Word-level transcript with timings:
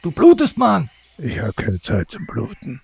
Du 0.00 0.12
blutest, 0.12 0.56
Mann! 0.58 0.90
Ich 1.18 1.40
habe 1.40 1.52
keine 1.54 1.80
Zeit 1.80 2.08
zum 2.08 2.24
Bluten. 2.24 2.80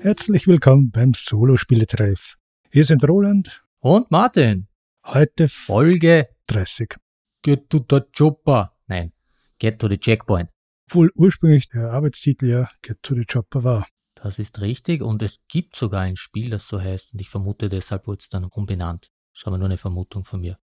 Herzlich 0.00 0.46
willkommen 0.46 0.92
beim 0.92 1.12
Solo-Spieletreff. 1.12 2.36
Hier 2.70 2.84
sind 2.84 3.02
Roland 3.02 3.64
Und 3.80 4.12
Martin, 4.12 4.68
heute 5.04 5.48
Folge 5.48 6.28
30. 6.46 6.94
Get 7.42 7.68
to 7.68 7.84
the 7.90 8.00
Chopper. 8.16 8.76
Nein, 8.86 9.12
Get 9.58 9.80
to 9.80 9.88
the 9.88 9.98
Checkpoint. 9.98 10.50
Obwohl 10.88 11.10
ursprünglich 11.16 11.68
der 11.68 11.90
Arbeitstitel 11.90 12.48
ja 12.48 12.70
Get 12.82 13.02
to 13.02 13.16
the 13.16 13.24
Chopper 13.24 13.64
war. 13.64 13.86
Das 14.22 14.38
ist 14.38 14.60
richtig 14.60 15.02
und 15.02 15.20
es 15.20 15.40
gibt 15.48 15.74
sogar 15.74 16.02
ein 16.02 16.14
Spiel, 16.14 16.50
das 16.50 16.68
so 16.68 16.80
heißt 16.80 17.14
und 17.14 17.20
ich 17.20 17.28
vermute, 17.28 17.68
deshalb 17.68 18.06
wurde 18.06 18.20
es 18.20 18.28
dann 18.28 18.44
umbenannt. 18.44 19.10
Das 19.32 19.40
ist 19.40 19.46
aber 19.48 19.58
nur 19.58 19.66
eine 19.66 19.78
Vermutung 19.78 20.22
von 20.22 20.40
mir. 20.40 20.58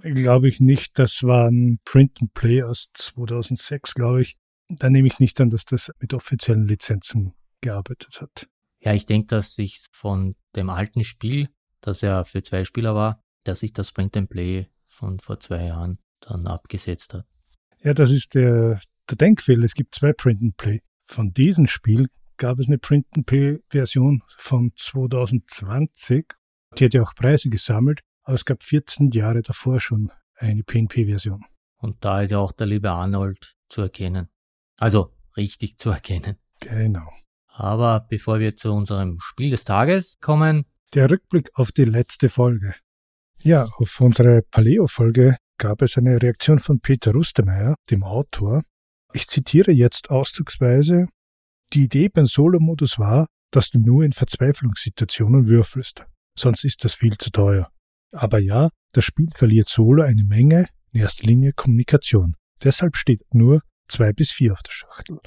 Glaube 0.00 0.48
ich 0.48 0.58
nicht, 0.58 0.98
das 0.98 1.22
war 1.22 1.48
ein 1.48 1.78
Print 1.84 2.18
and 2.20 2.34
Play 2.34 2.64
aus 2.64 2.90
2006, 2.92 3.94
glaube 3.94 4.22
ich. 4.22 4.36
Da 4.68 4.90
nehme 4.90 5.06
ich 5.06 5.20
nicht 5.20 5.40
an, 5.40 5.50
dass 5.50 5.64
das 5.64 5.92
mit 6.00 6.12
offiziellen 6.12 6.66
Lizenzen 6.66 7.34
gearbeitet 7.60 8.20
hat. 8.20 8.48
Ja, 8.80 8.92
ich 8.94 9.06
denke, 9.06 9.28
dass 9.28 9.54
sich 9.54 9.86
von 9.92 10.34
dem 10.56 10.68
alten 10.68 11.04
Spiel, 11.04 11.50
das 11.80 12.00
ja 12.00 12.24
für 12.24 12.42
zwei 12.42 12.64
Spieler 12.64 12.96
war, 12.96 13.20
dass 13.44 13.60
sich 13.60 13.72
das 13.72 13.92
Print 13.92 14.16
and 14.16 14.28
Play 14.28 14.68
von 14.86 15.20
vor 15.20 15.38
zwei 15.38 15.66
Jahren 15.66 16.00
dann 16.18 16.48
abgesetzt 16.48 17.14
hat. 17.14 17.26
Ja, 17.80 17.94
das 17.94 18.10
ist 18.10 18.34
der, 18.34 18.80
der 19.08 19.16
Denkfehler. 19.16 19.62
Es 19.62 19.74
gibt 19.74 19.94
zwei 19.94 20.12
Print 20.12 20.42
and 20.42 20.56
Play. 20.56 20.82
Von 21.06 21.32
diesem 21.32 21.68
Spiel 21.68 22.08
gab 22.36 22.58
es 22.58 22.66
eine 22.66 22.78
Print 22.78 23.06
and 23.16 23.26
Play 23.26 23.58
Version 23.68 24.22
von 24.36 24.72
2020. 24.74 26.26
Die 26.78 26.84
hat 26.84 26.94
ja 26.94 27.02
auch 27.02 27.14
Preise 27.14 27.48
gesammelt, 27.50 28.00
aber 28.22 28.34
es 28.34 28.44
gab 28.44 28.62
14 28.62 29.10
Jahre 29.10 29.42
davor 29.42 29.80
schon 29.80 30.10
eine 30.36 30.62
PNP-Version. 30.62 31.44
Und 31.78 32.04
da 32.04 32.22
ist 32.22 32.30
ja 32.30 32.38
auch 32.38 32.52
der 32.52 32.66
liebe 32.66 32.90
Arnold 32.90 33.54
zu 33.68 33.82
erkennen. 33.82 34.28
Also 34.78 35.12
richtig 35.36 35.76
zu 35.78 35.90
erkennen. 35.90 36.36
Genau. 36.60 37.10
Aber 37.48 38.06
bevor 38.08 38.40
wir 38.40 38.56
zu 38.56 38.72
unserem 38.72 39.18
Spiel 39.20 39.50
des 39.50 39.64
Tages 39.64 40.18
kommen, 40.20 40.64
Der 40.94 41.10
Rückblick 41.10 41.50
auf 41.54 41.72
die 41.72 41.84
letzte 41.84 42.28
Folge. 42.28 42.74
Ja, 43.42 43.64
auf 43.78 44.00
unsere 44.00 44.42
Paleo-Folge 44.42 45.36
gab 45.58 45.82
es 45.82 45.98
eine 45.98 46.22
Reaktion 46.22 46.60
von 46.60 46.78
Peter 46.78 47.12
Rustemeyer, 47.12 47.74
dem 47.90 48.04
Autor. 48.04 48.62
Ich 49.12 49.26
zitiere 49.26 49.72
jetzt 49.72 50.10
auszugsweise. 50.10 51.06
Die 51.72 51.84
Idee 51.84 52.08
beim 52.08 52.26
Solo-Modus 52.26 52.98
war, 52.98 53.26
dass 53.50 53.70
du 53.70 53.78
nur 53.78 54.04
in 54.04 54.12
Verzweiflungssituationen 54.12 55.48
würfelst. 55.48 56.04
Sonst 56.36 56.64
ist 56.64 56.84
das 56.84 56.94
viel 56.94 57.16
zu 57.16 57.30
teuer. 57.30 57.70
Aber 58.12 58.38
ja, 58.38 58.68
das 58.92 59.04
Spiel 59.04 59.28
verliert 59.34 59.68
Solo 59.68 60.02
eine 60.02 60.24
Menge, 60.24 60.68
in 60.92 61.00
erster 61.00 61.26
Linie 61.26 61.52
Kommunikation. 61.52 62.34
Deshalb 62.62 62.96
steht 62.96 63.22
nur 63.32 63.62
zwei 63.88 64.12
bis 64.12 64.30
vier 64.30 64.52
auf 64.52 64.62
der 64.62 64.72
Schachtel. 64.72 65.18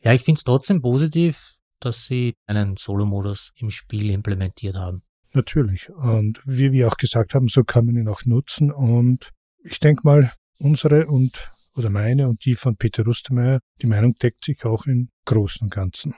ja, 0.00 0.12
ich 0.12 0.22
finde 0.22 0.38
es 0.38 0.44
trotzdem 0.44 0.80
positiv, 0.80 1.56
dass 1.80 2.06
sie 2.06 2.34
einen 2.46 2.76
Solo-Modus 2.76 3.52
im 3.56 3.70
Spiel 3.70 4.10
implementiert 4.10 4.76
haben. 4.76 5.02
Natürlich. 5.34 5.90
Und 5.90 6.40
wie 6.44 6.72
wir 6.72 6.88
auch 6.88 6.96
gesagt 6.96 7.34
haben, 7.34 7.48
so 7.48 7.64
kann 7.64 7.86
man 7.86 7.96
ihn 7.96 8.08
auch 8.08 8.24
nutzen. 8.24 8.70
Und 8.70 9.30
ich 9.64 9.78
denke 9.78 10.02
mal, 10.04 10.32
unsere 10.58 11.06
und 11.06 11.32
oder 11.76 11.90
meine 11.90 12.28
und 12.28 12.44
die 12.44 12.54
von 12.54 12.76
Peter 12.76 13.04
Rustemeyer, 13.04 13.60
die 13.80 13.86
Meinung 13.86 14.14
deckt 14.14 14.44
sich 14.44 14.64
auch 14.64 14.86
im 14.86 15.10
Großen 15.24 15.66
und 15.66 15.70
Ganzen. 15.70 16.14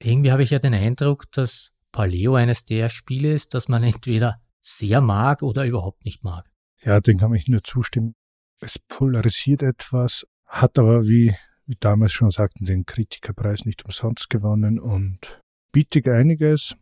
Irgendwie 0.00 0.32
habe 0.32 0.42
ich 0.42 0.50
ja 0.50 0.58
den 0.58 0.74
Eindruck, 0.74 1.30
dass 1.32 1.70
Paleo 1.92 2.34
eines 2.34 2.64
der 2.64 2.88
Spiele 2.88 3.32
ist, 3.32 3.54
das 3.54 3.68
man 3.68 3.82
entweder 3.82 4.40
sehr 4.60 5.00
mag 5.00 5.42
oder 5.42 5.64
überhaupt 5.64 6.04
nicht 6.04 6.24
mag. 6.24 6.48
Ja, 6.82 7.00
dem 7.00 7.18
kann 7.18 7.34
ich 7.34 7.48
nur 7.48 7.62
zustimmen. 7.62 8.14
Es 8.60 8.78
polarisiert 8.78 9.62
etwas, 9.62 10.26
hat 10.46 10.78
aber, 10.78 11.04
wie, 11.04 11.34
wie 11.66 11.76
damals 11.80 12.12
schon 12.12 12.30
sagten, 12.30 12.64
den 12.66 12.86
Kritikerpreis 12.86 13.64
nicht 13.64 13.84
umsonst 13.84 14.30
gewonnen 14.30 14.78
und 14.78 15.40
bietet 15.72 16.08
einiges. 16.08 16.76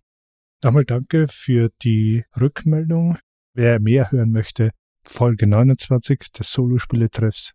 Nochmal 0.63 0.85
danke 0.85 1.29
für 1.29 1.71
die 1.83 2.25
Rückmeldung. 2.39 3.19
Wer 3.55 3.81
mehr 3.81 4.11
hören 4.11 4.33
möchte, 4.33 4.71
Folge 5.03 5.47
29 5.47 6.33
des 6.33 6.51
Solospieletreffs. 6.51 7.53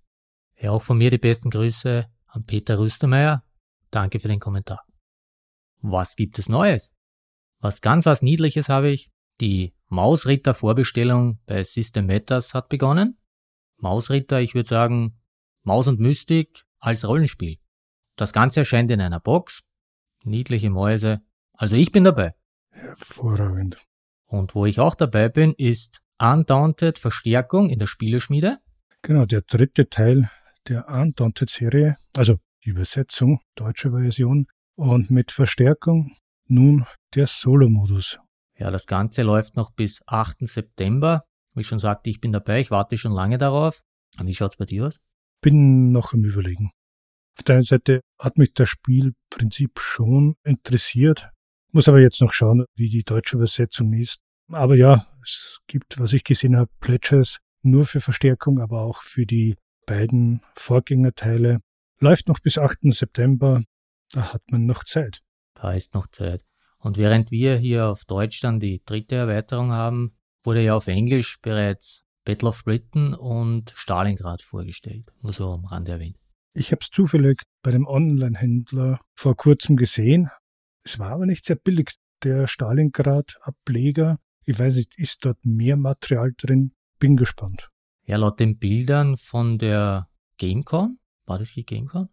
Ja, 0.62 0.72
auch 0.72 0.84
von 0.84 1.00
mir 1.00 1.10
die 1.10 1.18
besten 1.18 1.50
Grüße 1.50 2.08
an 2.28 2.46
Peter 2.46 2.78
Rüstermeier. 2.78 3.44
Danke 3.90 4.20
für 4.20 4.28
den 4.28 4.40
Kommentar. 4.40 4.86
Was 5.82 6.16
gibt 6.16 6.38
es 6.38 6.50
Neues? 6.50 6.96
Was 7.60 7.82
ganz 7.82 8.06
was 8.06 8.22
Niedliches 8.22 8.70
habe 8.70 8.90
ich. 8.90 9.10
Die 9.40 9.74
Mausritter 9.88 10.54
Vorbestellung 10.54 11.40
bei 11.48 11.64
System 11.64 12.06
Matters 12.06 12.54
hat 12.54 12.70
begonnen. 12.70 13.18
Mausritter, 13.78 14.40
ich 14.40 14.54
würde 14.54 14.70
sagen, 14.70 15.20
Maus 15.64 15.88
und 15.88 16.00
Mystik 16.00 16.64
als 16.80 17.08
Rollenspiel. 17.08 17.58
Das 18.16 18.32
Ganze 18.32 18.60
erscheint 18.60 18.92
in 18.92 19.02
einer 19.02 19.20
Box. 19.20 19.64
Niedliche 20.24 20.70
Mäuse. 20.70 21.22
Also 21.54 21.76
ich 21.76 21.92
bin 21.92 22.04
dabei. 22.04 22.36
Hervorragend. 22.70 23.78
Und 24.28 24.54
wo 24.54 24.68
ich 24.68 24.80
auch 24.80 24.94
dabei 24.94 25.28
bin, 25.30 25.54
ist 25.54 26.02
Undaunted 26.20 27.00
Verstärkung 27.00 27.70
in 27.72 27.80
der 27.80 27.88
Spieleschmiede. 27.88 28.60
Genau, 29.02 29.26
der 29.26 29.42
dritte 29.42 29.90
Teil 29.90 30.30
der 30.68 30.88
Undaunted-Serie, 30.88 31.96
also 32.16 32.38
die 32.64 32.70
Übersetzung, 32.70 33.40
deutsche 33.56 33.92
Version, 33.92 34.46
und 34.76 35.12
mit 35.12 35.32
Verstärkung 35.32 36.12
nun 36.48 36.86
der 37.16 37.28
Solo-Modus. 37.28 38.20
Ja, 38.58 38.72
das 38.72 38.86
Ganze 38.86 39.24
läuft 39.24 39.56
noch 39.56 39.72
bis 39.72 40.02
8. 40.08 40.48
September. 40.48 41.22
Wie 41.54 41.62
ich 41.62 41.68
schon 41.68 41.80
sagte, 41.80 42.10
ich 42.10 42.22
bin 42.22 42.32
dabei, 42.32 42.60
ich 42.60 42.72
warte 42.72 42.98
schon 42.98 43.12
lange 43.12 43.38
darauf. 43.38 43.82
Und 44.20 44.28
wie 44.28 44.34
schaut's 44.34 44.58
bei 44.58 44.66
dir 44.66 44.88
aus? 44.88 45.00
Bin 45.42 45.92
noch 45.92 46.14
am 46.14 46.24
Überlegen. 46.24 46.72
Auf 47.38 47.44
der 47.44 47.56
einen 47.56 47.64
Seite 47.64 48.02
hat 48.20 48.38
mich 48.38 48.54
das 48.54 48.70
Spielprinzip 48.70 49.80
schon 49.80 50.36
interessiert, 50.44 51.30
muss 51.72 51.88
aber 51.88 52.00
jetzt 52.00 52.22
noch 52.22 52.34
schauen, 52.34 52.66
wie 52.76 52.90
die 52.90 53.04
deutsche 53.04 53.38
Übersetzung 53.38 53.94
ist. 53.94 54.20
Aber 54.52 54.76
ja, 54.76 55.06
es 55.24 55.60
gibt, 55.68 56.00
was 56.00 56.14
ich 56.14 56.24
gesehen 56.24 56.58
habe, 56.58 56.70
Pledges 56.82 57.40
nur 57.64 57.86
für 57.86 58.02
Verstärkung, 58.02 58.60
aber 58.60 58.82
auch 58.82 59.02
für 59.02 59.26
die 59.26 59.56
beiden 59.86 60.42
Vorgängerteile. 60.56 61.60
Läuft 62.00 62.28
noch 62.28 62.40
bis 62.40 62.58
8. 62.58 62.80
September, 62.84 63.64
da 64.12 64.34
hat 64.34 64.44
man 64.52 64.66
noch 64.66 64.84
Zeit. 64.84 65.22
Da 65.54 65.74
ist 65.74 65.94
noch 65.94 66.08
Zeit. 66.08 66.44
Und 66.80 66.98
während 66.98 67.32
wir 67.32 67.58
hier 67.58 67.88
auf 67.88 68.06
Deutsch 68.06 68.42
dann 68.42 68.60
die 68.60 68.82
dritte 68.84 69.16
Erweiterung 69.16 69.72
haben, 69.72 70.16
wurde 70.44 70.64
ja 70.64 70.76
auf 70.76 70.88
Englisch 70.88 71.40
bereits 71.42 72.04
Battle 72.26 72.50
of 72.50 72.64
Britain 72.64 73.14
und 73.14 73.74
Stalingrad 73.76 74.42
vorgestellt. 74.42 75.12
Nur 75.22 75.34
so 75.34 75.50
am 75.50 75.66
Rande 75.66 75.94
erwähnt. 75.94 76.18
Ich 76.54 76.72
habe 76.72 76.82
es 76.82 76.90
zufällig 76.90 77.42
bei 77.62 77.72
dem 77.72 77.88
Online-Händler 77.88 79.00
vor 79.14 79.36
kurzem 79.36 79.78
gesehen. 79.78 80.30
Es 80.84 81.00
war 81.00 81.12
aber 81.12 81.26
nicht 81.26 81.46
sehr 81.46 81.56
billig. 81.56 81.92
Der 82.24 82.48
Stalingrad-Ableger, 82.48 84.18
ich 84.46 84.60
weiß 84.60 84.76
nicht, 84.76 84.98
ist 84.98 85.20
dort 85.26 85.44
mehr 85.44 85.76
Material 85.78 86.34
drin? 86.38 86.74
Bin 87.00 87.16
gespannt. 87.16 87.71
Ja, 88.06 88.18
laut 88.18 88.40
den 88.40 88.58
Bildern 88.58 89.18
von 89.18 89.58
der 89.58 90.10
GameCon, 90.38 91.00
war 91.26 91.38
das 91.38 91.54
die 91.54 91.66
GameCon? 91.66 92.10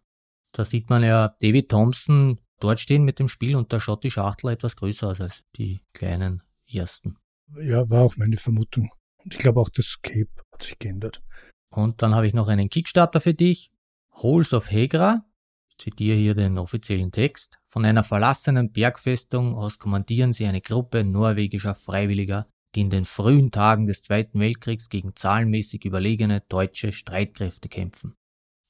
Da 0.51 0.65
sieht 0.65 0.89
man 0.89 1.03
ja 1.03 1.35
David 1.41 1.69
Thompson 1.69 2.39
dort 2.59 2.79
stehen 2.79 3.03
mit 3.03 3.19
dem 3.19 3.27
Spiel 3.27 3.55
und 3.55 3.71
da 3.71 3.79
schaut 3.79 4.03
die 4.03 4.11
Schachtel 4.11 4.51
etwas 4.51 4.75
größer 4.75 5.09
aus 5.09 5.21
als 5.21 5.43
die 5.55 5.81
kleinen 5.93 6.43
ersten. 6.71 7.17
Ja, 7.61 7.89
war 7.89 8.01
auch 8.01 8.17
meine 8.17 8.37
Vermutung. 8.37 8.89
Und 9.17 9.33
ich 9.33 9.39
glaube 9.39 9.59
auch 9.59 9.69
das 9.69 9.99
Cape 10.01 10.29
hat 10.51 10.63
sich 10.63 10.77
geändert. 10.77 11.21
Und 11.69 12.01
dann 12.01 12.15
habe 12.15 12.27
ich 12.27 12.33
noch 12.33 12.47
einen 12.47 12.69
Kickstarter 12.69 13.21
für 13.21 13.33
dich. 13.33 13.71
Holes 14.11 14.53
of 14.53 14.71
Hegra. 14.71 15.25
Ich 15.69 15.77
zitiere 15.77 16.17
hier 16.17 16.33
den 16.33 16.57
offiziellen 16.57 17.11
Text. 17.11 17.59
Von 17.67 17.85
einer 17.85 18.03
verlassenen 18.03 18.71
Bergfestung 18.71 19.55
aus 19.55 19.79
kommandieren 19.79 20.33
sie 20.33 20.45
eine 20.45 20.61
Gruppe 20.61 21.03
norwegischer 21.03 21.75
Freiwilliger, 21.75 22.47
die 22.75 22.81
in 22.81 22.89
den 22.89 23.05
frühen 23.05 23.51
Tagen 23.51 23.87
des 23.87 24.03
Zweiten 24.03 24.39
Weltkriegs 24.39 24.89
gegen 24.89 25.15
zahlenmäßig 25.15 25.85
überlegene 25.85 26.41
deutsche 26.49 26.91
Streitkräfte 26.91 27.69
kämpfen. 27.69 28.15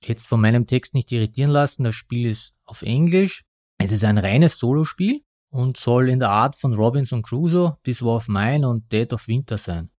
Jetzt 0.03 0.27
von 0.27 0.39
meinem 0.39 0.65
Text 0.65 0.93
nicht 0.93 1.11
irritieren 1.11 1.51
lassen, 1.51 1.83
das 1.83 1.95
Spiel 1.95 2.27
ist 2.27 2.57
auf 2.65 2.81
Englisch. 2.81 3.43
Es 3.77 3.91
ist 3.91 4.03
ein 4.03 4.17
reines 4.17 4.57
Solospiel 4.57 5.21
und 5.51 5.77
soll 5.77 6.09
in 6.09 6.19
der 6.19 6.29
Art 6.29 6.55
von 6.55 6.73
Robinson 6.73 7.21
Crusoe, 7.21 7.77
This 7.83 8.01
War 8.03 8.17
of 8.17 8.27
Mine 8.27 8.67
und 8.67 8.91
Dead 8.91 9.11
of 9.11 9.27
Winter 9.27 9.57
sein. 9.57 9.89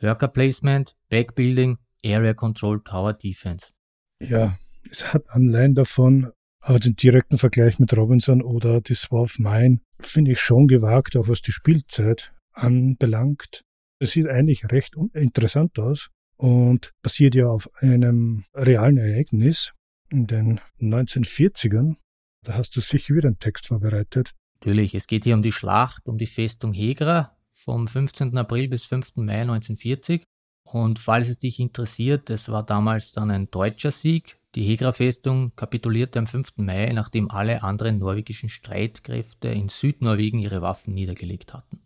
Worker 0.00 0.28
Placement, 0.28 0.96
Backbuilding, 1.10 1.78
Area 2.04 2.34
Control, 2.34 2.82
Tower 2.82 3.12
Defense. 3.12 3.68
Ja, 4.20 4.56
es 4.90 5.12
hat 5.12 5.28
Anleihen 5.28 5.74
davon, 5.74 6.32
aber 6.60 6.78
den 6.78 6.96
direkten 6.96 7.38
Vergleich 7.38 7.78
mit 7.78 7.96
Robinson 7.96 8.42
oder 8.42 8.82
This 8.82 9.10
War 9.10 9.22
of 9.22 9.38
Mine 9.38 9.80
finde 10.00 10.32
ich 10.32 10.40
schon 10.40 10.66
gewagt, 10.66 11.16
auch 11.16 11.28
was 11.28 11.42
die 11.42 11.52
Spielzeit 11.52 12.32
anbelangt. 12.52 13.64
Es 13.98 14.12
sieht 14.12 14.28
eigentlich 14.28 14.70
recht 14.70 14.96
interessant 15.14 15.78
aus 15.78 16.10
und 16.36 16.92
basiert 17.02 17.34
ja 17.34 17.46
auf 17.46 17.70
einem 17.76 18.44
realen 18.54 18.96
Ereignis 18.96 19.72
in 20.10 20.26
den 20.26 20.60
1940ern. 20.80 21.96
Da 22.44 22.54
hast 22.54 22.74
du 22.76 22.80
sicher 22.80 23.14
wieder 23.14 23.28
einen 23.28 23.38
Text 23.38 23.68
vorbereitet. 23.68 24.32
Natürlich, 24.60 24.94
es 24.94 25.06
geht 25.06 25.24
hier 25.24 25.34
um 25.34 25.42
die 25.42 25.52
Schlacht 25.52 26.08
um 26.08 26.18
die 26.18 26.26
Festung 26.26 26.72
Hegra 26.72 27.36
vom 27.52 27.86
15. 27.86 28.36
April 28.36 28.68
bis 28.68 28.86
5. 28.86 29.16
Mai 29.16 29.42
1940. 29.42 30.24
Und 30.64 30.98
falls 30.98 31.28
es 31.28 31.38
dich 31.38 31.60
interessiert, 31.60 32.30
es 32.30 32.48
war 32.48 32.64
damals 32.64 33.12
dann 33.12 33.30
ein 33.30 33.50
deutscher 33.50 33.92
Sieg. 33.92 34.38
Die 34.54 34.64
Hegra-Festung 34.64 35.54
kapitulierte 35.54 36.18
am 36.18 36.26
5. 36.26 36.56
Mai, 36.56 36.92
nachdem 36.92 37.30
alle 37.30 37.62
anderen 37.62 37.98
norwegischen 37.98 38.48
Streitkräfte 38.48 39.48
in 39.48 39.68
Südnorwegen 39.68 40.40
ihre 40.40 40.62
Waffen 40.62 40.94
niedergelegt 40.94 41.54
hatten. 41.54 41.82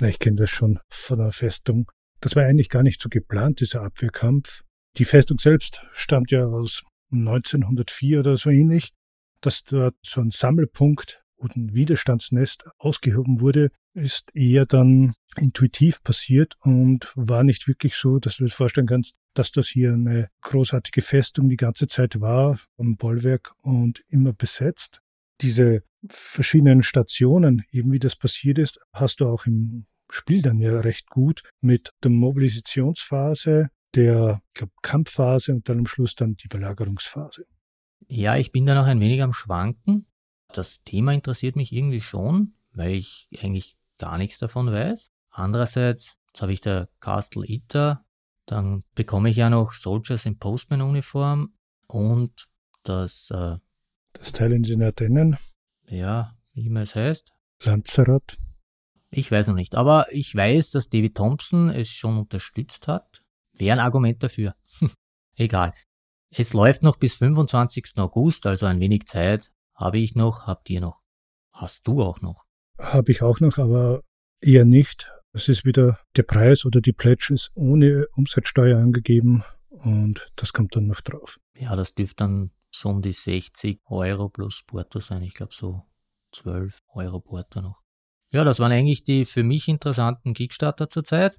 Na, 0.00 0.08
ich 0.08 0.20
kenne 0.20 0.36
das 0.36 0.50
schon 0.50 0.78
von 0.88 1.18
der 1.18 1.32
Festung. 1.32 1.90
Das 2.20 2.36
war 2.36 2.44
eigentlich 2.44 2.68
gar 2.68 2.82
nicht 2.82 3.00
so 3.00 3.08
geplant, 3.08 3.60
dieser 3.60 3.82
Abwehrkampf. 3.82 4.62
Die 4.96 5.04
Festung 5.04 5.38
selbst 5.38 5.84
stammt 5.92 6.30
ja 6.30 6.44
aus 6.46 6.84
1904 7.10 8.20
oder 8.20 8.36
so 8.36 8.50
ähnlich, 8.50 8.92
dass 9.40 9.64
dort 9.64 9.96
so 10.02 10.20
ein 10.20 10.30
Sammelpunkt 10.30 11.22
und 11.36 11.56
ein 11.56 11.74
Widerstandsnest 11.74 12.64
ausgehoben 12.78 13.40
wurde, 13.40 13.70
ist 13.94 14.30
eher 14.34 14.66
dann 14.66 15.14
intuitiv 15.36 16.02
passiert 16.02 16.54
und 16.60 17.12
war 17.14 17.42
nicht 17.42 17.66
wirklich 17.66 17.94
so, 17.94 18.18
dass 18.18 18.36
du 18.36 18.44
dir 18.44 18.50
vorstellen 18.50 18.86
kannst, 18.86 19.16
dass 19.34 19.50
das 19.52 19.68
hier 19.68 19.92
eine 19.92 20.28
großartige 20.42 21.02
Festung 21.02 21.48
die 21.48 21.56
ganze 21.56 21.86
Zeit 21.86 22.20
war, 22.20 22.58
am 22.76 22.96
Bollwerk 22.96 23.52
und 23.62 24.04
immer 24.08 24.32
besetzt. 24.32 25.00
Diese 25.40 25.82
verschiedenen 26.08 26.82
Stationen, 26.82 27.64
eben 27.70 27.92
wie 27.92 27.98
das 27.98 28.16
passiert 28.16 28.58
ist, 28.58 28.78
hast 28.92 29.20
du 29.20 29.28
auch 29.28 29.46
im 29.46 29.86
Spiel 30.10 30.42
dann 30.42 30.58
ja 30.58 30.80
recht 30.80 31.10
gut 31.10 31.42
mit 31.60 31.92
der 32.02 32.10
Mobilisationsphase, 32.10 33.68
der 33.94 34.40
glaub, 34.54 34.70
Kampfphase 34.82 35.52
und 35.52 35.68
dann 35.68 35.80
am 35.80 35.86
Schluss 35.86 36.14
dann 36.14 36.36
die 36.36 36.48
Belagerungsphase. 36.48 37.46
Ja, 38.06 38.36
ich 38.36 38.52
bin 38.52 38.66
da 38.66 38.74
noch 38.74 38.86
ein 38.86 39.00
wenig 39.00 39.22
am 39.22 39.32
Schwanken. 39.32 40.06
Das 40.52 40.82
Thema 40.82 41.12
interessiert 41.12 41.56
mich 41.56 41.72
irgendwie 41.72 42.00
schon, 42.00 42.54
weil 42.72 42.92
ich 42.92 43.28
eigentlich 43.38 43.76
gar 43.98 44.16
nichts 44.16 44.38
davon 44.38 44.68
weiß. 44.68 45.10
Andererseits, 45.30 46.16
jetzt 46.28 46.40
habe 46.42 46.52
ich 46.52 46.60
der 46.60 46.88
Castle 47.00 47.46
Eater, 47.46 48.04
dann 48.46 48.82
bekomme 48.94 49.28
ich 49.28 49.36
ja 49.36 49.50
noch 49.50 49.72
Soldiers 49.72 50.26
in 50.26 50.38
Postman-Uniform 50.38 51.52
und 51.86 52.48
das... 52.82 53.30
Äh, 53.30 53.58
das 54.18 54.32
Teil 54.32 54.52
in 54.52 54.62
den 54.62 54.82
Ardennen. 54.82 55.36
Ja, 55.88 56.36
wie 56.52 56.66
immer 56.66 56.80
es 56.80 56.94
heißt. 56.94 57.32
Lanzarote. 57.62 58.36
Ich 59.10 59.30
weiß 59.30 59.48
noch 59.48 59.54
nicht, 59.54 59.74
aber 59.74 60.06
ich 60.10 60.34
weiß, 60.34 60.70
dass 60.72 60.90
David 60.90 61.16
Thompson 61.16 61.70
es 61.70 61.88
schon 61.90 62.18
unterstützt 62.18 62.88
hat. 62.88 63.22
Wäre 63.54 63.78
ein 63.78 63.84
Argument 63.84 64.22
dafür. 64.22 64.54
Egal. 65.36 65.72
Es 66.30 66.52
läuft 66.52 66.82
noch 66.82 66.96
bis 66.98 67.16
25. 67.16 67.96
August, 67.96 68.46
also 68.46 68.66
ein 68.66 68.80
wenig 68.80 69.06
Zeit. 69.06 69.50
Habe 69.76 69.98
ich 69.98 70.14
noch, 70.14 70.46
habt 70.46 70.68
ihr 70.68 70.80
noch. 70.80 71.00
Hast 71.52 71.86
du 71.86 72.02
auch 72.02 72.20
noch? 72.20 72.44
Habe 72.78 73.12
ich 73.12 73.22
auch 73.22 73.40
noch, 73.40 73.58
aber 73.58 74.02
eher 74.40 74.64
nicht. 74.64 75.10
Es 75.32 75.48
ist 75.48 75.64
wieder 75.64 75.98
der 76.16 76.22
Preis 76.24 76.64
oder 76.64 76.80
die 76.80 76.92
Pledge 76.92 77.32
ist 77.32 77.50
ohne 77.54 78.06
Umsatzsteuer 78.14 78.78
angegeben 78.78 79.42
und 79.68 80.28
das 80.36 80.52
kommt 80.52 80.76
dann 80.76 80.86
noch 80.86 81.00
drauf. 81.00 81.38
Ja, 81.54 81.76
das 81.76 81.94
dürfte 81.94 82.24
dann 82.24 82.50
so 82.78 82.88
um 82.88 83.02
die 83.02 83.12
60 83.12 83.80
Euro 83.86 84.28
plus 84.28 84.62
Porto 84.66 85.00
sein. 85.00 85.22
Ich 85.22 85.34
glaube 85.34 85.52
so 85.52 85.82
12 86.32 86.80
Euro 86.94 87.20
Porto 87.20 87.60
noch. 87.60 87.82
Ja, 88.30 88.44
das 88.44 88.60
waren 88.60 88.72
eigentlich 88.72 89.04
die 89.04 89.24
für 89.24 89.42
mich 89.42 89.68
interessanten 89.68 90.34
Kickstarter 90.34 90.88
zurzeit. 90.88 91.38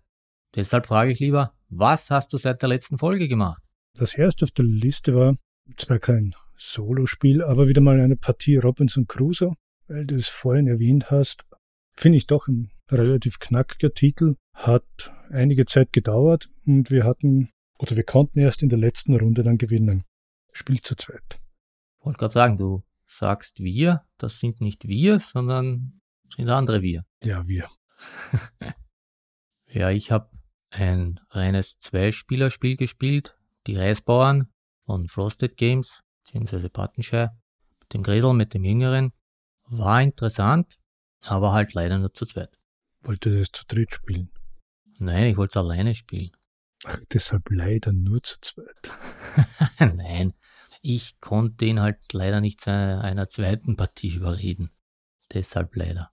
Deshalb 0.56 0.88
frage 0.88 1.12
ich 1.12 1.19
lieber, 1.19 1.53
was 1.69 2.09
hast 2.09 2.33
du 2.33 2.38
seit 2.38 2.62
der 2.62 2.69
letzten 2.69 2.97
Folge 2.97 3.27
gemacht? 3.27 3.62
Das 3.94 4.15
erste 4.15 4.45
auf 4.45 4.51
der 4.51 4.65
Liste 4.65 5.13
war 5.13 5.36
zwar 5.75 6.00
kein 6.00 6.33
Solospiel, 6.57 7.44
aber 7.44 7.68
wieder 7.68 7.81
mal 7.81 8.00
eine 8.00 8.15
Partie 8.15 8.57
Robinson 8.57 9.06
Crusoe, 9.06 9.53
weil 9.88 10.06
du 10.06 10.15
es 10.15 10.27
vorhin 10.27 10.68
erwähnt 10.68 11.12
hast. 11.12 11.44
Finde 11.95 12.18
ich 12.18 12.25
doch 12.25 12.47
ein 12.47 12.71
relativ 12.89 13.39
knackiger 13.39 13.94
Titel. 13.94 14.36
Hat 14.53 15.13
einige 15.30 15.65
Zeit 15.65 15.94
gedauert 15.94 16.50
und 16.65 16.89
wir 16.89 17.03
hatten, 17.03 17.50
oder 17.77 17.95
wir 17.95 18.03
konnten 18.03 18.39
erst 18.39 18.63
in 18.63 18.69
der 18.69 18.80
letzten 18.80 19.15
Runde 19.15 19.44
dann 19.44 19.57
gewinnen. 19.57 20.03
Spiel 20.51 20.81
zu 20.81 20.96
zweit. 20.96 21.42
Ich 22.00 22.06
wollte 22.06 22.19
gerade 22.19 22.34
sagen, 22.34 22.57
du 22.57 22.84
sagst 23.06 23.60
wir, 23.60 24.06
das 24.18 24.40
sind 24.40 24.62
nicht 24.62 24.88
wir, 24.88 25.19
sondern 25.19 26.01
sind 26.36 26.50
andere 26.50 26.81
wir. 26.81 27.06
Ja, 27.24 27.48
wir. 27.48 27.68
ja, 29.68 29.90
ich 29.90 30.12
habe 30.12 30.30
ein 30.72 31.19
reines 31.30 31.80
Zweispielerspiel 31.80 32.78
gespielt, 32.78 33.38
die 33.68 33.75
Reisbauern 33.75 34.51
von 34.86 35.07
Frosted 35.07 35.57
Games, 35.57 36.04
beziehungsweise 36.24 36.69
Pattenshire, 36.69 37.31
mit 37.80 37.94
dem 37.94 38.04
Gredel, 38.04 38.34
mit 38.34 38.54
dem 38.54 38.63
Jüngeren. 38.63 39.12
War 39.66 40.01
interessant, 40.01 40.80
aber 41.25 41.54
halt 41.54 41.74
leider 41.74 41.98
nur 41.98 42.13
zu 42.13 42.25
zweit. 42.25 42.60
Wollte 43.01 43.38
das 43.38 43.51
zu 43.51 43.63
dritt 43.68 43.92
spielen? 43.92 44.31
Nein, 45.00 45.28
ich 45.31 45.38
wollte 45.38 45.51
es 45.51 45.57
alleine 45.57 45.96
spielen. 45.96 46.31
Ach, 46.85 46.97
deshalb 47.11 47.49
leider 47.49 47.91
nur 47.91 48.23
zu 48.23 48.37
zweit. 48.41 48.89
Nein, 49.95 50.33
ich 50.81 51.19
konnte 51.19 51.65
ihn 51.65 51.81
halt 51.81 52.13
leider 52.13 52.41
nicht 52.41 52.61
zu 52.61 52.71
einer 52.71 53.27
zweiten 53.27 53.75
Partie 53.75 54.15
überreden. 54.15 54.71
Deshalb 55.33 55.75
leider. 55.75 56.11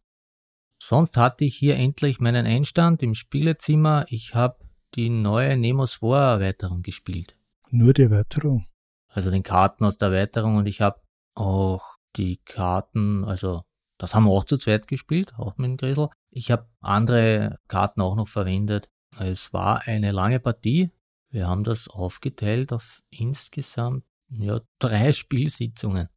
Sonst 0.83 1.17
hatte 1.17 1.45
ich 1.45 1.57
hier 1.57 1.77
endlich 1.77 2.21
meinen 2.21 2.47
Einstand 2.47 3.03
im 3.03 3.15
Spielezimmer. 3.15 4.07
Ich 4.09 4.35
habe 4.35 4.59
die 4.95 5.09
neue 5.09 5.57
Nemos 5.57 6.03
War 6.03 6.35
Erweiterung 6.35 6.83
gespielt. 6.83 7.37
Nur 7.71 7.93
die 7.93 8.03
Erweiterung? 8.03 8.67
Also 9.09 9.31
den 9.31 9.43
Karten 9.43 9.85
aus 9.85 9.99
der 9.99 10.09
Erweiterung 10.09 10.57
und 10.57 10.67
ich 10.67 10.81
habe 10.81 11.01
auch 11.35 11.97
die 12.17 12.39
Karten, 12.45 13.25
also 13.25 13.63
das 13.99 14.15
haben 14.15 14.25
wir 14.25 14.31
auch 14.31 14.45
zu 14.45 14.59
zweit 14.59 14.89
gespielt, 14.89 15.35
auch 15.39 15.57
mit 15.57 15.71
dem 15.71 15.77
Grisel. 15.77 16.09
Ich 16.31 16.51
habe 16.51 16.69
andere 16.81 17.59
Karten 17.69 18.01
auch 18.01 18.15
noch 18.15 18.29
verwendet. 18.29 18.91
Es 19.19 19.53
war 19.53 19.87
eine 19.87 20.13
lange 20.13 20.41
Partie. 20.41 20.91
Wir 21.31 21.49
haben 21.49 21.65
das 21.65 21.89
aufgeteilt 21.89 22.73
auf 22.73 23.03
insgesamt 23.11 24.05
ja, 24.29 24.61
drei 24.79 25.13
Spielsitzungen. 25.13 26.09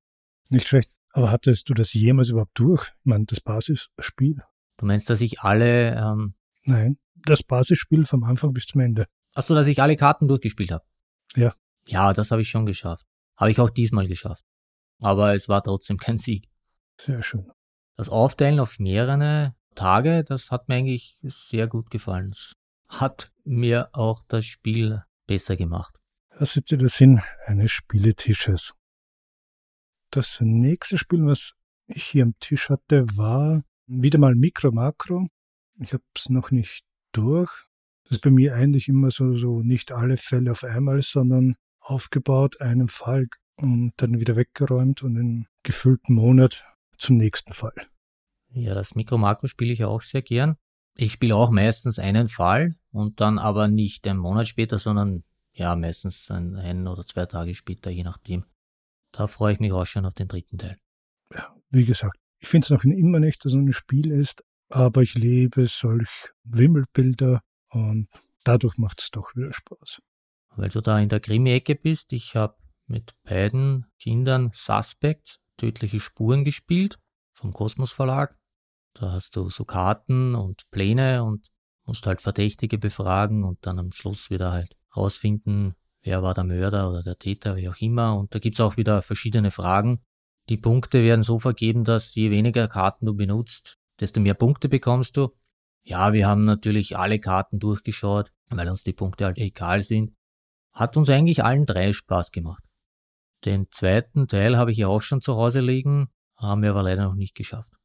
Nicht 0.49 0.67
schlecht. 0.67 0.91
Aber 1.11 1.31
hattest 1.31 1.69
du 1.69 1.73
das 1.73 1.93
jemals 1.93 2.29
überhaupt 2.29 2.57
durch? 2.57 2.87
Ich 2.87 3.05
meine, 3.05 3.25
das 3.25 3.41
Basisspiel? 3.41 4.43
Du 4.77 4.85
meinst, 4.85 5.09
dass 5.09 5.21
ich 5.21 5.41
alle. 5.41 5.95
Ähm 5.95 6.33
Nein, 6.65 6.97
das 7.15 7.43
Basisspiel 7.43 8.05
vom 8.05 8.23
Anfang 8.23 8.53
bis 8.53 8.65
zum 8.65 8.81
Ende. 8.81 9.07
Achso, 9.33 9.55
dass 9.55 9.67
ich 9.67 9.81
alle 9.81 9.95
Karten 9.95 10.27
durchgespielt 10.27 10.71
habe. 10.71 10.85
Ja. 11.35 11.53
Ja, 11.85 12.13
das 12.13 12.31
habe 12.31 12.41
ich 12.41 12.49
schon 12.49 12.65
geschafft. 12.65 13.05
Habe 13.37 13.51
ich 13.51 13.59
auch 13.59 13.69
diesmal 13.69 14.07
geschafft. 14.07 14.43
Aber 14.99 15.33
es 15.33 15.49
war 15.49 15.63
trotzdem 15.63 15.97
kein 15.97 16.17
Sieg. 16.17 16.47
Sehr 17.01 17.23
schön. 17.23 17.51
Das 17.95 18.09
Aufteilen 18.09 18.59
auf 18.59 18.79
mehrere 18.79 19.55
Tage, 19.75 20.23
das 20.23 20.51
hat 20.51 20.67
mir 20.67 20.75
eigentlich 20.75 21.17
sehr 21.23 21.67
gut 21.67 21.89
gefallen. 21.89 22.31
Das 22.31 22.55
hat 22.89 23.31
mir 23.43 23.89
auch 23.93 24.23
das 24.27 24.45
Spiel 24.45 25.03
besser 25.27 25.55
gemacht. 25.55 25.95
Was 26.37 26.55
ist 26.55 26.71
der 26.71 26.87
Sinn 26.89 27.21
eines 27.45 27.71
Spieletisches? 27.71 28.73
Das 30.11 30.39
nächste 30.41 30.97
Spiel, 30.97 31.25
was 31.25 31.53
ich 31.87 32.03
hier 32.03 32.23
am 32.23 32.33
Tisch 32.39 32.69
hatte, 32.69 33.05
war 33.15 33.63
wieder 33.85 34.19
mal 34.19 34.35
Mikro 34.35 34.71
Makro. 34.71 35.27
Ich 35.79 35.93
habe 35.93 36.03
es 36.15 36.29
noch 36.29 36.51
nicht 36.51 36.83
durch. 37.11 37.51
Das 38.03 38.13
ist 38.13 38.21
bei 38.21 38.31
mir 38.31 38.55
eigentlich 38.55 38.87
immer 38.87 39.11
so, 39.11 39.37
so 39.37 39.61
nicht 39.61 39.91
alle 39.91 40.17
Fälle 40.17 40.51
auf 40.51 40.63
einmal, 40.63 41.01
sondern 41.03 41.55
aufgebaut, 41.79 42.59
einen 42.59 42.87
Fall 42.87 43.27
und 43.55 43.93
dann 43.97 44.19
wieder 44.19 44.35
weggeräumt 44.35 45.03
und 45.03 45.15
in 45.15 45.47
gefüllten 45.63 46.15
Monat 46.15 46.63
zum 46.97 47.17
nächsten 47.17 47.53
Fall. 47.53 47.75
Ja, 48.51 48.73
das 48.73 48.95
Mikro-Makro 48.95 49.47
spiele 49.47 49.73
ich 49.73 49.83
auch 49.83 50.01
sehr 50.01 50.21
gern. 50.21 50.57
Ich 51.01 51.13
spiele 51.13 51.35
auch 51.35 51.49
meistens 51.49 51.97
einen 51.97 52.27
Fall 52.27 52.75
und 52.91 53.21
dann 53.21 53.39
aber 53.39 53.69
nicht 53.69 54.05
einen 54.05 54.19
Monat 54.19 54.49
später, 54.49 54.79
sondern 54.79 55.23
ja, 55.53 55.73
meistens 55.77 56.29
ein, 56.29 56.57
ein 56.57 56.87
oder 56.87 57.05
zwei 57.05 57.25
Tage 57.25 57.53
später, 57.53 57.89
je 57.89 58.03
nachdem. 58.03 58.43
Da 59.13 59.27
freue 59.27 59.53
ich 59.53 59.61
mich 59.61 59.71
auch 59.71 59.85
schon 59.85 60.05
auf 60.05 60.13
den 60.13 60.27
dritten 60.27 60.57
Teil. 60.57 60.77
Ja, 61.33 61.55
wie 61.69 61.85
gesagt, 61.85 62.17
ich 62.39 62.49
finde 62.49 62.65
es 62.65 62.69
noch 62.69 62.83
immer 62.83 63.19
nicht, 63.19 63.45
dass 63.45 63.53
es 63.53 63.57
ein 63.57 63.71
Spiel 63.71 64.11
ist, 64.11 64.43
aber 64.67 65.01
ich 65.01 65.13
liebe 65.13 65.67
solch 65.67 66.33
Wimmelbilder 66.43 67.41
und 67.69 68.09
dadurch 68.43 68.77
macht 68.77 69.01
es 69.01 69.09
doch 69.09 69.33
wieder 69.35 69.53
Spaß. 69.53 70.01
Weil 70.57 70.67
du 70.67 70.81
da 70.81 70.99
in 70.99 71.07
der 71.07 71.21
Krimi-Ecke 71.21 71.75
bist, 71.75 72.11
ich 72.11 72.35
habe 72.35 72.57
mit 72.87 73.13
beiden 73.23 73.85
Kindern 73.99 74.51
Suspects, 74.53 75.39
tödliche 75.55 76.01
Spuren 76.01 76.43
gespielt, 76.43 76.99
vom 77.31 77.53
Kosmos 77.53 77.93
Verlag. 77.93 78.38
Da 78.93 79.11
hast 79.11 79.35
du 79.35 79.49
so 79.49 79.65
Karten 79.65 80.35
und 80.35 80.69
Pläne 80.71 81.23
und 81.23 81.47
musst 81.85 82.05
halt 82.07 82.21
Verdächtige 82.21 82.77
befragen 82.77 83.43
und 83.43 83.65
dann 83.65 83.79
am 83.79 83.91
Schluss 83.91 84.29
wieder 84.29 84.51
halt 84.51 84.75
rausfinden, 84.95 85.75
wer 86.01 86.23
war 86.23 86.33
der 86.33 86.43
Mörder 86.43 86.89
oder 86.89 87.03
der 87.03 87.17
Täter, 87.17 87.55
wie 87.55 87.69
auch 87.69 87.79
immer. 87.79 88.17
Und 88.17 88.33
da 88.33 88.39
gibt's 88.39 88.61
auch 88.61 88.77
wieder 88.77 89.01
verschiedene 89.01 89.51
Fragen. 89.51 90.01
Die 90.49 90.57
Punkte 90.57 91.03
werden 91.03 91.23
so 91.23 91.39
vergeben, 91.39 91.83
dass 91.83 92.15
je 92.15 92.31
weniger 92.31 92.67
Karten 92.67 93.05
du 93.05 93.15
benutzt, 93.15 93.75
desto 93.99 94.19
mehr 94.19 94.33
Punkte 94.33 94.69
bekommst 94.69 95.17
du. 95.17 95.29
Ja, 95.83 96.13
wir 96.13 96.27
haben 96.27 96.45
natürlich 96.45 96.97
alle 96.97 97.19
Karten 97.19 97.59
durchgeschaut, 97.59 98.31
weil 98.49 98.69
uns 98.69 98.83
die 98.83 98.93
Punkte 98.93 99.25
halt 99.25 99.37
egal 99.37 99.83
sind. 99.83 100.13
Hat 100.73 100.97
uns 100.97 101.09
eigentlich 101.09 101.43
allen 101.43 101.65
drei 101.65 101.93
Spaß 101.93 102.31
gemacht. 102.31 102.63
Den 103.45 103.67
zweiten 103.71 104.27
Teil 104.27 104.57
habe 104.57 104.71
ich 104.71 104.77
ja 104.77 104.87
auch 104.87 105.01
schon 105.01 105.21
zu 105.21 105.35
Hause 105.35 105.61
liegen, 105.61 106.09
haben 106.35 106.61
wir 106.61 106.71
aber 106.71 106.83
leider 106.83 107.05
noch 107.05 107.15
nicht 107.15 107.35
geschafft. 107.35 107.78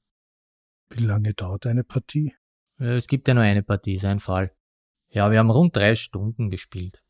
Wie 0.91 1.05
lange 1.05 1.35
dauert 1.35 1.67
eine 1.67 1.85
Partie? 1.85 2.35
Es 2.79 3.07
gibt 3.07 3.29
ja 3.29 3.35
nur 3.35 3.43
eine 3.43 3.63
Partie, 3.63 3.95
ist 3.95 4.05
ein 4.05 4.19
Fall. 4.19 4.53
Ja, 5.11 5.31
wir 5.31 5.39
haben 5.39 5.51
rund 5.51 5.77
drei 5.77 5.95
Stunden 5.95 6.51
gespielt. 6.51 7.03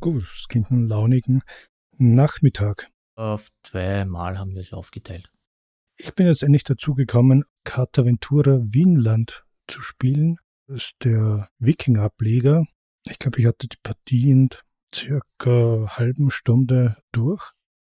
Gut, 0.00 0.24
es 0.34 0.48
klingt 0.48 0.70
einen 0.70 0.88
launigen 0.88 1.42
Nachmittag. 1.98 2.88
Auf 3.16 3.48
zweimal 3.62 4.38
haben 4.38 4.54
wir 4.54 4.60
es 4.60 4.72
aufgeteilt. 4.72 5.30
Ich 5.98 6.14
bin 6.14 6.26
jetzt 6.26 6.42
endlich 6.42 6.64
dazu 6.64 6.94
gekommen, 6.94 7.44
Cartaventura 7.64 8.60
Wienland 8.62 9.44
zu 9.66 9.82
spielen. 9.82 10.38
Das 10.66 10.84
ist 10.84 11.04
der 11.04 11.50
Wiking-Ableger. 11.58 12.64
Ich 13.06 13.18
glaube, 13.18 13.40
ich 13.40 13.46
hatte 13.46 13.68
die 13.68 13.76
Partie 13.82 14.30
in 14.30 14.48
circa 14.94 15.98
halben 15.98 16.30
Stunde 16.30 16.96
durch. 17.12 17.52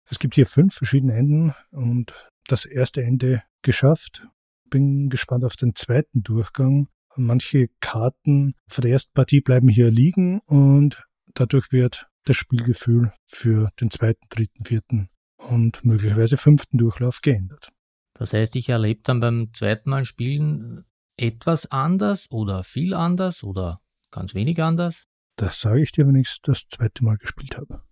Es 0.08 0.20
gibt 0.20 0.36
hier 0.36 0.46
fünf 0.46 0.74
verschiedene 0.74 1.14
Enden 1.14 1.54
und 1.72 2.14
das 2.46 2.64
erste 2.64 3.02
Ende 3.02 3.42
geschafft. 3.62 4.24
Bin 4.70 5.08
gespannt 5.08 5.44
auf 5.44 5.56
den 5.56 5.74
zweiten 5.74 6.22
Durchgang. 6.22 6.88
Manche 7.16 7.68
Karten 7.80 8.54
von 8.68 8.82
der 8.82 8.92
ersten 8.92 9.12
Partie 9.14 9.40
bleiben 9.40 9.68
hier 9.68 9.90
liegen 9.90 10.40
und 10.46 11.02
dadurch 11.34 11.72
wird 11.72 12.08
das 12.24 12.36
Spielgefühl 12.36 13.12
für 13.24 13.70
den 13.80 13.90
zweiten, 13.90 14.26
dritten, 14.28 14.64
vierten 14.64 15.08
und 15.38 15.84
möglicherweise 15.84 16.36
fünften 16.36 16.78
Durchlauf 16.78 17.20
geändert. 17.22 17.70
Das 18.14 18.32
heißt, 18.32 18.56
ich 18.56 18.68
erlebe 18.68 19.00
dann 19.04 19.20
beim 19.20 19.52
zweiten 19.52 19.90
Mal 19.90 20.04
Spielen 20.04 20.84
etwas 21.16 21.70
anders 21.70 22.30
oder 22.30 22.64
viel 22.64 22.94
anders 22.94 23.42
oder 23.42 23.80
ganz 24.10 24.34
wenig 24.34 24.62
anders? 24.62 25.06
Das 25.36 25.60
sage 25.60 25.82
ich 25.82 25.92
dir, 25.92 26.06
wenn 26.06 26.16
ich 26.16 26.28
es 26.28 26.40
das 26.42 26.66
zweite 26.68 27.04
Mal 27.04 27.16
gespielt 27.18 27.56
habe. 27.56 27.82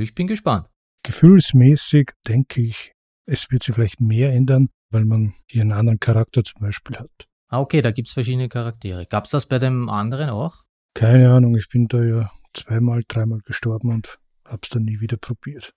Ich 0.00 0.14
bin 0.14 0.26
gespannt. 0.26 0.68
Gefühlsmäßig 1.02 2.10
denke 2.26 2.62
ich, 2.62 2.92
es 3.30 3.48
wird 3.50 3.62
sich 3.62 3.74
vielleicht 3.74 4.00
mehr 4.00 4.32
ändern, 4.32 4.70
weil 4.90 5.04
man 5.04 5.34
hier 5.46 5.62
einen 5.62 5.72
anderen 5.72 6.00
Charakter 6.00 6.42
zum 6.42 6.60
Beispiel 6.60 6.96
hat. 6.96 7.28
Ah, 7.46 7.60
okay, 7.60 7.80
da 7.80 7.92
gibt 7.92 8.08
es 8.08 8.14
verschiedene 8.14 8.48
Charaktere. 8.48 9.06
Gab 9.06 9.24
es 9.24 9.30
das 9.30 9.46
bei 9.46 9.60
dem 9.60 9.88
anderen 9.88 10.30
auch? 10.30 10.64
Keine 10.94 11.30
Ahnung, 11.32 11.56
ich 11.56 11.68
bin 11.68 11.86
da 11.86 12.02
ja 12.02 12.30
zweimal, 12.52 13.02
dreimal 13.06 13.38
gestorben 13.40 13.92
und 13.92 14.18
hab's 14.44 14.70
dann 14.70 14.82
nie 14.82 15.00
wieder 15.00 15.16
probiert. 15.16 15.72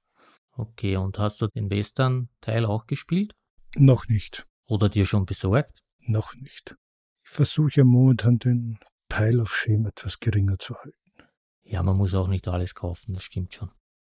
Okay, 0.53 0.97
und 0.97 1.19
hast 1.19 1.41
du 1.41 1.47
den 1.47 1.69
Western-Teil 1.69 2.65
auch 2.65 2.87
gespielt? 2.87 3.33
Noch 3.75 4.07
nicht. 4.07 4.47
Oder 4.67 4.89
dir 4.89 5.05
schon 5.05 5.25
besorgt? 5.25 5.79
Noch 5.99 6.33
nicht. 6.35 6.75
Ich 7.23 7.29
versuche 7.29 7.71
ja 7.75 7.83
momentan 7.83 8.39
den 8.39 8.79
Pile 9.09 9.41
of 9.41 9.55
Shame 9.55 9.85
etwas 9.87 10.19
geringer 10.19 10.57
zu 10.57 10.75
halten. 10.75 10.97
Ja, 11.63 11.83
man 11.83 11.97
muss 11.97 12.15
auch 12.15 12.27
nicht 12.27 12.47
alles 12.47 12.73
kaufen, 12.73 13.13
das 13.13 13.23
stimmt 13.23 13.53
schon. 13.53 13.69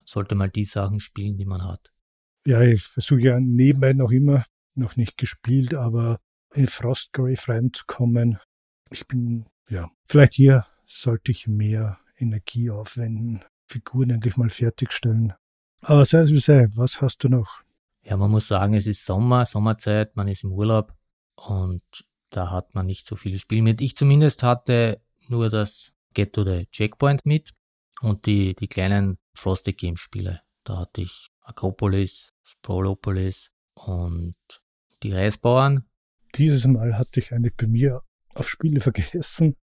Sollte 0.05 0.35
mal 0.35 0.51
die 0.51 0.65
Sachen 0.65 0.99
spielen, 0.99 1.37
die 1.37 1.47
man 1.47 1.63
hat. 1.63 1.93
Ja, 2.47 2.63
ich 2.63 2.83
versuche 2.83 3.21
ja 3.21 3.41
nebenbei 3.41 3.93
noch 3.93 4.11
immer, 4.11 4.45
noch 4.75 4.97
nicht 4.97 5.17
gespielt, 5.17 5.75
aber 5.75 6.19
in 6.55 6.69
Frostgrave 6.69 7.49
reinzukommen. 7.49 8.39
Ich 8.91 9.07
bin, 9.07 9.47
ja, 9.69 9.91
vielleicht 10.07 10.35
hier 10.35 10.67
sollte 10.87 11.31
ich 11.33 11.47
mehr 11.47 11.99
Energie 12.17 12.71
aufwenden, 12.71 13.45
Figuren 13.67 14.11
endlich 14.11 14.37
mal 14.37 14.51
fertigstellen. 14.51 15.35
Aber 15.83 16.05
sei 16.05 16.21
es 16.21 16.31
wie 16.31 16.41
sei, 16.41 16.69
was 16.75 17.01
hast 17.01 17.23
du 17.25 17.29
noch? 17.29 17.63
Ja, 18.03 18.17
man 18.17 18.31
muss 18.31 18.49
sagen, 18.49 18.75
es 18.75 18.87
ist 18.87 19.05
Sommer, 19.05 19.45
Sommerzeit, 19.45 20.17
man 20.17 20.29
ist 20.29 20.45
im 20.45 20.53
Urlaub 20.53 20.95
und 21.37 21.83
da 22.31 22.51
hat 22.51 22.75
man 22.75 22.87
nicht 22.87 23.07
so 23.07 23.17
viele 23.17 23.39
Spiele 23.39 23.63
mit. 23.63 23.81
Ich 23.81 23.97
zumindest 23.97 24.43
hatte 24.43 25.01
nur 25.29 25.51
das 25.51 25.93
Get 26.15 26.33
to 26.33 26.45
the 26.45 26.67
Checkpoint 26.73 27.27
mit 27.27 27.53
und 28.01 28.27
die, 28.27 28.55
die 28.55 28.69
kleinen 28.69 29.19
Frosted 29.35 29.79
Games 29.79 30.01
Spiele. 30.01 30.41
Da 30.65 30.79
hatte 30.79 31.03
ich 31.03 31.31
Acropolis, 31.49 32.33
Sprolopolis 32.43 33.51
und 33.75 34.37
die 35.03 35.13
Reisbauern. 35.13 35.89
Dieses 36.35 36.67
Mal 36.67 36.99
hatte 36.99 37.21
ich 37.21 37.33
eigentlich 37.33 37.57
bei 37.57 37.67
mir 37.67 38.03
auf 38.35 38.49
Spiele 38.49 38.81
vergessen 38.81 39.57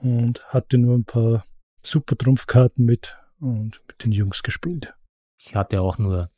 und 0.00 0.44
hatte 0.52 0.78
nur 0.78 0.96
ein 0.96 1.04
paar 1.04 1.44
super 1.82 2.16
Trumpfkarten 2.16 2.84
mit 2.84 3.16
und 3.38 3.80
mit 3.86 4.04
den 4.04 4.12
Jungs 4.12 4.42
gespielt. 4.42 4.94
Ich 5.38 5.54
hatte 5.54 5.80
auch 5.80 5.98
nur 5.98 6.28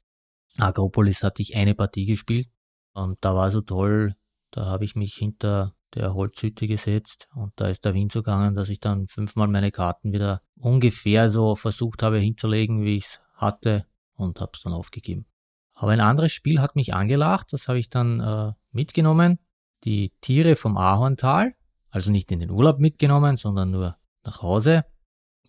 Agropolis 0.58 1.22
hatte 1.22 1.40
ich 1.40 1.56
eine 1.56 1.74
Partie 1.74 2.04
gespielt 2.04 2.50
und 2.92 3.18
da 3.22 3.34
war 3.34 3.50
so 3.50 3.62
toll, 3.62 4.14
da 4.50 4.66
habe 4.66 4.84
ich 4.84 4.96
mich 4.96 5.14
hinter 5.14 5.74
der 5.94 6.12
Holzhütte 6.12 6.66
gesetzt 6.66 7.28
und 7.34 7.52
da 7.56 7.68
ist 7.68 7.84
der 7.84 7.94
Wind 7.94 8.12
so 8.12 8.20
gegangen, 8.20 8.54
dass 8.54 8.68
ich 8.68 8.80
dann 8.80 9.08
fünfmal 9.08 9.48
meine 9.48 9.70
Karten 9.70 10.12
wieder 10.12 10.42
ungefähr 10.56 11.30
so 11.30 11.56
versucht 11.56 12.02
habe 12.02 12.18
hinzulegen, 12.18 12.84
wie 12.84 12.96
ich 12.96 13.04
es 13.04 13.20
hatte 13.34 13.86
und 14.20 14.40
habe 14.40 14.52
es 14.54 14.62
dann 14.62 14.72
aufgegeben. 14.72 15.26
Aber 15.74 15.92
ein 15.92 16.00
anderes 16.00 16.32
Spiel 16.32 16.60
hat 16.60 16.76
mich 16.76 16.94
angelacht, 16.94 17.52
das 17.52 17.68
habe 17.68 17.78
ich 17.78 17.88
dann 17.88 18.20
äh, 18.20 18.52
mitgenommen. 18.70 19.38
Die 19.84 20.12
Tiere 20.20 20.56
vom 20.56 20.76
Ahorntal, 20.76 21.54
also 21.88 22.10
nicht 22.10 22.30
in 22.30 22.38
den 22.38 22.50
Urlaub 22.50 22.78
mitgenommen, 22.78 23.36
sondern 23.36 23.70
nur 23.70 23.96
nach 24.24 24.42
Hause. 24.42 24.84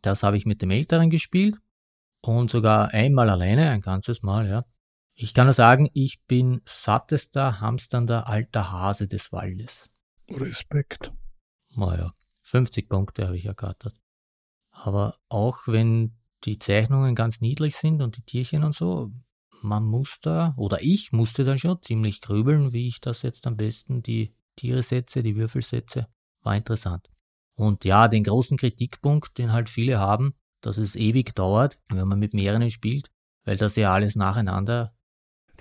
Das 0.02 0.24
habe 0.24 0.38
ich 0.38 0.46
mit 0.46 0.62
dem 0.62 0.72
Älteren 0.72 1.10
gespielt 1.10 1.58
und 2.22 2.50
sogar 2.50 2.90
einmal 2.90 3.30
alleine, 3.30 3.70
ein 3.70 3.82
ganzes 3.82 4.24
Mal, 4.24 4.48
ja. 4.48 4.66
Ich 5.14 5.34
kann 5.34 5.48
nur 5.48 5.54
sagen, 5.54 5.90
ich 5.94 6.24
bin 6.26 6.62
sattester, 6.66 7.60
hamsternder 7.60 8.28
alter 8.28 8.72
Hase 8.72 9.08
des 9.08 9.32
Waldes. 9.32 9.92
Respekt. 10.30 11.12
Naja, 11.76 12.12
50 12.44 12.90
Punkte 12.90 13.28
habe 13.28 13.38
ich 13.38 13.46
ergattert. 13.46 13.96
Aber 14.72 15.18
auch 15.28 15.68
wenn 15.68 16.18
die 16.44 16.60
Zeichnungen 16.60 17.16
ganz 17.16 17.42
niedlich 17.42 17.76
sind 17.76 18.02
und 18.02 18.18
die 18.18 18.24
Tierchen 18.24 18.64
und 18.64 18.74
so, 18.74 19.12
man 19.62 19.84
muss 19.84 20.18
da, 20.22 20.54
oder 20.58 20.82
ich 20.82 21.12
musste 21.12 21.44
dann 21.44 21.58
schon 21.58 21.82
ziemlich 21.82 22.22
grübeln, 22.22 22.74
wie 22.74 22.88
ich 22.88 23.00
das 23.00 23.22
jetzt 23.22 23.46
am 23.46 23.58
besten 23.58 24.02
die 24.02 24.34
Tiere 24.56 24.84
setze, 24.84 25.24
die 25.24 25.36
Würfel 25.36 25.62
setze. 25.62 26.08
War 26.42 26.56
interessant. 26.56 27.10
Und 27.56 27.86
ja, 27.86 28.08
den 28.08 28.24
großen 28.24 28.58
Kritikpunkt, 28.58 29.38
den 29.38 29.52
halt 29.52 29.70
viele 29.70 30.00
haben, 30.00 30.34
dass 30.62 30.78
es 30.78 30.96
ewig 30.96 31.36
dauert, 31.36 31.80
wenn 31.90 32.08
man 32.08 32.20
mit 32.20 32.34
mehreren 32.34 32.70
spielt, 32.70 33.12
weil 33.44 33.58
das 33.58 33.76
ja 33.76 33.94
alles 33.94 34.16
nacheinander 34.16 34.94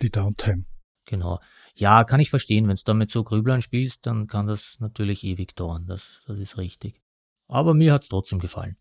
die 0.01 0.11
Downtime. 0.11 0.65
Genau. 1.05 1.41
Ja, 1.75 2.05
kann 2.05 2.21
ich 2.21 2.31
verstehen. 2.31 2.69
Wenn 2.69 2.77
du 2.77 2.83
da 2.85 2.95
mit 2.95 3.11
so 3.11 3.25
Grüblern 3.25 3.63
spielst, 3.63 4.07
dann 4.07 4.27
kann 4.27 4.47
das 4.47 4.79
natürlich 4.81 5.25
ewig 5.25 5.55
dauern. 5.55 5.87
Das, 5.87 6.23
das 6.27 6.39
ist 6.39 6.57
richtig. 6.57 7.03
Aber 7.49 7.75
mir 7.75 7.93
hat's 7.93 8.09
trotzdem 8.09 8.39
gefallen. 8.39 8.77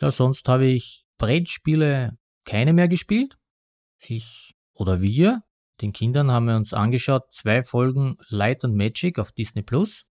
Ja, 0.00 0.10
sonst 0.10 0.48
habe 0.48 0.66
ich 0.66 1.04
Brettspiele 1.18 2.16
keine 2.44 2.72
mehr 2.72 2.88
gespielt. 2.88 3.36
Ich 3.98 4.54
oder 4.74 5.00
wir, 5.00 5.42
den 5.80 5.92
Kindern 5.92 6.30
haben 6.30 6.46
wir 6.46 6.56
uns 6.56 6.72
angeschaut, 6.72 7.32
zwei 7.32 7.62
Folgen 7.62 8.16
Light 8.28 8.64
and 8.64 8.76
Magic 8.76 9.18
auf 9.18 9.32
Disney 9.32 9.62
Plus. 9.62 10.04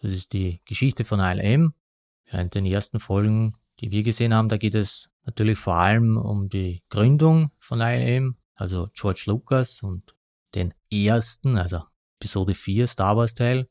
Das 0.00 0.12
ist 0.12 0.32
die 0.32 0.60
Geschichte 0.64 1.04
von 1.04 1.20
ILM. 1.20 1.74
Ja, 2.30 2.40
in 2.40 2.50
den 2.50 2.66
ersten 2.66 3.00
Folgen, 3.00 3.54
die 3.80 3.90
wir 3.90 4.02
gesehen 4.02 4.34
haben, 4.34 4.48
da 4.48 4.56
geht 4.56 4.74
es 4.74 5.10
natürlich 5.24 5.58
vor 5.58 5.74
allem 5.74 6.16
um 6.16 6.48
die 6.48 6.82
Gründung 6.90 7.50
von 7.58 7.80
ILM, 7.80 8.36
also 8.54 8.88
George 8.94 9.24
Lucas 9.26 9.82
und 9.82 10.14
den 10.54 10.74
ersten, 10.90 11.56
also 11.56 11.82
Episode 12.20 12.54
4 12.54 12.86
Star 12.86 13.16
Wars 13.16 13.34
Teil. 13.34 13.68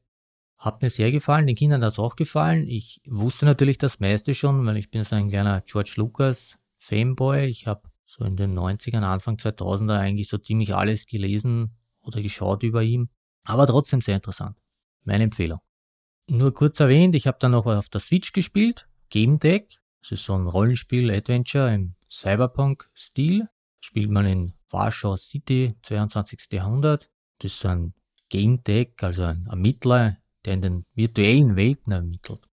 Hat 0.60 0.82
mir 0.82 0.90
sehr 0.90 1.12
gefallen, 1.12 1.48
den 1.48 1.56
Kindern 1.56 1.84
hat 1.84 1.94
es 1.94 2.00
auch 2.00 2.18
gefallen. 2.18 2.68
Ich 2.68 3.02
wusste 3.08 3.46
natürlich 3.46 3.78
das 3.78 4.02
meiste 4.02 4.36
schon, 4.36 4.66
weil 4.66 4.76
ich 4.76 4.92
bin 4.92 5.04
so 5.06 5.16
ein 5.16 5.30
kleiner 5.30 5.62
George 5.62 5.94
Lucas 5.96 6.58
Fanboy. 6.80 7.46
Ich 7.46 7.66
habe 7.66 7.90
so 8.04 8.26
in 8.26 8.36
den 8.36 8.58
90ern, 8.58 9.04
Anfang 9.04 9.38
2000er 9.38 9.98
eigentlich 9.98 10.28
so 10.28 10.38
ziemlich 10.38 10.76
alles 10.76 11.08
gelesen 11.08 11.78
oder 12.02 12.22
geschaut 12.22 12.64
über 12.64 12.84
ihn. 12.84 13.10
Aber 13.46 13.68
trotzdem 13.68 14.02
sehr 14.02 14.16
interessant. 14.16 14.58
Meine 15.06 15.24
Empfehlung. 15.24 15.60
Nur 16.28 16.54
kurz 16.54 16.80
erwähnt, 16.80 17.16
ich 17.16 17.26
habe 17.26 17.38
dann 17.40 17.52
noch 17.52 17.66
auf 17.66 17.90
der 17.90 18.02
Switch 18.02 18.34
gespielt. 18.34 18.88
Game 19.10 19.40
Deck. 19.40 19.80
Das 20.02 20.12
ist 20.12 20.26
so 20.26 20.36
ein 20.36 20.48
Rollenspiel-Adventure 20.48 21.74
im 21.74 21.96
Cyberpunk-Stil. 22.10 23.48
Spielt 23.80 24.12
man 24.12 24.26
in 24.26 24.54
Warschau 24.70 25.16
City, 25.16 25.74
22. 25.84 26.52
Jahrhundert. 26.52 27.10
Das 27.40 27.54
ist 27.54 27.66
ein 27.66 27.94
Game 28.30 28.64
Deck, 28.64 29.02
also 29.02 29.24
ein 29.24 29.48
Ermittler, 29.50 30.18
der 30.46 30.54
in 30.54 30.62
den 30.62 30.86
virtuellen 30.94 31.56
Welten 31.56 31.94
ermittelt. 31.94 32.48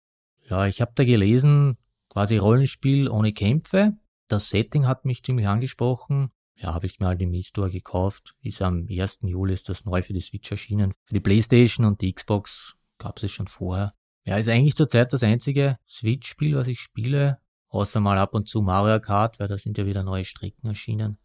Ja, 0.50 0.68
ich 0.68 0.82
habe 0.82 0.92
da 0.96 1.04
gelesen, 1.04 1.78
quasi 2.10 2.38
Rollenspiel 2.38 3.10
ohne 3.10 3.34
Kämpfe. 3.34 3.94
Das 4.28 4.50
Setting 4.50 4.88
hat 4.88 5.06
mich 5.06 5.24
ziemlich 5.24 5.48
angesprochen. 5.48 6.32
Ja, 6.56 6.74
habe 6.74 6.86
ich 6.86 7.00
mir 7.00 7.08
halt 7.08 7.22
im 7.22 7.34
E-Store 7.34 7.70
gekauft. 7.70 8.36
Ist 8.42 8.62
am 8.62 8.88
1. 8.90 9.20
Juli 9.24 9.54
ist 9.54 9.70
das 9.70 9.86
neu 9.86 10.02
für 10.02 10.13
die 10.13 10.22
Switch 10.22 10.50
erschienen. 10.52 10.94
Für 11.06 11.16
die 11.16 11.20
Playstation 11.20 11.86
und 11.86 12.02
die 12.02 12.13
Xbox 12.13 12.75
gab 12.98 13.22
es 13.22 13.32
schon 13.32 13.48
vorher. 13.48 13.94
Ja, 14.25 14.38
ist 14.38 14.48
eigentlich 14.48 14.75
zurzeit 14.75 15.12
das 15.12 15.24
einzige 15.24 15.78
Switch-Spiel, 15.88 16.56
was 16.56 16.68
ich 16.68 16.80
spiele. 16.80 17.40
Außer 17.70 18.00
mal 18.00 18.18
ab 18.18 18.34
und 18.36 18.48
zu 18.48 18.62
Mario 18.62 19.02
Kart, 19.02 19.40
weil 19.40 19.48
da 19.48 19.58
sind 19.58 19.78
ja 19.78 19.86
wieder 19.86 20.04
neue 20.04 20.24
Strecken 20.24 20.68
erschienen. 20.68 21.18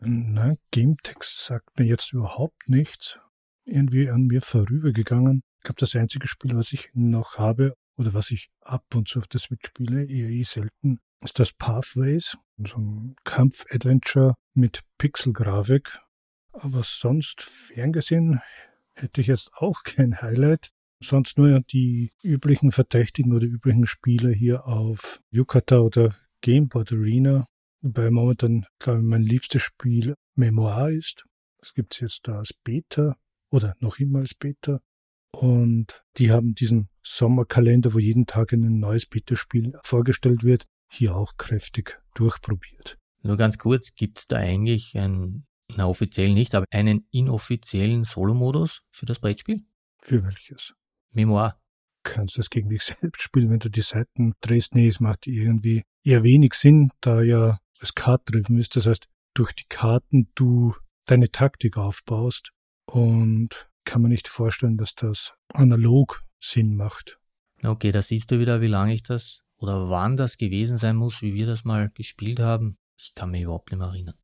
Nein, 0.00 0.56
GameText 0.72 1.46
sagt 1.46 1.78
mir 1.78 1.86
jetzt 1.86 2.12
überhaupt 2.12 2.68
nichts. 2.68 3.18
Irgendwie 3.64 4.10
an 4.10 4.26
mir 4.26 4.42
vorübergegangen. 4.42 5.42
Ich 5.64 5.66
glaube, 5.66 5.80
das 5.80 5.96
einzige 5.96 6.28
Spiel, 6.28 6.54
was 6.54 6.74
ich 6.74 6.90
noch 6.92 7.38
habe 7.38 7.74
oder 7.96 8.12
was 8.12 8.30
ich 8.30 8.50
ab 8.60 8.84
und 8.94 9.08
zu 9.08 9.18
auf 9.18 9.28
der 9.28 9.40
Switch 9.40 9.66
spiele, 9.66 10.04
eher 10.04 10.28
eh 10.28 10.42
selten, 10.42 11.00
ist 11.22 11.38
das 11.38 11.54
Pathways. 11.54 12.36
So 12.58 12.76
ein 12.76 13.16
Kampf-Adventure 13.24 14.34
mit 14.52 14.82
Pixel-Grafik. 14.98 16.00
Aber 16.52 16.82
sonst 16.84 17.40
ferngesehen 17.40 18.42
hätte 18.92 19.22
ich 19.22 19.28
jetzt 19.28 19.54
auch 19.54 19.84
kein 19.84 20.20
Highlight. 20.20 20.68
sonst 21.00 21.38
nur 21.38 21.58
die 21.60 22.12
üblichen 22.22 22.70
Verdächtigen 22.70 23.32
oder 23.32 23.46
üblichen 23.46 23.86
Spieler 23.86 24.32
hier 24.32 24.66
auf 24.66 25.22
Yukata 25.30 25.78
oder 25.78 26.14
Gameboard 26.42 26.92
Arena. 26.92 27.46
Wobei 27.80 28.10
momentan, 28.10 28.66
glaube 28.78 28.98
ich, 28.98 29.04
mein 29.06 29.22
liebstes 29.22 29.62
Spiel 29.62 30.14
Memoir 30.34 30.90
ist. 30.90 31.24
Das 31.56 31.72
gibt 31.72 31.94
es 31.94 32.00
jetzt 32.00 32.28
da 32.28 32.40
als 32.40 32.52
Beta 32.52 33.16
oder 33.50 33.74
noch 33.80 33.98
immer 33.98 34.18
als 34.18 34.34
Beta. 34.34 34.82
Und 35.40 36.04
die 36.16 36.30
haben 36.30 36.54
diesen 36.54 36.88
Sommerkalender, 37.02 37.92
wo 37.92 37.98
jeden 37.98 38.26
Tag 38.26 38.52
ein 38.52 38.78
neues 38.78 39.06
Beta-Spiel 39.06 39.72
vorgestellt 39.82 40.44
wird, 40.44 40.64
hier 40.88 41.16
auch 41.16 41.36
kräftig 41.36 42.00
durchprobiert. 42.14 42.98
Nur 43.22 43.36
ganz 43.36 43.58
kurz, 43.58 43.94
gibt 43.94 44.18
es 44.18 44.26
da 44.26 44.36
eigentlich 44.36 44.96
einen, 44.96 45.46
na 45.74 45.86
offiziell 45.86 46.32
nicht, 46.32 46.54
aber 46.54 46.66
einen 46.70 47.06
inoffiziellen 47.10 48.04
Solo-Modus 48.04 48.82
für 48.90 49.06
das 49.06 49.18
Brettspiel? 49.18 49.64
Für 49.98 50.22
welches? 50.22 50.74
Memoir. 51.12 51.58
Kannst 52.04 52.36
du 52.36 52.40
das 52.40 52.50
gegen 52.50 52.68
dich 52.68 52.82
selbst 53.00 53.22
spielen, 53.22 53.50
wenn 53.50 53.58
du 53.58 53.70
die 53.70 53.80
Seiten 53.80 54.34
drehst? 54.40 54.74
Nee, 54.74 54.88
es 54.88 55.00
macht 55.00 55.26
irgendwie 55.26 55.82
eher 56.04 56.22
wenig 56.22 56.54
Sinn, 56.54 56.90
da 57.00 57.22
ja 57.22 57.58
es 57.80 57.94
kartdriven 57.94 58.58
ist. 58.58 58.76
Das 58.76 58.86
heißt, 58.86 59.08
durch 59.34 59.52
die 59.52 59.66
Karten 59.68 60.28
du 60.34 60.74
deine 61.06 61.30
Taktik 61.30 61.76
aufbaust 61.76 62.52
und 62.86 63.68
kann 63.84 64.02
man 64.02 64.10
nicht 64.10 64.28
vorstellen, 64.28 64.76
dass 64.76 64.94
das 64.94 65.34
analog 65.48 66.24
Sinn 66.40 66.76
macht. 66.76 67.18
Okay, 67.62 67.92
da 67.92 68.02
siehst 68.02 68.30
du 68.30 68.38
wieder, 68.38 68.60
wie 68.60 68.66
lange 68.66 68.92
ich 68.92 69.02
das 69.02 69.42
oder 69.56 69.88
wann 69.88 70.16
das 70.16 70.36
gewesen 70.36 70.76
sein 70.76 70.96
muss, 70.96 71.22
wie 71.22 71.34
wir 71.34 71.46
das 71.46 71.64
mal 71.64 71.90
gespielt 71.90 72.40
haben. 72.40 72.76
Ich 72.96 73.14
kann 73.14 73.30
mich 73.30 73.42
überhaupt 73.42 73.70
nicht 73.70 73.78
mehr 73.78 73.88
erinnern. 73.88 74.18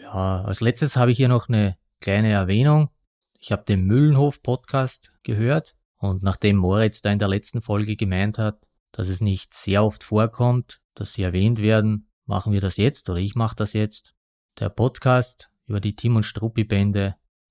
Ja, 0.00 0.42
als 0.42 0.60
letztes 0.60 0.96
habe 0.96 1.10
ich 1.10 1.16
hier 1.16 1.28
noch 1.28 1.48
eine 1.48 1.76
kleine 2.00 2.30
Erwähnung. 2.30 2.90
Ich 3.38 3.52
habe 3.52 3.64
den 3.64 3.84
Müllenhof-Podcast 3.86 5.12
gehört 5.22 5.76
und 5.98 6.22
nachdem 6.22 6.56
Moritz 6.56 7.00
da 7.02 7.10
in 7.10 7.18
der 7.18 7.28
letzten 7.28 7.62
Folge 7.62 7.96
gemeint 7.96 8.38
hat, 8.38 8.68
dass 8.90 9.08
es 9.08 9.20
nicht 9.20 9.54
sehr 9.54 9.84
oft 9.84 10.04
vorkommt, 10.04 10.80
dass 10.94 11.14
sie 11.14 11.22
erwähnt 11.22 11.60
werden, 11.60 12.08
machen 12.26 12.52
wir 12.52 12.60
das 12.60 12.76
jetzt 12.76 13.08
oder 13.08 13.20
ich 13.20 13.34
mache 13.34 13.56
das 13.56 13.72
jetzt. 13.72 14.14
Der 14.58 14.68
Podcast 14.68 15.50
über 15.66 15.80
die 15.80 15.96
Tim 15.96 16.16
und 16.16 16.24
Struppi 16.24 16.64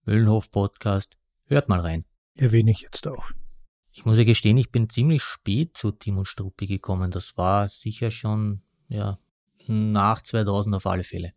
Bände, 0.05 0.17
Müllenhof 0.19 0.51
Podcast, 0.51 1.17
hört 1.47 1.69
mal 1.69 1.79
rein. 1.79 2.05
Erwähne 2.35 2.71
ich 2.71 2.81
jetzt 2.81 3.07
auch. 3.07 3.25
Ich 3.91 4.05
muss 4.05 4.17
ja 4.17 4.23
gestehen, 4.23 4.57
ich 4.57 4.71
bin 4.71 4.89
ziemlich 4.89 5.21
spät 5.21 5.75
zu 5.77 5.91
Tim 5.91 6.17
und 6.17 6.27
Struppi 6.27 6.65
gekommen. 6.65 7.11
Das 7.11 7.37
war 7.37 7.67
sicher 7.67 8.09
schon, 8.09 8.61
ja, 8.87 9.17
nach 9.67 10.21
2000 10.21 10.75
auf 10.75 10.85
alle 10.85 11.03
Fälle. 11.03 11.33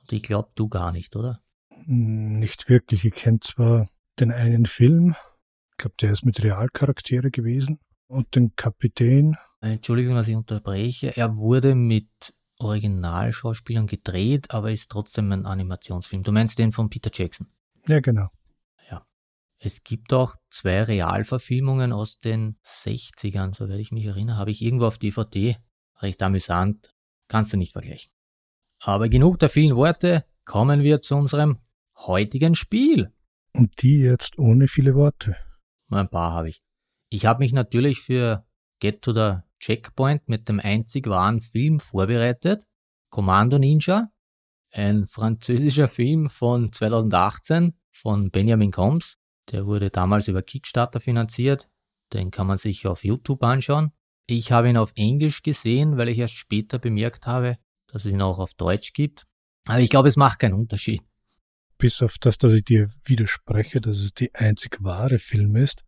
Und 0.00 0.12
ich 0.12 0.22
glaube, 0.22 0.50
du 0.54 0.68
gar 0.68 0.92
nicht, 0.92 1.14
oder? 1.16 1.42
Nicht 1.86 2.68
wirklich. 2.68 3.04
Ich 3.04 3.14
kenne 3.14 3.40
zwar 3.40 3.88
den 4.18 4.32
einen 4.32 4.66
Film, 4.66 5.14
ich 5.70 5.76
glaube, 5.76 5.96
der 6.00 6.12
ist 6.12 6.24
mit 6.24 6.42
Realcharaktere 6.42 7.30
gewesen, 7.30 7.80
und 8.06 8.34
den 8.34 8.56
Kapitän. 8.56 9.36
Entschuldigung, 9.60 10.16
dass 10.16 10.26
ich 10.26 10.34
unterbreche. 10.34 11.16
Er 11.16 11.36
wurde 11.36 11.74
mit 11.74 12.08
Originalschauspielern 12.58 13.86
gedreht, 13.86 14.50
aber 14.50 14.72
ist 14.72 14.90
trotzdem 14.90 15.30
ein 15.30 15.46
Animationsfilm. 15.46 16.24
Du 16.24 16.32
meinst 16.32 16.58
den 16.58 16.72
von 16.72 16.90
Peter 16.90 17.10
Jackson? 17.12 17.46
Ja, 17.86 18.00
genau. 18.00 18.28
Ja. 18.90 19.06
Es 19.58 19.84
gibt 19.84 20.12
auch 20.12 20.36
zwei 20.48 20.82
Realverfilmungen 20.82 21.92
aus 21.92 22.20
den 22.20 22.56
60ern, 22.64 23.54
so 23.54 23.68
werde 23.68 23.80
ich 23.80 23.92
mich 23.92 24.04
erinnern. 24.04 24.36
Habe 24.36 24.50
ich 24.50 24.62
irgendwo 24.62 24.86
auf 24.86 24.98
DVD. 24.98 25.56
Recht 26.00 26.22
amüsant. 26.22 26.94
Kannst 27.28 27.52
du 27.52 27.56
nicht 27.56 27.72
vergleichen. 27.72 28.10
Aber 28.80 29.08
genug 29.08 29.38
der 29.38 29.48
vielen 29.48 29.76
Worte. 29.76 30.24
Kommen 30.44 30.82
wir 30.82 31.02
zu 31.02 31.16
unserem 31.16 31.58
heutigen 31.96 32.54
Spiel. 32.54 33.12
Und 33.52 33.82
die 33.82 33.98
jetzt 33.98 34.38
ohne 34.38 34.68
viele 34.68 34.94
Worte. 34.94 35.36
Ein 35.90 36.08
paar 36.08 36.32
habe 36.32 36.48
ich. 36.48 36.62
Ich 37.10 37.26
habe 37.26 37.42
mich 37.42 37.52
natürlich 37.52 38.00
für 38.00 38.46
Get 38.80 39.02
to 39.02 39.12
the 39.12 39.40
Checkpoint 39.58 40.28
mit 40.28 40.48
dem 40.48 40.60
einzig 40.60 41.06
wahren 41.08 41.40
Film 41.40 41.80
vorbereitet. 41.80 42.66
Commando 43.10 43.58
Ninja. 43.58 44.10
Ein 44.72 45.06
französischer 45.06 45.88
Film 45.88 46.30
von 46.30 46.72
2018 46.72 47.74
von 47.90 48.30
Benjamin 48.30 48.70
Combs. 48.70 49.18
Der 49.50 49.66
wurde 49.66 49.90
damals 49.90 50.28
über 50.28 50.42
Kickstarter 50.42 51.00
finanziert. 51.00 51.68
Den 52.12 52.30
kann 52.30 52.46
man 52.46 52.58
sich 52.58 52.86
auf 52.86 53.04
YouTube 53.04 53.42
anschauen. 53.42 53.92
Ich 54.26 54.52
habe 54.52 54.68
ihn 54.68 54.76
auf 54.76 54.92
Englisch 54.96 55.42
gesehen, 55.42 55.96
weil 55.96 56.08
ich 56.08 56.18
erst 56.18 56.36
später 56.36 56.78
bemerkt 56.78 57.26
habe, 57.26 57.58
dass 57.88 58.04
es 58.04 58.12
ihn 58.12 58.22
auch 58.22 58.38
auf 58.38 58.54
Deutsch 58.54 58.92
gibt. 58.92 59.24
Aber 59.66 59.80
ich 59.80 59.90
glaube, 59.90 60.08
es 60.08 60.16
macht 60.16 60.38
keinen 60.38 60.54
Unterschied. 60.54 61.02
Bis 61.78 62.02
auf 62.02 62.18
das, 62.18 62.38
dass 62.38 62.52
ich 62.52 62.64
dir 62.64 62.88
widerspreche, 63.04 63.80
dass 63.80 63.98
es 63.98 64.12
die 64.14 64.34
einzig 64.34 64.76
wahre 64.80 65.18
Film 65.18 65.56
ist. 65.56 65.84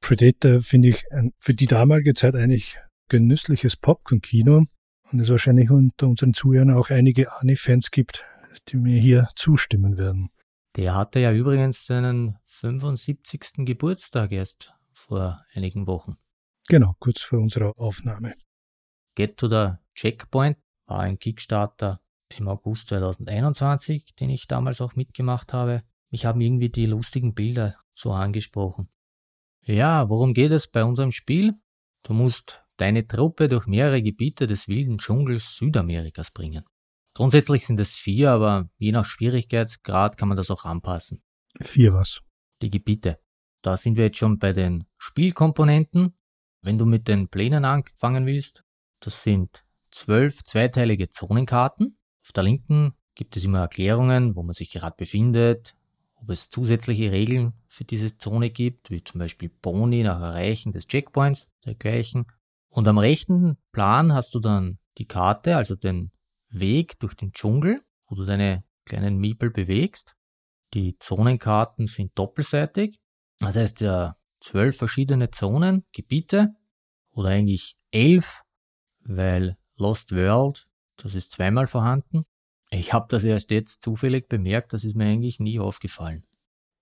Predator 0.00 0.60
finde 0.60 0.88
ich 0.88 1.04
ein, 1.12 1.32
für 1.38 1.54
die 1.54 1.66
damalige 1.66 2.14
Zeit 2.14 2.34
eigentlich 2.34 2.78
genüssliches 3.08 3.76
Popcorn-Kino 3.76 4.64
und 5.12 5.20
es 5.20 5.28
wahrscheinlich 5.28 5.70
unter 5.70 6.08
unseren 6.08 6.34
Zuhörern 6.34 6.72
auch 6.72 6.90
einige 6.90 7.32
Ani-Fans 7.40 7.90
gibt, 7.90 8.24
die 8.68 8.76
mir 8.76 9.00
hier 9.00 9.28
zustimmen 9.36 9.98
werden. 9.98 10.30
Der 10.76 10.94
hatte 10.94 11.20
ja 11.20 11.32
übrigens 11.32 11.86
seinen 11.86 12.38
75. 12.44 13.64
Geburtstag 13.64 14.30
erst 14.32 14.74
vor 14.92 15.42
einigen 15.54 15.86
Wochen. 15.86 16.18
Genau, 16.68 16.94
kurz 16.98 17.22
vor 17.22 17.38
unserer 17.38 17.72
Aufnahme. 17.78 18.34
Get 19.14 19.38
to 19.38 19.48
the 19.48 19.78
Checkpoint 19.94 20.58
war 20.86 21.00
ein 21.00 21.18
Kickstarter 21.18 22.02
im 22.36 22.48
August 22.48 22.88
2021, 22.88 24.14
den 24.16 24.28
ich 24.28 24.48
damals 24.48 24.82
auch 24.82 24.94
mitgemacht 24.96 25.54
habe. 25.54 25.82
Mich 26.10 26.26
haben 26.26 26.42
irgendwie 26.42 26.68
die 26.68 26.86
lustigen 26.86 27.34
Bilder 27.34 27.74
so 27.92 28.12
angesprochen. 28.12 28.90
Ja, 29.62 30.10
worum 30.10 30.34
geht 30.34 30.52
es 30.52 30.68
bei 30.68 30.84
unserem 30.84 31.10
Spiel? 31.10 31.54
Du 32.02 32.12
musst 32.12 32.62
deine 32.76 33.06
Truppe 33.06 33.48
durch 33.48 33.66
mehrere 33.66 34.02
Gebiete 34.02 34.46
des 34.46 34.68
wilden 34.68 34.98
Dschungels 34.98 35.56
Südamerikas 35.56 36.30
bringen. 36.30 36.64
Grundsätzlich 37.16 37.64
sind 37.64 37.80
es 37.80 37.94
vier, 37.94 38.30
aber 38.30 38.68
je 38.76 38.92
nach 38.92 39.06
Schwierigkeitsgrad 39.06 40.18
kann 40.18 40.28
man 40.28 40.36
das 40.36 40.50
auch 40.50 40.66
anpassen. 40.66 41.22
Vier 41.62 41.94
was? 41.94 42.20
Die 42.60 42.68
Gebiete. 42.68 43.18
Da 43.62 43.78
sind 43.78 43.96
wir 43.96 44.04
jetzt 44.04 44.18
schon 44.18 44.38
bei 44.38 44.52
den 44.52 44.84
Spielkomponenten. 44.98 46.14
Wenn 46.60 46.76
du 46.76 46.84
mit 46.84 47.08
den 47.08 47.28
Plänen 47.28 47.64
anfangen 47.64 48.26
willst, 48.26 48.64
das 49.00 49.22
sind 49.22 49.64
zwölf 49.90 50.44
zweiteilige 50.44 51.08
Zonenkarten. 51.08 51.96
Auf 52.22 52.32
der 52.32 52.42
linken 52.42 52.92
gibt 53.14 53.34
es 53.38 53.46
immer 53.46 53.60
Erklärungen, 53.60 54.36
wo 54.36 54.42
man 54.42 54.52
sich 54.52 54.70
gerade 54.70 54.96
befindet, 54.98 55.74
ob 56.16 56.28
es 56.28 56.50
zusätzliche 56.50 57.12
Regeln 57.12 57.54
für 57.66 57.84
diese 57.84 58.18
Zone 58.18 58.50
gibt, 58.50 58.90
wie 58.90 59.02
zum 59.02 59.20
Beispiel 59.20 59.48
Boni 59.48 60.02
nach 60.02 60.20
Erreichen 60.20 60.72
des 60.72 60.86
Checkpoints, 60.86 61.48
dergleichen. 61.64 62.26
Und 62.68 62.86
am 62.86 62.98
rechten 62.98 63.56
Plan 63.72 64.12
hast 64.12 64.34
du 64.34 64.38
dann 64.38 64.76
die 64.98 65.08
Karte, 65.08 65.56
also 65.56 65.76
den 65.76 66.10
Weg 66.48 66.98
durch 67.00 67.14
den 67.14 67.32
Dschungel, 67.32 67.82
wo 68.06 68.14
du 68.14 68.24
deine 68.24 68.64
kleinen 68.84 69.18
Miepel 69.18 69.50
bewegst. 69.50 70.16
Die 70.74 70.96
Zonenkarten 70.98 71.86
sind 71.86 72.18
doppelseitig. 72.18 73.00
Das 73.38 73.56
heißt 73.56 73.80
ja 73.80 74.16
zwölf 74.40 74.76
verschiedene 74.76 75.30
Zonen, 75.30 75.84
Gebiete 75.92 76.54
oder 77.10 77.30
eigentlich 77.30 77.76
elf, 77.90 78.42
weil 79.00 79.56
Lost 79.76 80.12
World, 80.12 80.68
das 80.96 81.14
ist 81.14 81.32
zweimal 81.32 81.66
vorhanden. 81.66 82.24
Ich 82.70 82.92
habe 82.92 83.06
das 83.08 83.24
erst 83.24 83.50
jetzt 83.50 83.82
zufällig 83.82 84.28
bemerkt, 84.28 84.72
das 84.72 84.84
ist 84.84 84.96
mir 84.96 85.06
eigentlich 85.06 85.38
nie 85.40 85.58
aufgefallen. 85.58 86.24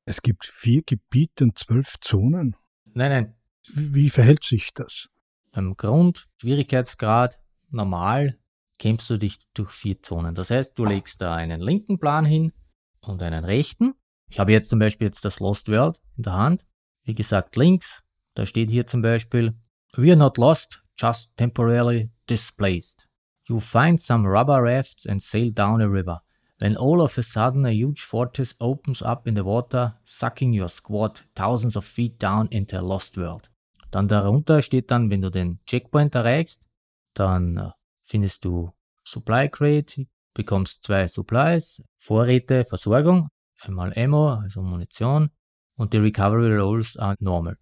Es 0.07 0.22
gibt 0.22 0.46
vier 0.46 0.83
Gebiete 0.83 1.44
und 1.44 1.59
zwölf 1.59 1.94
Zonen. 2.00 2.57
Nein, 2.85 3.11
nein. 3.11 3.35
Wie 3.72 4.11
verhält 4.11 4.42
sich 4.42 4.74
das? 4.74 5.09
Beim 5.53 5.77
Grund, 5.77 6.29
Schwierigkeitsgrad, 6.40 7.40
normal 7.70 8.38
kämpfst 8.78 9.10
du 9.10 9.18
dich 9.18 9.38
durch 9.54 9.70
vier 9.70 10.02
Zonen. 10.02 10.34
Das 10.34 10.50
heißt, 10.50 10.78
du 10.78 10.84
legst 10.84 11.20
da 11.20 11.34
einen 11.34 11.60
linken 11.60 11.98
Plan 11.98 12.24
hin 12.24 12.52
und 13.00 13.22
einen 13.22 13.44
rechten. 13.44 13.94
Ich 14.28 14.38
habe 14.38 14.52
jetzt 14.52 14.68
zum 14.68 14.78
Beispiel 14.78 15.06
jetzt 15.06 15.24
das 15.24 15.40
Lost 15.40 15.68
World 15.68 16.00
in 16.16 16.24
der 16.24 16.34
Hand. 16.34 16.66
Wie 17.04 17.14
gesagt, 17.14 17.56
links, 17.56 18.02
da 18.34 18.46
steht 18.46 18.70
hier 18.70 18.87
zum 18.87 19.02
Beispiel, 19.02 19.54
We 19.96 20.10
are 20.10 20.16
not 20.16 20.38
lost, 20.38 20.84
just 20.96 21.37
temporarily 21.37 22.10
displaced. 22.28 23.08
You 23.48 23.60
find 23.60 24.00
some 24.00 24.26
rubber 24.26 24.60
rafts 24.62 25.06
and 25.06 25.22
sail 25.22 25.52
down 25.52 25.80
a 25.80 25.87
river. 25.87 26.22
When 26.60 26.76
all 26.76 27.00
of 27.00 27.18
a 27.18 27.22
sudden 27.22 27.66
a 27.66 27.70
huge 27.70 28.02
vortex 28.02 28.54
opens 28.58 29.02
up 29.02 29.26
in 29.26 29.34
the 29.34 29.44
water, 29.44 29.98
sucking 30.04 30.58
your 30.58 30.68
squad 30.68 31.20
thousands 31.34 31.76
of 31.76 31.84
feet 31.84 32.18
down 32.18 32.48
into 32.48 32.78
a 32.78 32.80
lost 32.80 33.16
world. 33.16 33.50
Dann 33.90 34.08
darunter 34.08 34.62
steht 34.62 34.90
dann, 34.90 35.10
wenn 35.10 35.20
du 35.20 35.30
den 35.30 35.60
Checkpoint 35.66 36.14
erreichst, 36.14 36.68
dann 37.12 37.56
äh, 37.56 37.70
findest 38.04 38.44
du 38.44 38.72
Supply 39.04 39.48
Crate, 39.48 40.06
bekommst 40.34 40.84
zwei 40.84 41.06
Supplies, 41.08 41.82
Vorräte, 41.98 42.64
Versorgung, 42.64 43.28
einmal 43.60 43.92
Ammo, 43.96 44.34
also 44.34 44.62
Munition 44.62 45.30
und 45.76 45.92
die 45.92 45.98
Recovery 45.98 46.56
Rolls 46.56 46.96
are 46.96 47.16
normal. 47.20 47.58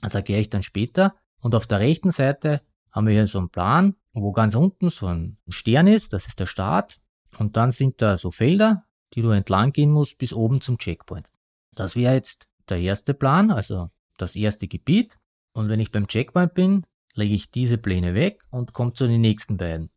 Das 0.00 0.14
erkläre 0.14 0.40
ich 0.40 0.50
dann 0.50 0.62
später. 0.62 1.14
Und 1.42 1.54
auf 1.54 1.66
der 1.66 1.80
rechten 1.80 2.10
Seite 2.10 2.62
haben 2.90 3.06
wir 3.06 3.14
hier 3.14 3.26
so 3.26 3.38
einen 3.38 3.50
Plan, 3.50 3.96
wo 4.12 4.32
ganz 4.32 4.54
unten 4.54 4.90
so 4.90 5.06
ein 5.06 5.38
Stern 5.48 5.86
ist, 5.86 6.12
das 6.12 6.26
ist 6.26 6.40
der 6.40 6.46
Start. 6.46 7.00
Und 7.38 7.56
dann 7.56 7.70
sind 7.70 8.00
da 8.00 8.16
so 8.16 8.30
Felder, 8.30 8.84
die 9.14 9.22
du 9.22 9.30
entlang 9.30 9.72
gehen 9.72 9.90
musst 9.90 10.18
bis 10.18 10.32
oben 10.32 10.60
zum 10.60 10.78
Checkpoint. 10.78 11.30
Das 11.74 11.96
wäre 11.96 12.14
jetzt 12.14 12.46
der 12.68 12.78
erste 12.78 13.14
Plan, 13.14 13.50
also 13.50 13.90
das 14.16 14.36
erste 14.36 14.68
Gebiet 14.68 15.18
und 15.52 15.68
wenn 15.68 15.80
ich 15.80 15.90
beim 15.90 16.06
Checkpoint 16.06 16.54
bin, 16.54 16.84
lege 17.14 17.34
ich 17.34 17.50
diese 17.50 17.78
Pläne 17.78 18.14
weg 18.14 18.42
und 18.50 18.72
komme 18.72 18.92
zu 18.92 19.06
den 19.06 19.20
nächsten 19.20 19.56
beiden. 19.56 19.90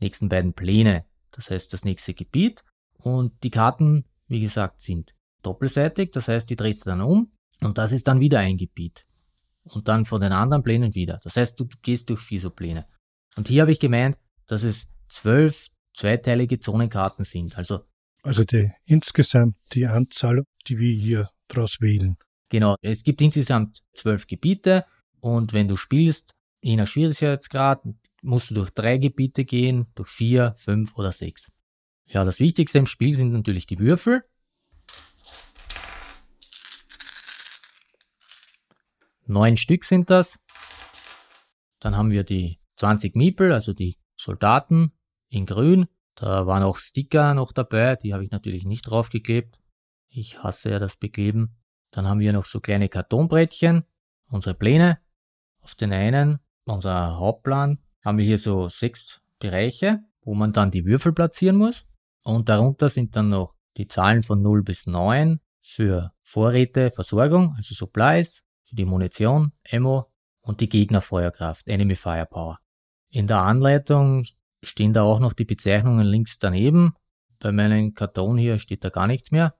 Nächsten 0.00 0.28
beiden 0.28 0.54
Pläne, 0.54 1.04
das 1.30 1.50
heißt 1.50 1.72
das 1.72 1.84
nächste 1.84 2.14
Gebiet 2.14 2.64
und 2.98 3.42
die 3.42 3.50
Karten, 3.50 4.04
wie 4.28 4.40
gesagt, 4.40 4.80
sind 4.80 5.14
doppelseitig, 5.42 6.10
das 6.10 6.28
heißt, 6.28 6.48
die 6.50 6.56
drehst 6.56 6.86
du 6.86 6.90
dann 6.90 7.00
um 7.00 7.32
und 7.60 7.78
das 7.78 7.92
ist 7.92 8.08
dann 8.08 8.20
wieder 8.20 8.38
ein 8.40 8.56
Gebiet. 8.56 9.06
Und 9.62 9.88
dann 9.88 10.04
von 10.06 10.20
den 10.20 10.32
anderen 10.32 10.62
Plänen 10.62 10.94
wieder. 10.94 11.20
Das 11.22 11.36
heißt, 11.36 11.60
du, 11.60 11.64
du 11.64 11.76
gehst 11.82 12.08
durch 12.08 12.20
vier 12.20 12.40
so 12.40 12.50
Pläne. 12.50 12.86
Und 13.36 13.48
hier 13.48 13.62
habe 13.62 13.72
ich 13.72 13.78
gemeint, 13.80 14.18
dass 14.46 14.62
es 14.62 14.88
zwölf 15.08 15.68
zweiteilige 15.92 16.58
Zonenkarten 16.58 17.24
sind. 17.24 17.56
Also, 17.58 17.80
also 18.22 18.44
die, 18.44 18.70
insgesamt 18.84 19.56
die 19.72 19.86
Anzahl, 19.86 20.44
die 20.66 20.78
wir 20.78 20.94
hier 20.94 21.30
draus 21.48 21.80
wählen. 21.80 22.16
Genau, 22.48 22.76
es 22.80 23.04
gibt 23.04 23.20
insgesamt 23.20 23.82
zwölf 23.92 24.26
Gebiete 24.26 24.84
und 25.20 25.52
wenn 25.52 25.68
du 25.68 25.76
spielst, 25.76 26.34
je 26.60 26.76
nach 26.76 26.86
Schwierigkeitsgrad, 26.86 27.82
musst 28.22 28.50
du 28.50 28.54
durch 28.54 28.70
drei 28.70 28.98
Gebiete 28.98 29.44
gehen, 29.44 29.86
durch 29.94 30.08
vier, 30.08 30.54
fünf 30.56 30.96
oder 30.96 31.12
sechs. 31.12 31.50
Ja, 32.06 32.24
das 32.24 32.40
Wichtigste 32.40 32.78
im 32.78 32.86
Spiel 32.86 33.14
sind 33.14 33.32
natürlich 33.32 33.66
die 33.66 33.78
Würfel. 33.78 34.24
Neun 39.26 39.56
Stück 39.56 39.84
sind 39.84 40.10
das. 40.10 40.40
Dann 41.78 41.96
haben 41.96 42.10
wir 42.10 42.24
die 42.24 42.58
20 42.74 43.14
Miepel, 43.14 43.52
also 43.52 43.72
die 43.72 43.96
Soldaten 44.16 44.92
in 45.28 45.46
grün. 45.46 45.86
Da 46.16 46.46
waren 46.46 46.64
auch 46.64 46.78
Sticker 46.78 47.32
noch 47.34 47.52
dabei, 47.52 47.96
die 47.96 48.12
habe 48.12 48.24
ich 48.24 48.30
natürlich 48.30 48.64
nicht 48.64 48.82
draufgeklebt. 48.82 49.60
Ich 50.08 50.42
hasse 50.42 50.70
ja 50.70 50.78
das 50.78 50.96
Bekleben. 50.96 51.56
Dann 51.92 52.06
haben 52.06 52.20
wir 52.20 52.32
noch 52.32 52.44
so 52.44 52.60
kleine 52.60 52.88
Kartonbrettchen, 52.88 53.84
unsere 54.28 54.54
Pläne. 54.54 54.98
Auf 55.60 55.74
den 55.74 55.92
einen, 55.92 56.40
unser 56.64 57.18
Hauptplan, 57.18 57.78
haben 58.04 58.18
wir 58.18 58.24
hier 58.24 58.38
so 58.38 58.68
sechs 58.68 59.20
Bereiche, 59.38 60.00
wo 60.22 60.34
man 60.34 60.52
dann 60.52 60.70
die 60.70 60.84
Würfel 60.84 61.12
platzieren 61.12 61.56
muss. 61.56 61.86
Und 62.22 62.48
darunter 62.48 62.88
sind 62.88 63.16
dann 63.16 63.30
noch 63.30 63.54
die 63.76 63.86
Zahlen 63.86 64.22
von 64.22 64.42
0 64.42 64.62
bis 64.62 64.86
9 64.86 65.40
für 65.60 66.12
Vorräte, 66.22 66.90
Versorgung, 66.90 67.54
also 67.56 67.74
Supplies, 67.74 68.44
für 68.64 68.76
die 68.76 68.84
Munition, 68.84 69.52
Ammo 69.70 70.10
und 70.42 70.60
die 70.60 70.68
Gegnerfeuerkraft, 70.68 71.66
Enemy 71.66 71.96
Firepower. 71.96 72.58
In 73.10 73.26
der 73.26 73.38
Anleitung 73.38 74.24
stehen 74.62 74.92
da 74.92 75.02
auch 75.02 75.20
noch 75.20 75.32
die 75.32 75.44
Bezeichnungen 75.44 76.06
links 76.06 76.38
daneben. 76.38 76.94
Bei 77.40 77.52
meinem 77.52 77.94
Karton 77.94 78.38
hier 78.38 78.58
steht 78.58 78.84
da 78.84 78.90
gar 78.90 79.06
nichts 79.06 79.30
mehr. 79.30 79.54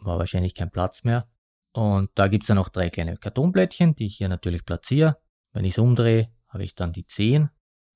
War 0.00 0.18
wahrscheinlich 0.18 0.54
kein 0.54 0.70
Platz 0.70 1.04
mehr. 1.04 1.28
Und 1.72 2.10
da 2.14 2.28
gibt 2.28 2.44
es 2.44 2.48
dann 2.48 2.56
noch 2.56 2.70
drei 2.70 2.88
kleine 2.88 3.16
Kartonblättchen, 3.16 3.94
die 3.94 4.06
ich 4.06 4.16
hier 4.16 4.28
natürlich 4.28 4.64
platziere. 4.64 5.16
Wenn 5.52 5.64
ich 5.64 5.74
es 5.74 5.78
umdrehe, 5.78 6.30
habe 6.56 6.64
ich 6.64 6.74
dann 6.74 6.92
die 6.92 7.04
10. 7.04 7.50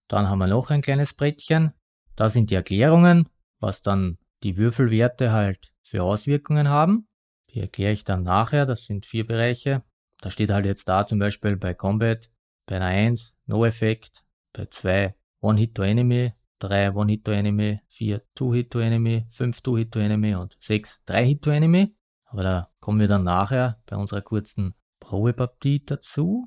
Dann 0.07 0.29
haben 0.29 0.39
wir 0.39 0.47
noch 0.47 0.69
ein 0.69 0.83
kleines 0.83 1.15
Brettchen. 1.15 1.73
Da 2.15 2.29
sind 2.29 2.51
die 2.51 2.57
Erklärungen, 2.57 3.27
was 3.59 3.81
dann 3.81 4.19
die 4.43 4.59
Würfelwerte 4.59 5.33
halt 5.33 5.73
für 5.81 6.03
Auswirkungen 6.03 6.69
haben. 6.69 7.09
Die 7.49 7.61
erkläre 7.61 7.95
ich 7.95 8.05
dann 8.05 8.23
nachher. 8.23 8.67
Das 8.67 8.85
sind 8.85 9.07
vier 9.07 9.27
Bereiche. 9.27 9.81
Da 10.21 10.31
steht 10.31 10.51
halt 10.51 10.67
jetzt 10.67 10.87
da 10.91 11.07
zum 11.07 11.19
Beispiel 11.19 11.57
bei 11.57 11.73
Combat, 11.73 12.31
bei 12.67 12.77
einer 12.77 12.89
1 12.89 13.35
No 13.47 13.65
Effekt, 13.65 14.25
bei 14.53 14.67
2 14.67 15.15
One 15.41 15.59
Hit 15.59 15.75
to 15.75 15.83
Enemy, 15.83 16.35
3 16.59 16.93
One 16.93 17.13
Hit 17.13 17.25
to 17.25 17.33
Enemy, 17.33 17.81
4 17.87 18.23
Two 18.35 18.53
Hit 18.53 18.71
to 18.73 18.81
Enemy, 18.81 19.25
5 19.31 19.63
Two 19.63 19.79
Hit 19.79 19.93
to 19.93 20.01
Enemy 20.01 20.35
und 20.35 20.59
6 20.61 21.05
3 21.07 21.25
Hit 21.25 21.43
to 21.43 21.51
Enemy. 21.51 21.97
Aber 22.27 22.43
da 22.43 22.71
kommen 22.81 23.01
wir 23.01 23.09
dann 23.09 23.25
nachher 23.25 23.79
bei 23.87 23.97
unserer 23.97 24.21
kurzen 24.21 24.75
Probepartie 25.01 25.83
dazu. 25.87 26.47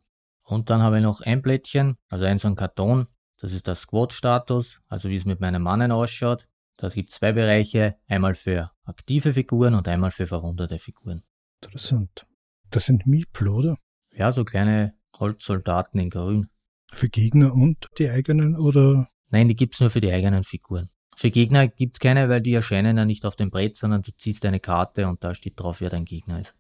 Und 0.54 0.70
dann 0.70 0.82
habe 0.82 0.98
ich 0.98 1.04
noch 1.04 1.22
ein 1.22 1.42
Blättchen, 1.42 1.98
also 2.10 2.26
ein 2.26 2.38
so 2.38 2.48
ein 2.48 2.56
Karton. 2.56 3.08
Das 3.40 3.54
ist 3.54 3.68
der 3.68 3.76
Squad-Status, 3.76 4.82
also 4.88 5.10
wie 5.10 5.16
es 5.16 5.26
mit 5.26 5.40
meinen 5.42 5.62
Mannen 5.62 5.92
ausschaut. 5.92 6.48
Da 6.78 6.90
gibt 6.90 7.10
es 7.10 7.18
zwei 7.18 7.34
Bereiche, 7.34 7.96
einmal 8.08 8.36
für 8.36 8.72
aktive 8.86 9.34
Figuren 9.34 9.74
und 9.74 9.88
einmal 9.88 10.12
für 10.12 10.28
verwundete 10.28 10.80
Figuren. 10.80 11.24
Interessant. 11.62 12.26
Das 12.70 12.86
sind 12.86 13.06
Miepel, 13.06 13.48
oder? 13.48 13.78
Ja, 14.16 14.32
so 14.32 14.46
kleine 14.46 14.94
Holzsoldaten 15.18 16.00
in 16.00 16.10
Grün. 16.10 16.50
Für 16.92 17.10
Gegner 17.10 17.54
und 17.54 17.88
die 17.98 18.10
eigenen 18.10 18.56
oder? 18.56 19.10
Nein, 19.30 19.48
die 19.48 19.56
gibt's 19.56 19.80
nur 19.80 19.90
für 19.90 20.02
die 20.02 20.12
eigenen 20.12 20.44
Figuren. 20.44 20.90
Für 21.16 21.32
Gegner 21.32 21.68
gibt's 21.68 22.00
keine, 22.00 22.30
weil 22.30 22.42
die 22.42 22.54
erscheinen 22.54 22.98
ja 22.98 23.06
nicht 23.06 23.26
auf 23.26 23.36
dem 23.36 23.50
Brett, 23.50 23.76
sondern 23.76 24.04
du 24.04 24.12
ziehst 24.16 24.46
eine 24.46 24.60
Karte 24.60 25.08
und 25.08 25.24
da 25.24 25.34
steht 25.34 25.60
drauf, 25.60 25.82
wer 25.82 25.90
dein 25.90 26.06
Gegner 26.06 26.40
ist. 26.40 26.56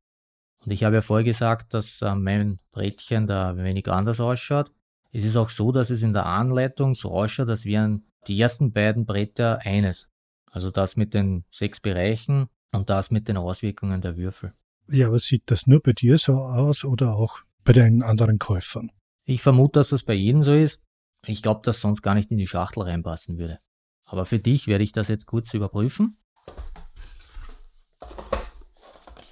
Und 0.65 0.71
ich 0.71 0.83
habe 0.83 0.95
ja 0.95 1.01
vorher 1.01 1.25
gesagt, 1.25 1.73
dass 1.73 2.01
äh, 2.01 2.15
mein 2.15 2.57
Brettchen 2.71 3.27
da 3.27 3.49
ein 3.49 3.63
wenig 3.63 3.89
anders 3.89 4.19
ausschaut. 4.19 4.71
Es 5.11 5.25
ist 5.25 5.35
auch 5.35 5.49
so, 5.49 5.71
dass 5.71 5.89
es 5.89 6.01
in 6.03 6.13
der 6.13 6.25
Anleitung 6.25 6.95
so 6.95 7.11
ausschaut, 7.11 7.49
als 7.49 7.65
wären 7.65 8.05
die 8.27 8.39
ersten 8.39 8.71
beiden 8.71 9.05
Bretter 9.05 9.59
eines. 9.59 10.09
Also 10.49 10.71
das 10.71 10.95
mit 10.95 11.13
den 11.13 11.43
sechs 11.49 11.79
Bereichen 11.79 12.47
und 12.71 12.89
das 12.89 13.11
mit 13.11 13.27
den 13.27 13.37
Auswirkungen 13.37 14.01
der 14.01 14.17
Würfel. 14.17 14.53
Ja, 14.87 15.07
aber 15.07 15.19
sieht 15.19 15.43
das 15.47 15.67
nur 15.67 15.81
bei 15.81 15.93
dir 15.93 16.17
so 16.17 16.37
aus 16.37 16.85
oder 16.85 17.15
auch 17.15 17.39
bei 17.63 17.73
den 17.73 18.01
anderen 18.01 18.39
Käufern? 18.39 18.91
Ich 19.25 19.41
vermute, 19.41 19.79
dass 19.79 19.89
das 19.89 20.03
bei 20.03 20.13
jedem 20.13 20.41
so 20.41 20.53
ist. 20.53 20.81
Ich 21.25 21.41
glaube, 21.41 21.61
dass 21.63 21.81
sonst 21.81 22.01
gar 22.01 22.15
nicht 22.15 22.31
in 22.31 22.37
die 22.37 22.47
Schachtel 22.47 22.83
reinpassen 22.83 23.37
würde. 23.37 23.59
Aber 24.05 24.25
für 24.25 24.39
dich 24.39 24.67
werde 24.67 24.83
ich 24.83 24.91
das 24.91 25.07
jetzt 25.07 25.25
kurz 25.25 25.53
überprüfen. 25.53 26.17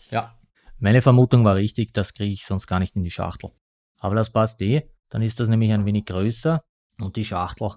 Ja, 0.10 0.38
meine 0.82 1.02
Vermutung 1.02 1.46
war 1.46 1.56
richtig, 1.56 1.94
das 1.94 2.13
kriege 2.13 2.34
ich 2.34 2.46
sonst 2.46 2.67
gar 2.67 2.80
nicht 2.80 2.96
in 2.96 3.04
die 3.04 3.12
Schachtel. 3.12 3.52
Aber 4.00 4.15
das 4.15 4.32
passt 4.32 4.62
eh, 4.62 4.89
dann 5.10 5.22
ist 5.22 5.39
das 5.39 5.48
nämlich 5.48 5.72
ein 5.72 5.86
wenig 5.86 6.06
größer 6.06 6.62
und 7.00 7.15
die 7.15 7.26
Schachtel 7.26 7.72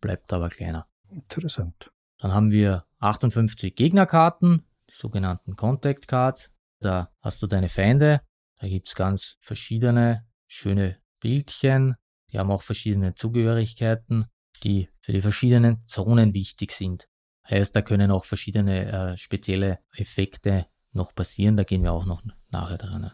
bleibt 0.00 0.32
aber 0.32 0.48
kleiner. 0.48 0.86
Interessant. 1.08 1.90
Dann 2.18 2.32
haben 2.32 2.50
wir 2.50 2.84
58 2.98 3.74
Gegnerkarten, 3.74 4.66
die 4.88 4.94
sogenannten 4.94 5.56
Contact 5.56 6.06
Cards. 6.06 6.52
Da 6.80 7.10
hast 7.20 7.42
du 7.42 7.46
deine 7.46 7.68
Feinde. 7.68 8.20
Da 8.58 8.68
gibt's 8.68 8.94
ganz 8.94 9.36
verschiedene 9.40 10.26
schöne 10.46 10.98
Bildchen. 11.20 11.96
Die 12.32 12.38
haben 12.38 12.50
auch 12.50 12.62
verschiedene 12.62 13.14
Zugehörigkeiten, 13.14 14.26
die 14.62 14.88
für 15.00 15.12
die 15.12 15.20
verschiedenen 15.20 15.82
Zonen 15.84 16.34
wichtig 16.34 16.72
sind. 16.72 17.08
Heißt, 17.48 17.74
da 17.74 17.82
können 17.82 18.10
auch 18.10 18.24
verschiedene 18.24 19.12
äh, 19.12 19.16
spezielle 19.16 19.80
Effekte 19.96 20.66
noch 20.92 21.14
passieren. 21.14 21.56
Da 21.56 21.64
gehen 21.64 21.82
wir 21.82 21.92
auch 21.92 22.04
noch 22.04 22.22
nachher 22.50 22.78
dran. 22.78 23.12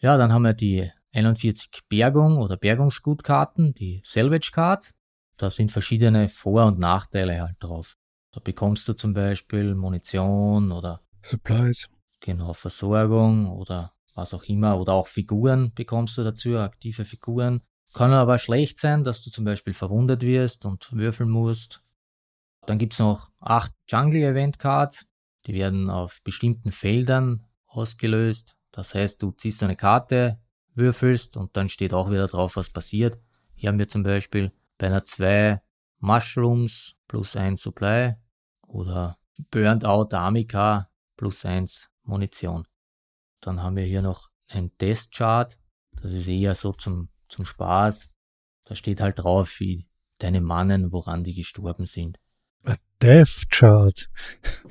Ja, 0.00 0.16
dann 0.16 0.32
haben 0.32 0.42
wir 0.42 0.54
die 0.54 0.90
41 1.12 1.70
Bergung 1.88 2.38
oder 2.38 2.56
Bergungsgutkarten, 2.56 3.74
die 3.74 4.00
Salvage 4.04 4.50
Cards. 4.52 4.94
Da 5.36 5.50
sind 5.50 5.72
verschiedene 5.72 6.28
Vor- 6.28 6.66
und 6.66 6.78
Nachteile 6.78 7.40
halt 7.40 7.56
drauf. 7.60 7.96
Da 8.32 8.40
bekommst 8.40 8.88
du 8.88 8.92
zum 8.92 9.14
Beispiel 9.14 9.74
Munition 9.74 10.72
oder 10.72 11.00
Supplies. 11.22 11.88
Genau, 12.20 12.52
Versorgung 12.52 13.50
oder 13.50 13.94
was 14.14 14.34
auch 14.34 14.44
immer. 14.44 14.78
Oder 14.78 14.92
auch 14.94 15.08
Figuren 15.08 15.72
bekommst 15.74 16.18
du 16.18 16.24
dazu, 16.24 16.58
aktive 16.58 17.04
Figuren. 17.04 17.62
Kann 17.94 18.12
aber 18.12 18.38
schlecht 18.38 18.78
sein, 18.78 19.02
dass 19.02 19.22
du 19.22 19.30
zum 19.30 19.44
Beispiel 19.44 19.72
verwundet 19.72 20.22
wirst 20.22 20.66
und 20.66 20.92
würfeln 20.92 21.30
musst. 21.30 21.82
Dann 22.66 22.78
gibt's 22.78 22.98
noch 22.98 23.30
acht 23.40 23.72
Jungle 23.88 24.22
Event 24.22 24.58
Cards. 24.58 25.06
Die 25.48 25.54
werden 25.54 25.88
auf 25.88 26.22
bestimmten 26.22 26.72
Feldern 26.72 27.46
ausgelöst. 27.66 28.58
Das 28.70 28.94
heißt, 28.94 29.22
du 29.22 29.32
ziehst 29.32 29.62
eine 29.62 29.76
Karte, 29.76 30.38
würfelst 30.74 31.38
und 31.38 31.56
dann 31.56 31.70
steht 31.70 31.94
auch 31.94 32.10
wieder 32.10 32.28
drauf, 32.28 32.56
was 32.56 32.70
passiert. 32.70 33.18
Hier 33.54 33.70
haben 33.70 33.78
wir 33.78 33.88
zum 33.88 34.02
Beispiel 34.02 34.52
bei 34.76 34.88
einer 34.88 35.06
2 35.06 35.60
Mushrooms 36.00 36.96
plus 37.08 37.34
1 37.34 37.62
Supply 37.62 38.16
oder 38.66 39.18
Burned 39.50 39.86
Out 39.86 40.12
Amica 40.12 40.90
plus 41.16 41.46
1 41.46 41.88
Munition. 42.02 42.68
Dann 43.40 43.62
haben 43.62 43.76
wir 43.76 43.84
hier 43.84 44.02
noch 44.02 44.28
ein 44.48 44.76
Testchart. 44.76 45.58
Das 45.92 46.12
ist 46.12 46.28
eher 46.28 46.54
so 46.54 46.72
zum, 46.72 47.08
zum 47.28 47.46
Spaß. 47.46 48.12
Da 48.64 48.74
steht 48.74 49.00
halt 49.00 49.18
drauf, 49.18 49.60
wie 49.60 49.88
deine 50.18 50.42
Mannen, 50.42 50.92
woran 50.92 51.24
die 51.24 51.34
gestorben 51.34 51.86
sind. 51.86 52.20
Death 53.00 53.48
Chart. 53.50 54.08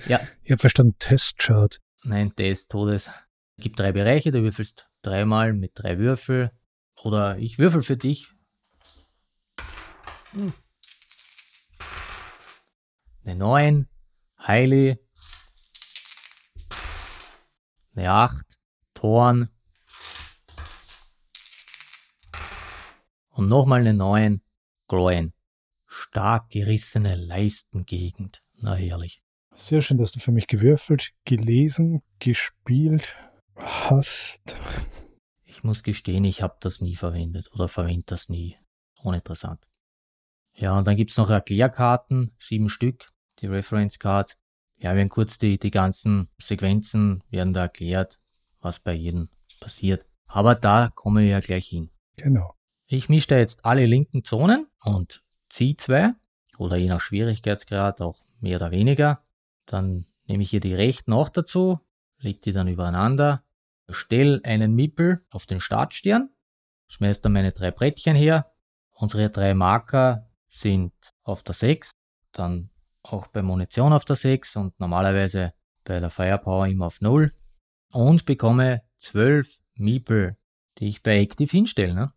Ja. 0.08 0.20
Ich 0.44 0.52
habe 0.52 0.60
verstanden, 0.60 0.96
Testchart. 1.00 1.80
Nein, 2.04 2.36
Test, 2.36 2.72
Todes. 2.72 3.08
Es 3.58 3.64
gibt 3.64 3.80
drei 3.80 3.92
Bereiche, 3.92 4.32
du 4.32 4.44
würfelst 4.44 4.90
dreimal 5.02 5.54
mit 5.54 5.72
drei 5.76 5.98
Würfel. 5.98 6.52
Oder 7.04 7.38
ich 7.38 7.58
würfel 7.58 7.84
für 7.84 7.98
dich. 7.98 8.34
Hm. 10.32 10.54
Eine 13.24 13.36
9, 13.36 13.90
Heili, 14.46 14.98
eine 17.96 18.10
8, 18.10 18.58
Toren 18.94 19.50
und 23.30 23.50
nochmal 23.50 23.82
eine 23.82 23.94
9, 23.94 24.42
Groin. 24.88 25.34
Stark 25.98 26.52
gerissene 26.52 27.16
Leistengegend. 27.16 28.44
Na 28.60 28.76
herrlich. 28.76 29.22
Sehr 29.56 29.82
schön, 29.82 29.98
dass 29.98 30.12
du 30.12 30.20
für 30.20 30.32
mich 30.32 30.46
gewürfelt, 30.48 31.14
gelesen, 31.26 32.04
gespielt 32.20 33.16
hast. 33.56 34.56
Ich 35.44 35.64
muss 35.64 35.82
gestehen, 35.82 36.24
ich 36.24 36.44
habe 36.44 36.58
das 36.60 36.82
nie 36.82 36.96
verwendet 36.96 37.50
oder 37.52 37.68
verwende 37.68 38.04
das 38.06 38.30
nie. 38.30 38.58
Uninteressant. 39.02 39.68
Ja, 40.54 40.78
und 40.78 40.86
dann 40.86 40.96
gibt's 40.96 41.18
noch 41.18 41.32
Erklärkarten, 41.32 42.36
sieben 42.38 42.70
Stück, 42.70 43.08
die 43.40 43.48
Reference 43.48 43.98
Card. 43.98 44.38
Ja, 44.78 44.96
werden 44.96 45.10
kurz 45.10 45.40
die, 45.40 45.58
die 45.58 45.72
ganzen 45.72 46.30
Sequenzen 46.38 47.24
werden 47.30 47.54
da 47.54 47.62
erklärt, 47.62 48.20
was 48.60 48.80
bei 48.80 48.94
jedem 48.94 49.30
passiert. 49.60 50.06
Aber 50.28 50.54
da 50.54 50.92
kommen 50.94 51.24
wir 51.24 51.30
ja 51.30 51.40
gleich 51.40 51.68
hin. 51.68 51.90
Genau. 52.18 52.54
Ich 52.88 53.10
mische 53.10 53.30
da 53.30 53.38
jetzt 53.38 53.66
alle 53.66 53.88
linken 53.88 54.24
Zonen 54.24 54.68
und 54.84 55.24
ziehe 55.58 55.76
zwei 55.76 56.14
oder 56.60 56.78
je 56.78 56.88
nach 56.88 57.02
Schwierigkeitsgrad 57.02 58.02
auch 58.02 58.18
mehr 58.40 58.58
oder 58.58 58.72
weniger. 58.72 59.24
Dann 59.66 60.06
nehme 60.28 60.44
ich 60.44 60.52
hier 60.52 60.60
die 60.60 60.76
rechten 60.76 61.14
auch 61.14 61.30
dazu, 61.30 61.80
lege 62.20 62.40
die 62.40 62.52
dann 62.52 62.68
übereinander, 62.68 63.44
stelle 63.90 64.40
einen 64.44 64.76
Mippel 64.76 65.26
auf 65.32 65.48
den 65.48 65.60
Startstern, 65.60 66.30
schmeiße 66.90 67.22
dann 67.24 67.34
meine 67.34 67.54
drei 67.54 67.72
Brettchen 67.72 68.16
her. 68.16 68.46
Unsere 68.92 69.30
drei 69.30 69.54
Marker 69.54 70.30
sind 70.48 70.94
auf 71.24 71.42
der 71.44 71.56
6, 71.56 71.92
dann 72.32 72.70
auch 73.02 73.28
bei 73.28 73.42
Munition 73.42 73.94
auf 73.94 74.06
der 74.06 74.16
6 74.16 74.58
und 74.58 74.80
normalerweise 74.80 75.54
bei 75.84 76.00
der 76.00 76.10
Firepower 76.10 76.68
immer 76.68 76.88
auf 76.88 77.02
0 77.02 77.32
und 77.92 78.26
bekomme 78.26 78.84
12 78.98 79.60
Miepel, 79.76 80.38
die 80.78 80.88
ich 80.88 81.02
bei 81.02 81.20
Active 81.20 81.50
hinstelle. 81.50 81.94
Ne? 81.94 82.12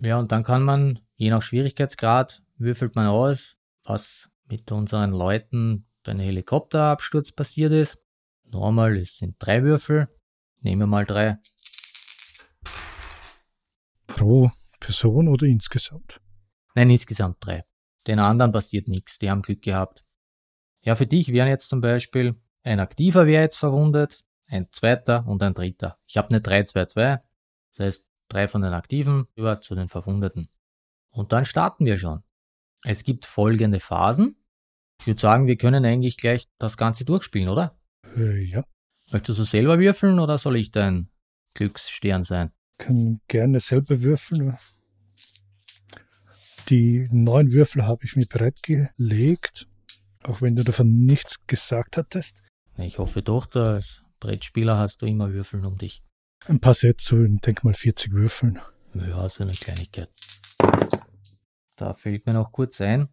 Ja, 0.00 0.18
und 0.18 0.32
dann 0.32 0.44
kann 0.44 0.62
man, 0.62 1.00
je 1.16 1.30
nach 1.30 1.42
Schwierigkeitsgrad, 1.42 2.42
würfelt 2.58 2.96
man 2.96 3.06
aus, 3.06 3.56
was 3.84 4.28
mit 4.48 4.70
unseren 4.72 5.12
Leuten 5.12 5.86
bei 6.04 6.12
einem 6.12 6.20
Helikopterabsturz 6.20 7.32
passiert 7.32 7.72
ist. 7.72 7.98
Normal, 8.44 8.96
es 8.96 9.18
sind 9.18 9.36
drei 9.38 9.62
Würfel. 9.62 10.08
Nehmen 10.60 10.82
wir 10.82 10.86
mal 10.86 11.04
drei. 11.04 11.36
Pro 14.06 14.50
Person 14.80 15.28
oder 15.28 15.46
insgesamt? 15.46 16.20
Nein, 16.74 16.90
insgesamt 16.90 17.38
drei. 17.40 17.64
Den 18.06 18.18
anderen 18.18 18.52
passiert 18.52 18.88
nichts, 18.88 19.18
die 19.18 19.30
haben 19.30 19.42
Glück 19.42 19.62
gehabt. 19.62 20.04
Ja, 20.82 20.94
für 20.94 21.06
dich 21.06 21.32
wären 21.32 21.48
jetzt 21.48 21.68
zum 21.68 21.80
Beispiel 21.80 22.40
ein 22.62 22.80
aktiver 22.80 23.26
wäre 23.26 23.42
jetzt 23.42 23.58
verwundet, 23.58 24.24
ein 24.48 24.70
zweiter 24.72 25.26
und 25.26 25.42
ein 25.42 25.54
dritter. 25.54 25.98
Ich 26.06 26.16
habe 26.16 26.30
eine 26.30 26.40
3-2-2, 26.40 27.20
das 27.70 27.78
heißt 27.78 28.10
drei 28.28 28.48
von 28.48 28.62
den 28.62 28.72
Aktiven 28.72 29.26
über 29.34 29.60
zu 29.60 29.74
den 29.74 29.88
Verwundeten. 29.88 30.48
Und 31.10 31.32
dann 31.32 31.44
starten 31.44 31.86
wir 31.86 31.96
schon. 31.96 32.22
Es 32.86 33.02
gibt 33.02 33.26
folgende 33.26 33.80
Phasen. 33.80 34.36
Ich 35.00 35.08
würde 35.08 35.20
sagen, 35.20 35.48
wir 35.48 35.56
können 35.56 35.84
eigentlich 35.84 36.16
gleich 36.16 36.46
das 36.56 36.76
Ganze 36.76 37.04
durchspielen, 37.04 37.48
oder? 37.48 37.76
Äh, 38.16 38.44
ja. 38.44 38.64
Möchtest 39.10 39.40
du 39.40 39.42
selber 39.42 39.78
würfeln 39.80 40.20
oder 40.20 40.38
soll 40.38 40.56
ich 40.56 40.70
dein 40.70 41.08
Glücksstern 41.54 42.22
sein? 42.22 42.52
Kann 42.78 43.20
gerne 43.26 43.58
selber 43.58 44.02
würfeln. 44.02 44.56
Die 46.68 47.08
neun 47.10 47.52
Würfel 47.52 47.84
habe 47.86 48.04
ich 48.04 48.14
mir 48.14 48.26
bereitgelegt, 48.26 49.68
auch 50.22 50.40
wenn 50.40 50.54
du 50.54 50.62
davon 50.62 51.04
nichts 51.04 51.46
gesagt 51.46 51.96
hattest. 51.96 52.42
Ich 52.78 52.98
hoffe 52.98 53.22
doch, 53.22 53.52
als 53.54 54.02
Brettspieler 54.20 54.78
hast 54.78 55.02
du 55.02 55.06
immer 55.06 55.32
Würfeln 55.32 55.64
um 55.64 55.76
dich. 55.76 56.02
Ein 56.46 56.60
paar 56.60 56.74
Sätze, 56.74 57.08
so 57.08 57.24
denk 57.24 57.64
mal 57.64 57.74
40 57.74 58.12
Würfeln. 58.12 58.60
Ja, 58.94 59.28
so 59.28 59.42
eine 59.42 59.52
Kleinigkeit. 59.52 60.08
Da 61.76 61.94
fällt 61.94 62.26
mir 62.26 62.32
noch 62.32 62.52
kurz 62.52 62.80
ein, 62.80 63.08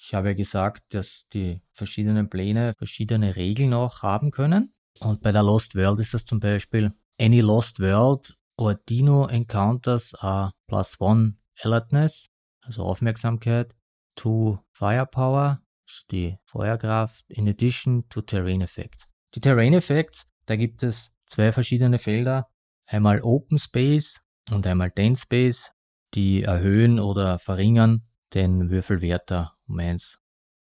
ich 0.00 0.14
habe 0.14 0.28
ja 0.28 0.34
gesagt, 0.34 0.94
dass 0.94 1.28
die 1.28 1.60
verschiedenen 1.72 2.30
Pläne 2.30 2.72
verschiedene 2.78 3.36
Regeln 3.36 3.74
auch 3.74 4.02
haben 4.02 4.30
können. 4.30 4.72
Und 5.00 5.22
bei 5.22 5.32
der 5.32 5.42
Lost 5.42 5.74
World 5.74 6.00
ist 6.00 6.14
das 6.14 6.24
zum 6.24 6.40
Beispiel 6.40 6.92
Any 7.20 7.40
Lost 7.40 7.80
World 7.80 8.36
or 8.56 8.74
Dino 8.74 9.26
Encounters 9.26 10.14
are 10.14 10.52
plus 10.68 11.00
one 11.00 11.36
alertness, 11.62 12.28
also 12.62 12.84
Aufmerksamkeit, 12.84 13.74
to 14.14 14.58
Firepower, 14.72 15.60
also 15.86 16.02
die 16.10 16.38
Feuerkraft, 16.44 17.24
in 17.28 17.48
addition 17.48 18.08
to 18.08 18.22
Terrain 18.22 18.60
Effects. 18.60 19.08
Die 19.34 19.40
Terrain 19.40 19.74
Effects, 19.74 20.30
da 20.46 20.56
gibt 20.56 20.82
es 20.82 21.14
zwei 21.26 21.52
verschiedene 21.52 21.98
Felder, 21.98 22.46
einmal 22.86 23.20
Open 23.22 23.58
Space 23.58 24.20
und 24.50 24.66
einmal 24.66 24.90
Dense 24.90 25.22
Space, 25.22 25.72
die 26.14 26.42
erhöhen 26.42 26.98
oder 27.00 27.38
verringern 27.38 28.07
den 28.34 28.70
Würfelwert 28.70 29.30
um 29.66 29.78
eins. 29.78 30.20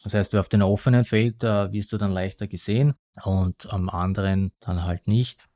Das 0.04 0.14
heißt, 0.14 0.36
auf 0.36 0.50
den 0.50 0.64
offenen 0.64 1.06
Feld 1.06 1.44
da 1.44 1.72
wirst 1.72 1.94
du 1.94 1.98
dann 1.98 2.12
leichter 2.12 2.48
gesehen 2.48 2.96
und 3.24 3.72
am 3.72 3.90
anderen 3.90 4.52
dann 4.60 4.84
halt 4.84 5.08
nicht. 5.08 5.48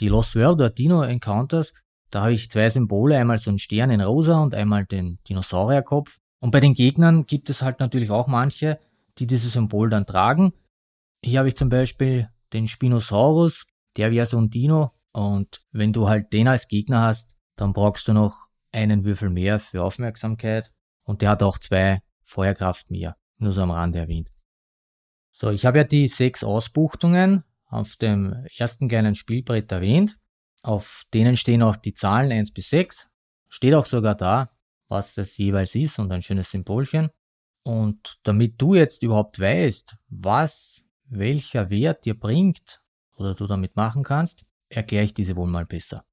Die 0.00 0.08
Lost 0.08 0.36
World 0.36 0.56
oder 0.56 0.70
Dino 0.70 1.02
Encounters, 1.02 1.72
da 2.10 2.22
habe 2.22 2.32
ich 2.32 2.50
zwei 2.50 2.68
Symbole, 2.68 3.16
einmal 3.16 3.38
so 3.38 3.50
einen 3.50 3.58
Stern 3.58 3.90
in 3.90 4.00
rosa 4.00 4.42
und 4.42 4.54
einmal 4.54 4.84
den 4.84 5.18
Dinosaurierkopf. 5.28 6.18
Und 6.40 6.50
bei 6.50 6.60
den 6.60 6.74
Gegnern 6.74 7.26
gibt 7.26 7.48
es 7.48 7.62
halt 7.62 7.80
natürlich 7.80 8.10
auch 8.10 8.26
manche, 8.26 8.78
die 9.18 9.26
dieses 9.26 9.54
Symbol 9.54 9.88
dann 9.88 10.06
tragen. 10.06 10.52
Hier 11.24 11.38
habe 11.38 11.48
ich 11.48 11.56
zum 11.56 11.70
Beispiel 11.70 12.28
den 12.52 12.68
Spinosaurus, 12.68 13.66
der 13.96 14.10
wäre 14.10 14.26
so 14.26 14.38
ein 14.38 14.50
Dino. 14.50 14.90
Und 15.12 15.62
wenn 15.72 15.92
du 15.92 16.08
halt 16.08 16.32
den 16.32 16.48
als 16.48 16.68
Gegner 16.68 17.02
hast, 17.02 17.34
dann 17.56 17.72
brauchst 17.72 18.08
du 18.08 18.12
noch 18.12 18.48
einen 18.72 19.04
Würfel 19.04 19.30
mehr 19.30 19.58
für 19.58 19.82
Aufmerksamkeit. 19.82 20.70
Und 21.04 21.22
der 21.22 21.30
hat 21.30 21.42
auch 21.42 21.58
zwei 21.58 22.02
Feuerkraft 22.22 22.90
mehr. 22.90 23.16
Nur 23.38 23.52
so 23.52 23.62
am 23.62 23.70
Rande 23.70 23.98
erwähnt. 23.98 24.30
So, 25.30 25.50
ich 25.50 25.66
habe 25.66 25.78
ja 25.78 25.84
die 25.84 26.08
sechs 26.08 26.44
Ausbuchtungen 26.44 27.44
auf 27.66 27.96
dem 27.96 28.46
ersten 28.56 28.88
kleinen 28.88 29.14
Spielbrett 29.14 29.70
erwähnt. 29.72 30.16
Auf 30.62 31.04
denen 31.12 31.36
stehen 31.36 31.62
auch 31.62 31.76
die 31.76 31.92
Zahlen 31.92 32.32
1 32.32 32.52
bis 32.52 32.70
6. 32.70 33.08
Steht 33.48 33.74
auch 33.74 33.84
sogar 33.84 34.14
da, 34.14 34.48
was 34.88 35.18
es 35.18 35.36
jeweils 35.36 35.74
ist 35.74 35.98
und 35.98 36.10
ein 36.12 36.22
schönes 36.22 36.50
Symbolchen. 36.50 37.10
Und 37.64 38.20
damit 38.22 38.60
du 38.60 38.74
jetzt 38.74 39.02
überhaupt 39.02 39.40
weißt, 39.40 39.96
was 40.08 40.84
welcher 41.06 41.70
Wert 41.70 42.04
dir 42.04 42.18
bringt 42.18 42.80
oder 43.16 43.34
du 43.34 43.46
damit 43.46 43.76
machen 43.76 44.04
kannst, 44.04 44.46
erkläre 44.68 45.04
ich 45.04 45.14
diese 45.14 45.36
wohl 45.36 45.48
mal 45.48 45.66
besser. 45.66 46.04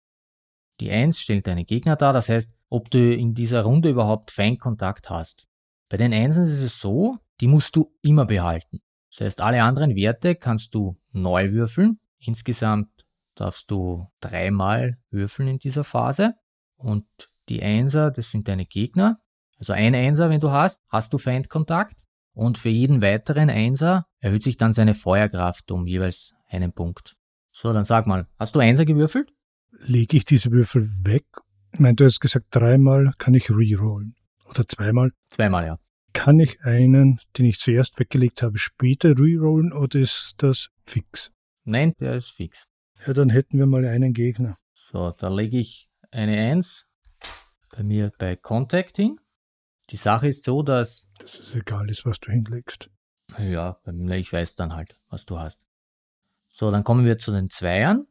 Die 0.80 0.90
1 0.90 1.20
stellt 1.20 1.48
deine 1.48 1.64
Gegner 1.64 1.96
dar, 1.96 2.14
das 2.14 2.30
heißt, 2.30 2.56
ob 2.72 2.90
du 2.90 3.14
in 3.14 3.34
dieser 3.34 3.64
Runde 3.64 3.90
überhaupt 3.90 4.32
Feindkontakt 4.32 5.10
hast. 5.10 5.46
Bei 5.90 5.98
den 5.98 6.14
Einsen 6.14 6.46
ist 6.46 6.62
es 6.62 6.80
so, 6.80 7.18
die 7.42 7.48
musst 7.48 7.76
du 7.76 7.94
immer 8.02 8.26
behalten. 8.26 8.80
Das 9.12 9.22
heißt, 9.22 9.42
alle 9.42 9.62
anderen 9.62 9.96
Werte 9.96 10.36
kannst 10.36 10.74
du 10.74 10.98
neu 11.12 11.52
würfeln. 11.52 12.00
Insgesamt 12.20 12.88
darfst 13.36 13.70
du 13.70 14.08
dreimal 14.22 14.98
würfeln 15.10 15.50
in 15.50 15.60
dieser 15.60 15.84
Phase. 15.84 16.36
Und 16.78 17.06
die 17.50 17.62
Einser, 17.62 18.10
das 18.10 18.32
sind 18.32 18.48
deine 18.48 18.66
Gegner. 18.66 19.18
Also 19.58 19.74
ein 19.74 19.94
Einser, 19.94 20.30
wenn 20.30 20.40
du 20.40 20.52
hast, 20.52 20.82
hast 20.88 21.12
du 21.12 21.18
Feindkontakt. 21.18 22.00
Und 22.34 22.58
für 22.58 22.70
jeden 22.70 23.02
weiteren 23.02 23.50
Einser 23.50 24.06
erhöht 24.20 24.44
sich 24.44 24.56
dann 24.56 24.72
seine 24.72 24.94
Feuerkraft 24.94 25.70
um 25.72 25.88
jeweils 25.88 26.32
einen 26.48 26.72
Punkt. 26.72 27.18
So, 27.52 27.74
dann 27.74 27.84
sag 27.84 28.08
mal, 28.08 28.28
hast 28.40 28.56
du 28.56 28.60
Einser 28.60 28.86
gewürfelt? 28.86 29.34
Lege 29.72 30.16
ich 30.16 30.24
diese 30.24 30.52
Würfel 30.52 30.90
weg? 31.04 31.26
Ich 31.74 31.80
meine, 31.80 31.96
du 31.96 32.06
hast 32.06 32.20
gesagt, 32.20 32.48
dreimal 32.52 33.14
kann 33.18 33.34
ich 33.34 33.50
rerollen. 33.50 34.16
Oder 34.46 34.68
zweimal? 34.68 35.12
Zweimal, 35.30 35.66
ja. 35.66 35.80
Kann 36.14 36.40
ich 36.40 36.62
einen, 36.64 37.20
den 37.38 37.46
ich 37.46 37.60
zuerst 37.60 37.98
weggelegt 38.00 38.44
habe, 38.44 38.58
später 38.58 39.18
rerollen 39.18 39.72
oder 39.72 40.00
ist 40.00 40.34
das 40.38 40.70
fix? 40.84 41.32
Nein, 41.64 41.94
der 42.00 42.16
ist 42.16 42.32
fix. 42.32 42.68
Ja, 43.06 43.14
dann 43.14 43.30
hätten 43.30 43.58
wir 43.58 43.66
mal 43.66 43.86
einen 43.86 44.14
Gegner. 44.14 44.58
So, 44.74 45.12
da 45.12 45.30
lege 45.30 45.58
ich 45.58 45.90
eine 46.12 46.38
1 46.38 46.88
bei 47.76 47.84
mir 47.84 48.12
bei 48.18 48.36
Contact 48.36 48.98
hin. 48.98 49.20
Die 49.90 49.96
Sache 49.96 50.28
ist 50.28 50.44
so, 50.44 50.64
dass. 50.64 51.10
Dass 51.20 51.40
es 51.40 51.56
egal 51.56 51.90
ist, 51.90 52.06
was 52.06 52.20
du 52.20 52.32
hinlegst. 52.32 52.90
Ja, 53.38 53.80
ich 53.86 54.34
weiß 54.34 54.56
dann 54.56 54.76
halt, 54.76 55.00
was 55.08 55.26
du 55.26 55.40
hast. 55.40 55.66
So, 56.50 56.70
dann 56.70 56.84
kommen 56.84 57.06
wir 57.06 57.18
zu 57.18 57.32
den 57.32 57.50
Zweiern. 57.50 58.08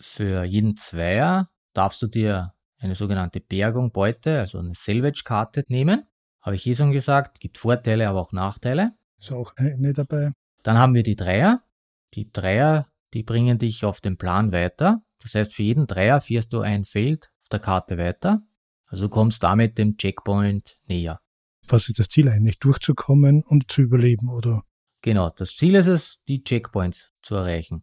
Für 0.00 0.44
jeden 0.44 0.76
Zweier 0.76 1.50
darfst 1.74 2.00
du 2.00 2.06
dir 2.06 2.53
eine 2.84 2.94
sogenannte 2.94 3.40
Bergung, 3.40 3.92
Beute, 3.92 4.40
also 4.40 4.58
eine 4.58 4.74
Salvage-Karte 4.74 5.64
nehmen. 5.68 6.04
Habe 6.42 6.56
ich 6.56 6.66
eh 6.66 6.74
schon 6.74 6.92
gesagt, 6.92 7.40
gibt 7.40 7.56
Vorteile, 7.56 8.08
aber 8.08 8.20
auch 8.20 8.32
Nachteile. 8.32 8.92
Ist 9.18 9.32
auch 9.32 9.56
eine 9.56 9.94
dabei. 9.94 10.32
Dann 10.62 10.76
haben 10.78 10.94
wir 10.94 11.02
die 11.02 11.16
Dreier. 11.16 11.60
Die 12.12 12.30
Dreier, 12.30 12.86
die 13.14 13.22
bringen 13.22 13.58
dich 13.58 13.84
auf 13.84 14.00
den 14.00 14.18
Plan 14.18 14.52
weiter. 14.52 15.00
Das 15.22 15.34
heißt, 15.34 15.54
für 15.54 15.62
jeden 15.62 15.86
Dreier 15.86 16.20
fährst 16.20 16.52
du 16.52 16.60
ein 16.60 16.84
Feld 16.84 17.30
auf 17.40 17.48
der 17.48 17.60
Karte 17.60 17.96
weiter. 17.96 18.40
Also 18.86 19.08
kommst 19.08 19.42
damit 19.42 19.78
dem 19.78 19.96
Checkpoint 19.96 20.76
näher. 20.86 21.20
Was 21.66 21.88
ist 21.88 21.98
das 21.98 22.08
Ziel 22.08 22.28
eigentlich? 22.28 22.58
Durchzukommen 22.58 23.42
und 23.42 23.70
zu 23.70 23.80
überleben, 23.80 24.28
oder? 24.28 24.62
Genau, 25.00 25.30
das 25.30 25.56
Ziel 25.56 25.74
ist 25.74 25.86
es, 25.86 26.22
die 26.24 26.44
Checkpoints 26.44 27.10
zu 27.22 27.34
erreichen. 27.34 27.82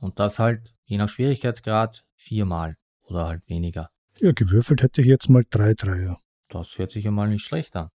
Und 0.00 0.18
das 0.18 0.40
halt 0.40 0.74
je 0.84 0.98
nach 0.98 1.08
Schwierigkeitsgrad 1.08 2.04
viermal 2.16 2.76
oder 3.04 3.28
halt 3.28 3.48
weniger. 3.48 3.90
Ja, 4.20 4.32
gewürfelt 4.32 4.82
hätte 4.82 5.00
ich 5.00 5.06
jetzt 5.06 5.30
mal 5.30 5.44
drei 5.48 5.74
Dreier. 5.74 6.18
Das 6.48 6.78
hört 6.78 6.90
sich 6.90 7.04
ja 7.04 7.10
mal 7.10 7.28
nicht 7.28 7.44
schlecht 7.44 7.74
an. 7.76 7.88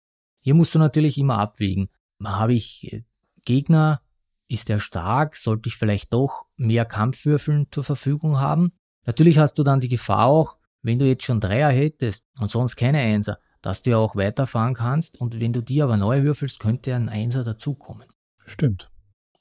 Hier 0.40 0.54
musst 0.54 0.74
du 0.74 0.78
natürlich 0.78 1.18
immer 1.18 1.38
abwägen. 1.38 1.88
Habe 2.22 2.54
ich 2.54 2.92
äh, 2.92 3.02
Gegner, 3.44 4.02
ist 4.48 4.68
der 4.68 4.78
stark, 4.78 5.34
sollte 5.34 5.68
ich 5.68 5.76
vielleicht 5.76 6.12
doch 6.12 6.46
mehr 6.56 6.84
Kampfwürfeln 6.84 7.66
zur 7.70 7.82
Verfügung 7.82 8.38
haben? 8.38 8.72
Natürlich 9.04 9.38
hast 9.38 9.58
du 9.58 9.64
dann 9.64 9.80
die 9.80 9.88
Gefahr 9.88 10.26
auch, 10.26 10.58
wenn 10.82 10.98
du 10.98 11.06
jetzt 11.06 11.24
schon 11.24 11.40
Dreier 11.40 11.70
hättest 11.70 12.28
und 12.40 12.50
sonst 12.50 12.76
keine 12.76 12.98
Einser, 12.98 13.38
dass 13.60 13.82
du 13.82 13.90
ja 13.90 13.96
auch 13.96 14.14
weiterfahren 14.14 14.74
kannst 14.74 15.20
und 15.20 15.40
wenn 15.40 15.52
du 15.52 15.62
die 15.62 15.82
aber 15.82 15.96
neu 15.96 16.22
würfelst, 16.22 16.60
könnte 16.60 16.94
ein 16.94 17.08
Einser 17.08 17.42
dazukommen. 17.44 18.08
Stimmt. 18.46 18.90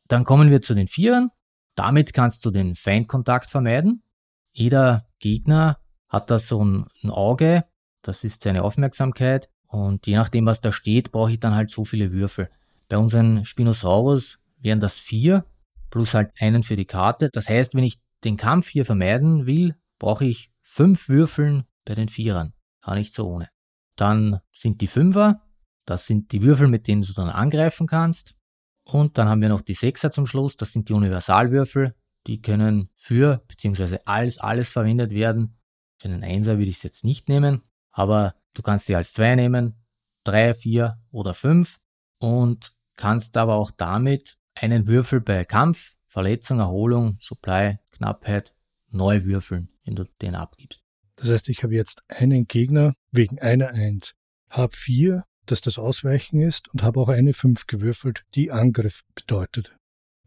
Dann 0.08 0.24
kommen 0.24 0.50
wir 0.50 0.62
zu 0.62 0.74
den 0.74 0.88
Vierern. 0.88 1.30
Damit 1.76 2.13
kannst 2.13 2.46
du 2.46 2.52
den 2.52 2.76
Feindkontakt 2.76 3.50
vermeiden. 3.50 4.04
Jeder 4.52 5.08
Gegner 5.20 5.80
hat 6.12 6.30
da 6.30 6.38
so 6.38 6.63
ein, 6.63 6.86
ein 7.04 7.10
Auge, 7.10 7.63
das 8.04 8.24
ist 8.24 8.43
seine 8.43 8.63
Aufmerksamkeit 8.63 9.50
und 9.67 10.06
je 10.06 10.15
nachdem, 10.15 10.45
was 10.45 10.62
da 10.62 10.71
steht, 10.71 11.12
brauche 11.12 11.32
ich 11.32 11.39
dann 11.39 11.56
halt 11.56 11.71
so 11.71 11.86
viele 11.86 12.12
Würfel. 12.12 12.50
Bei 12.89 12.97
unseren 12.97 13.45
Spinosaurus 13.45 14.38
wären 14.60 14.82
das 14.82 15.00
vier, 15.00 15.45
plus 15.89 16.13
halt 16.13 16.32
einen 16.39 16.62
für 16.62 16.76
die 16.76 16.86
Karte. 16.86 17.30
Das 17.32 17.47
heißt, 17.47 17.74
wenn 17.74 17.86
ich 17.86 18.02
den 18.26 18.36
Kampf 18.36 18.67
hier 18.67 18.86
vermeiden 18.86 19.45
will, 19.45 19.76
brauche 19.97 20.26
ich 20.26 20.52
fünf 20.62 21.08
Würfeln 21.08 21.63
bei 21.86 21.95
den 21.95 22.10
Vierern. 22.10 22.54
Gar 22.84 22.95
nicht 22.95 23.13
so 23.13 23.28
ohne. 23.28 23.50
Dann 23.95 24.41
sind 24.52 24.82
die 24.82 24.88
Fünfer, 24.88 25.41
das 25.86 26.06
sind 26.06 26.34
die 26.34 26.41
Würfel, 26.41 26.67
mit 26.67 26.88
denen 26.88 27.02
du 27.02 27.13
dann 27.13 27.30
angreifen 27.30 27.88
kannst. 27.88 28.36
Und 28.84 29.17
dann 29.17 29.30
haben 29.30 29.41
wir 29.41 29.50
noch 29.50 29.62
die 29.62 29.74
Sechser 29.74 30.12
zum 30.12 30.26
Schluss, 30.26 30.58
das 30.58 30.74
sind 30.74 30.89
die 30.89 30.93
Universalwürfel. 30.93 31.95
Die 32.28 32.41
können 32.41 32.89
für 32.93 33.41
bzw. 33.47 34.00
als 34.06 34.38
alles 34.38 34.69
verwendet 34.69 35.12
werden. 35.12 35.58
Für 36.02 36.08
einen 36.08 36.24
Einser 36.24 36.58
würde 36.58 36.70
ich 36.70 36.78
es 36.78 36.84
jetzt 36.84 37.06
nicht 37.06 37.30
nehmen, 37.30 37.62
aber 37.92 38.34
du 38.56 38.64
kannst 38.64 38.88
sie 38.88 38.96
als 38.96 39.14
zwei 39.14 39.36
nehmen, 39.36 39.76
drei, 40.24 40.56
vier 40.56 41.00
oder 41.12 41.36
fünf 41.36 41.80
und 42.18 42.76
kannst 42.98 43.38
aber 43.38 43.54
auch 43.54 43.70
damit 43.70 44.40
einen 44.56 44.88
Würfel 44.88 45.22
bei 45.22 45.46
Kampf, 45.46 45.96
Verletzung, 46.08 46.58
Erholung, 46.58 47.20
Supply, 47.22 47.78
Knappheit 47.92 48.56
neu 48.90 49.26
würfeln, 49.26 49.70
wenn 49.86 49.94
du 49.94 50.06
den 50.24 50.34
abgibst. 50.34 50.82
Das 51.18 51.30
heißt, 51.30 51.50
ich 51.50 51.62
habe 51.62 51.76
jetzt 51.76 52.02
einen 52.08 52.48
Gegner 52.48 52.96
wegen 53.12 53.40
einer 53.40 53.70
Eins, 53.70 54.16
habe 54.50 54.76
vier, 54.76 55.24
dass 55.46 55.62
das 55.62 55.78
Ausweichen 55.78 56.42
ist 56.42 56.68
und 56.70 56.82
habe 56.82 57.00
auch 57.00 57.10
eine 57.10 57.34
Fünf 57.34 57.68
gewürfelt, 57.68 58.26
die 58.34 58.50
Angriff 58.50 59.04
bedeutet. 59.14 59.78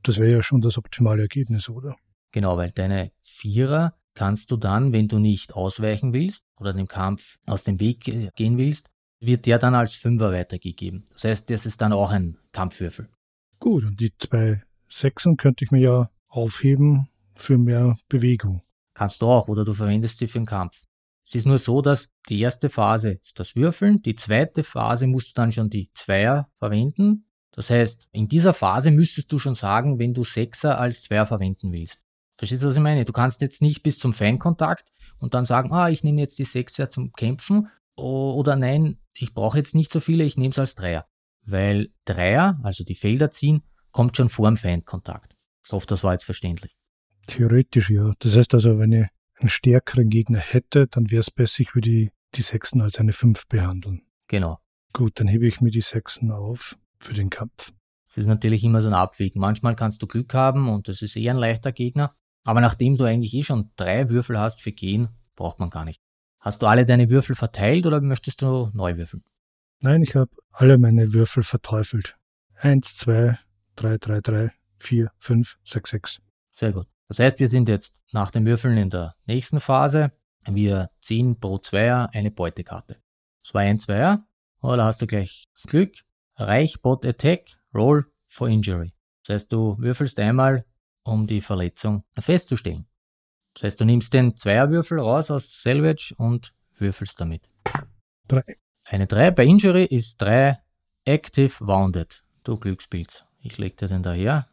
Das 0.04 0.18
wäre 0.18 0.30
ja 0.30 0.42
schon 0.42 0.60
das 0.60 0.78
optimale 0.78 1.22
Ergebnis, 1.22 1.68
oder? 1.68 1.96
Genau, 2.30 2.56
weil 2.56 2.70
deine 2.70 3.10
Vierer 3.18 3.98
kannst 4.14 4.50
du 4.50 4.56
dann, 4.56 4.92
wenn 4.92 5.08
du 5.08 5.18
nicht 5.18 5.54
ausweichen 5.54 6.12
willst 6.12 6.46
oder 6.58 6.72
dem 6.72 6.88
Kampf 6.88 7.38
aus 7.46 7.64
dem 7.64 7.80
Weg 7.80 8.00
gehen 8.36 8.58
willst, 8.58 8.88
wird 9.20 9.46
der 9.46 9.58
dann 9.58 9.74
als 9.74 9.96
Fünfer 9.96 10.32
weitergegeben. 10.32 11.06
Das 11.12 11.24
heißt, 11.24 11.50
das 11.50 11.66
ist 11.66 11.80
dann 11.80 11.92
auch 11.92 12.10
ein 12.10 12.38
Kampfwürfel. 12.52 13.08
Gut, 13.58 13.84
und 13.84 14.00
die 14.00 14.12
zwei 14.16 14.62
Sechsen 14.88 15.36
könnte 15.36 15.64
ich 15.64 15.70
mir 15.70 15.80
ja 15.80 16.10
aufheben 16.28 17.08
für 17.34 17.58
mehr 17.58 17.96
Bewegung. 18.08 18.62
Kannst 18.94 19.22
du 19.22 19.26
auch, 19.26 19.48
oder 19.48 19.64
du 19.64 19.72
verwendest 19.72 20.18
sie 20.18 20.28
für 20.28 20.38
den 20.38 20.46
Kampf. 20.46 20.82
Es 21.26 21.34
ist 21.34 21.46
nur 21.46 21.58
so, 21.58 21.80
dass 21.80 22.10
die 22.28 22.40
erste 22.40 22.68
Phase 22.68 23.12
ist 23.22 23.40
das 23.40 23.56
Würfeln, 23.56 24.02
die 24.02 24.14
zweite 24.14 24.62
Phase 24.62 25.06
musst 25.06 25.30
du 25.30 25.32
dann 25.40 25.52
schon 25.52 25.70
die 25.70 25.90
Zweier 25.94 26.48
verwenden. 26.54 27.26
Das 27.50 27.70
heißt, 27.70 28.08
in 28.12 28.28
dieser 28.28 28.52
Phase 28.52 28.90
müsstest 28.90 29.32
du 29.32 29.38
schon 29.38 29.54
sagen, 29.54 29.98
wenn 29.98 30.12
du 30.12 30.24
Sechser 30.24 30.78
als 30.78 31.02
Zweier 31.02 31.24
verwenden 31.24 31.72
willst. 31.72 32.03
Verstehst 32.36 32.62
du, 32.62 32.66
was 32.66 32.76
ich 32.76 32.82
meine? 32.82 33.04
Du 33.04 33.12
kannst 33.12 33.40
jetzt 33.40 33.62
nicht 33.62 33.82
bis 33.82 33.98
zum 33.98 34.12
Feinkontakt 34.12 34.92
und 35.18 35.34
dann 35.34 35.44
sagen, 35.44 35.72
ah, 35.72 35.88
ich 35.88 36.02
nehme 36.02 36.20
jetzt 36.20 36.38
die 36.38 36.44
Sechser 36.44 36.90
zum 36.90 37.12
Kämpfen 37.12 37.68
oder 37.96 38.56
nein, 38.56 38.98
ich 39.16 39.34
brauche 39.34 39.58
jetzt 39.58 39.74
nicht 39.74 39.92
so 39.92 40.00
viele, 40.00 40.24
ich 40.24 40.36
nehme 40.36 40.50
es 40.50 40.58
als 40.58 40.74
Dreier. 40.74 41.06
Weil 41.46 41.92
Dreier, 42.04 42.58
also 42.62 42.84
die 42.84 42.96
Felder 42.96 43.30
ziehen, 43.30 43.62
kommt 43.92 44.16
schon 44.16 44.28
vor 44.28 44.48
dem 44.48 44.56
Feindkontakt. 44.56 45.36
Ich 45.64 45.72
hoffe, 45.72 45.86
das 45.86 46.02
war 46.02 46.12
jetzt 46.12 46.24
verständlich. 46.24 46.76
Theoretisch 47.26 47.90
ja. 47.90 48.12
Das 48.18 48.36
heißt 48.36 48.54
also, 48.54 48.78
wenn 48.78 48.92
ich 48.92 49.06
einen 49.38 49.48
stärkeren 49.48 50.10
Gegner 50.10 50.38
hätte, 50.38 50.86
dann 50.88 51.10
wäre 51.10 51.20
es 51.20 51.30
besser, 51.30 51.60
ich 51.60 51.74
würde 51.74 51.90
die, 51.90 52.10
die 52.34 52.42
Sechsen 52.42 52.80
als 52.80 52.98
eine 52.98 53.12
Fünf 53.12 53.46
behandeln. 53.46 54.02
Genau. 54.28 54.58
Gut, 54.92 55.20
dann 55.20 55.28
hebe 55.28 55.46
ich 55.46 55.60
mir 55.60 55.70
die 55.70 55.80
Sechsen 55.80 56.30
auf 56.30 56.76
für 56.98 57.14
den 57.14 57.30
Kampf. 57.30 57.72
Es 58.08 58.18
ist 58.18 58.26
natürlich 58.26 58.62
immer 58.64 58.80
so 58.80 58.88
ein 58.88 58.94
Abwägen. 58.94 59.40
Manchmal 59.40 59.74
kannst 59.74 60.02
du 60.02 60.06
Glück 60.06 60.34
haben 60.34 60.68
und 60.68 60.88
das 60.88 61.02
ist 61.02 61.16
eher 61.16 61.34
ein 61.34 61.38
leichter 61.38 61.72
Gegner. 61.72 62.14
Aber 62.44 62.60
nachdem 62.60 62.96
du 62.96 63.04
eigentlich 63.04 63.34
eh 63.34 63.42
schon 63.42 63.70
drei 63.76 64.10
Würfel 64.10 64.38
hast 64.38 64.60
für 64.60 64.72
Gehen, 64.72 65.08
braucht 65.34 65.58
man 65.60 65.70
gar 65.70 65.84
nicht. 65.84 66.00
Hast 66.40 66.60
du 66.60 66.66
alle 66.66 66.84
deine 66.84 67.08
Würfel 67.08 67.34
verteilt 67.34 67.86
oder 67.86 68.00
möchtest 68.00 68.42
du 68.42 68.70
neu 68.74 68.96
würfeln? 68.98 69.22
Nein, 69.80 70.02
ich 70.02 70.14
habe 70.14 70.30
alle 70.52 70.78
meine 70.78 71.12
Würfel 71.12 71.42
verteufelt. 71.42 72.16
Eins, 72.56 72.96
zwei, 72.96 73.38
drei, 73.76 73.96
drei, 73.98 74.20
drei, 74.20 74.52
vier, 74.78 75.10
fünf, 75.18 75.58
sechs, 75.64 75.90
sechs. 75.90 76.22
Sehr 76.52 76.72
gut. 76.72 76.86
Das 77.08 77.18
heißt, 77.18 77.40
wir 77.40 77.48
sind 77.48 77.68
jetzt 77.68 78.00
nach 78.12 78.30
dem 78.30 78.46
Würfeln 78.46 78.76
in 78.76 78.90
der 78.90 79.14
nächsten 79.26 79.60
Phase. 79.60 80.12
Wir 80.46 80.88
ziehen 81.00 81.40
pro 81.40 81.58
Zweier 81.58 82.10
eine 82.12 82.30
Beutekarte. 82.30 82.96
Zwei 83.42 83.68
ein 83.68 83.78
Zweier. 83.78 84.26
Oh, 84.62 84.76
da 84.76 84.84
hast 84.84 85.02
du 85.02 85.06
gleich 85.06 85.48
Glück. 85.66 85.94
Reich 86.36 86.82
Bot 86.82 87.06
Attack, 87.06 87.58
Roll 87.74 88.06
for 88.26 88.48
Injury. 88.48 88.92
Das 89.24 89.34
heißt, 89.34 89.52
du 89.52 89.76
würfelst 89.78 90.18
einmal 90.18 90.64
um 91.04 91.26
die 91.26 91.40
Verletzung 91.40 92.04
festzustellen. 92.18 92.86
Das 93.54 93.64
heißt, 93.64 93.80
du 93.80 93.84
nimmst 93.84 94.12
den 94.12 94.36
Zweierwürfel 94.36 94.98
raus 94.98 95.30
aus 95.30 95.62
Salvage 95.62 96.14
und 96.18 96.54
würfelst 96.74 97.20
damit. 97.20 97.48
Drei. 98.26 98.56
Eine 98.86 99.06
3 99.06 99.30
bei 99.30 99.44
Injury 99.44 99.84
ist 99.84 100.20
3 100.20 100.58
Active 101.04 101.66
Wounded. 101.66 102.24
Du 102.42 102.58
Glückspilz. 102.58 103.24
Ich 103.40 103.56
leg 103.58 103.76
dir 103.76 103.88
den 103.88 104.02
daher. 104.02 104.48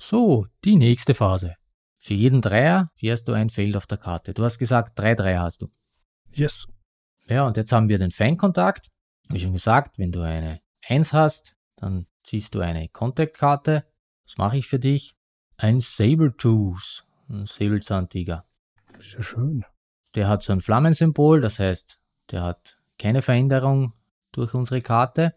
So, 0.00 0.46
die 0.64 0.76
nächste 0.76 1.14
Phase. 1.14 1.56
Für 1.98 2.14
jeden 2.14 2.40
Dreier 2.40 2.92
fährst 2.94 3.26
du 3.26 3.32
ein 3.32 3.50
Feld 3.50 3.76
auf 3.76 3.86
der 3.86 3.98
Karte. 3.98 4.34
Du 4.34 4.44
hast 4.44 4.58
gesagt, 4.58 4.98
drei 4.98 5.14
Dreier 5.16 5.42
hast 5.42 5.62
du. 5.62 5.70
Yes. 6.32 6.68
Ja, 7.26 7.46
und 7.46 7.56
jetzt 7.56 7.72
haben 7.72 7.88
wir 7.88 7.98
den 7.98 8.12
Feinkontakt. 8.12 8.90
Wie 9.28 9.40
schon 9.40 9.52
gesagt, 9.52 9.98
wenn 9.98 10.12
du 10.12 10.20
eine 10.20 10.60
1 10.86 11.12
hast, 11.12 11.56
dann 11.76 12.06
ziehst 12.22 12.54
du 12.54 12.60
eine 12.60 12.88
Contact-Karte. 12.88 13.84
Das 14.24 14.38
mache 14.38 14.56
ich 14.56 14.68
für 14.68 14.78
dich 14.78 15.17
ein 15.58 15.80
Sabertooth, 15.80 17.04
ein 17.28 17.44
Säbelzahntiger. 17.44 18.46
Sehr 19.00 19.22
schön. 19.22 19.64
Der 20.14 20.28
hat 20.28 20.42
so 20.42 20.52
ein 20.52 20.60
Flammensymbol, 20.60 21.40
das 21.40 21.58
heißt, 21.58 22.00
der 22.30 22.42
hat 22.42 22.78
keine 22.98 23.22
Veränderung 23.22 23.92
durch 24.32 24.54
unsere 24.54 24.80
Karte. 24.80 25.34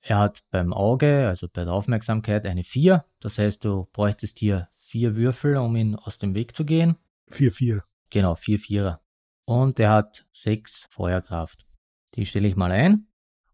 Er 0.00 0.18
hat 0.18 0.42
beim 0.50 0.72
Auge, 0.72 1.28
also 1.28 1.46
bei 1.48 1.64
der 1.64 1.72
Aufmerksamkeit, 1.72 2.44
eine 2.46 2.64
4. 2.64 3.04
Das 3.20 3.38
heißt, 3.38 3.64
du 3.64 3.88
bräuchtest 3.92 4.38
hier 4.38 4.68
vier 4.74 5.14
Würfel, 5.14 5.56
um 5.56 5.76
ihn 5.76 5.94
aus 5.94 6.18
dem 6.18 6.34
Weg 6.34 6.56
zu 6.56 6.64
gehen. 6.64 6.96
4, 7.28 7.52
4. 7.52 7.84
Genau, 8.10 8.34
4 8.34 8.58
Vierer. 8.58 9.00
Und 9.44 9.78
er 9.78 9.90
hat 9.90 10.26
6 10.32 10.86
Feuerkraft. 10.90 11.66
Die 12.14 12.26
stelle 12.26 12.48
ich 12.48 12.56
mal 12.56 12.72
ein. 12.72 13.06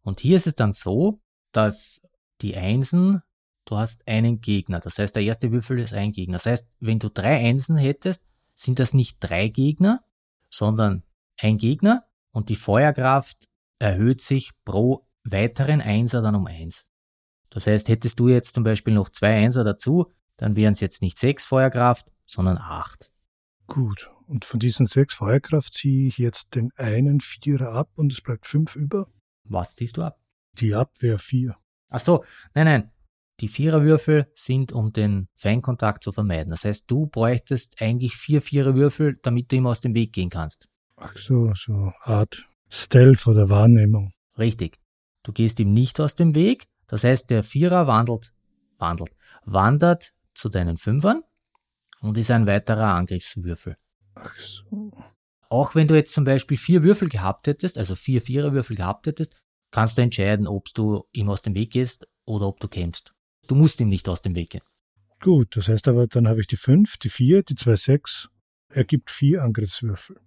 Und 0.02 0.20
hier 0.20 0.37
ist 0.37 0.46
es 0.46 0.54
dann 0.54 0.72
so, 0.72 1.20
dass 1.52 2.08
die 2.40 2.56
Einsen 2.56 3.22
du 3.70 3.76
hast 3.76 4.07
einen 4.09 4.40
Gegner. 4.40 4.81
Das 4.81 4.98
heißt, 4.98 5.16
der 5.16 5.22
erste 5.22 5.52
Würfel 5.52 5.78
ist 5.78 5.92
ein 5.92 6.12
Gegner. 6.12 6.35
Das 6.35 6.46
heißt, 6.46 6.68
wenn 6.81 6.98
du 6.98 7.11
drei 7.11 7.37
Einsen 7.38 7.76
hättest, 7.76 8.26
sind 8.54 8.78
das 8.78 8.94
nicht 8.94 9.18
drei 9.20 9.48
Gegner, 9.48 10.04
sondern 10.50 11.02
ein 11.38 11.59
Gegner 11.59 12.04
und 12.31 12.48
die 12.48 12.57
Feuerkraft 12.57 13.48
erhöht 13.78 14.20
sich 14.20 14.52
pro 14.64 15.07
weiteren 15.24 15.81
Einser 15.81 16.22
dann 16.22 16.35
um 16.35 16.46
eins. 16.46 16.87
Das 17.50 17.66
heißt, 17.66 17.88
hättest 17.88 18.18
du 18.18 18.28
jetzt 18.28 18.54
zum 18.54 18.64
Beispiel 18.64 18.94
noch 18.94 19.09
zwei 19.09 19.37
Einser 19.37 19.64
dazu, 19.64 20.12
dann 20.37 20.57
wären 20.57 20.72
es 20.72 20.81
jetzt 20.81 21.02
nicht 21.02 21.18
sechs 21.18 21.44
Feuerkraft, 21.44 22.11
sondern 22.26 22.59
acht. 22.59 23.11
Gut. 23.66 24.11
Und 24.26 24.44
von 24.44 24.61
diesen 24.61 24.87
sechs 24.87 25.14
Feuerkraft 25.14 25.72
ziehe 25.72 26.07
ich 26.07 26.18
jetzt 26.18 26.54
den 26.54 26.70
einen 26.76 27.20
Vierer 27.20 27.72
ab 27.72 27.90
und 27.96 28.12
es 28.12 28.20
bleibt 28.20 28.46
fünf 28.46 28.76
über. 28.76 29.09
Was 29.44 29.74
ziehst 29.74 29.96
du 29.96 30.02
ab? 30.02 30.20
Die 30.54 30.74
Abwehr 30.74 31.18
vier. 31.18 31.57
Ach 31.88 32.00
so, 32.00 32.24
nein, 32.54 32.66
nein. 32.66 32.90
Die 33.40 33.48
Viererwürfel 33.48 34.27
sind, 34.35 34.72
um 34.72 34.92
den 34.92 35.29
Feinkontakt 35.35 36.03
zu 36.03 36.11
vermeiden. 36.11 36.51
Das 36.51 36.64
heißt, 36.64 36.90
du 36.90 37.07
bräuchtest 37.07 37.81
eigentlich 37.81 38.16
vier 38.16 38.43
Viererwürfel, 38.43 39.18
damit 39.22 39.53
du 39.53 39.57
ihm 39.57 39.66
aus 39.66 39.80
dem 39.80 39.95
Weg 39.95 40.12
gehen 40.12 40.30
kannst. 40.30 40.68
Ach 40.97 41.16
so, 41.16 41.53
so 41.55 41.93
Art 42.03 42.43
Stealth 42.68 43.26
oder 43.28 43.49
Wahrnehmung. 43.49 44.12
Richtig. 44.36 44.78
Du 45.22 45.32
gehst 45.32 45.61
ihm 45.61 45.72
nicht 45.72 46.01
aus 46.01 46.16
dem 46.16 46.34
Weg. 46.34 46.66
Das 46.86 47.05
heißt, 47.05 47.30
der 47.30 47.43
Vierer 47.43 47.86
wandelt, 47.86 48.32
wandelt, 48.78 49.12
wandert 49.45 50.12
zu 50.34 50.49
deinen 50.49 50.76
Fünfern 50.76 51.22
und 52.01 52.16
ist 52.16 52.30
ein 52.30 52.47
weiterer 52.47 52.95
Angriffswürfel. 52.95 53.76
Ach 54.14 54.34
so. 54.39 54.91
Auch 55.51 55.74
wenn 55.74 55.86
du 55.86 55.95
jetzt 55.95 56.12
zum 56.12 56.24
Beispiel 56.24 56.59
vier 56.59 56.82
Würfel 56.82 57.09
gehabt 57.09 57.47
hättest, 57.47 57.78
also 57.78 57.95
vier 57.95 58.20
Viererwürfel 58.20 58.76
gehabt 58.76 59.07
hättest, 59.07 59.36
kannst 59.70 59.97
du 59.97 60.03
entscheiden, 60.03 60.47
ob 60.47 60.72
du 60.74 61.05
ihm 61.12 61.28
aus 61.28 61.43
dem 61.43 61.55
Weg 61.55 61.72
gehst 61.72 62.07
oder 62.26 62.47
ob 62.47 62.61
du 62.61 62.68
kämpfst. 62.68 63.14
Du 63.49 63.55
musst 63.55 63.80
ihm 63.80 63.88
nicht 63.88 64.09
aus 64.09 64.22
dem 64.22 64.36
Weg 64.36 64.51
gehen. 64.51 64.62
Gut, 65.20 65.57
das 65.57 65.66
heißt 65.66 65.88
aber, 65.88 66.07
dann 66.07 66.28
habe 66.28 66.40
ich 66.40 66.46
die 66.46 66.57
5, 66.57 66.99
die 66.99 67.09
4, 67.09 67.42
die 67.42 67.57
2, 67.57 67.74
6. 67.74 68.28
Ergibt 68.70 69.11
vier 69.11 69.42
Angriffswürfel. 69.42 70.20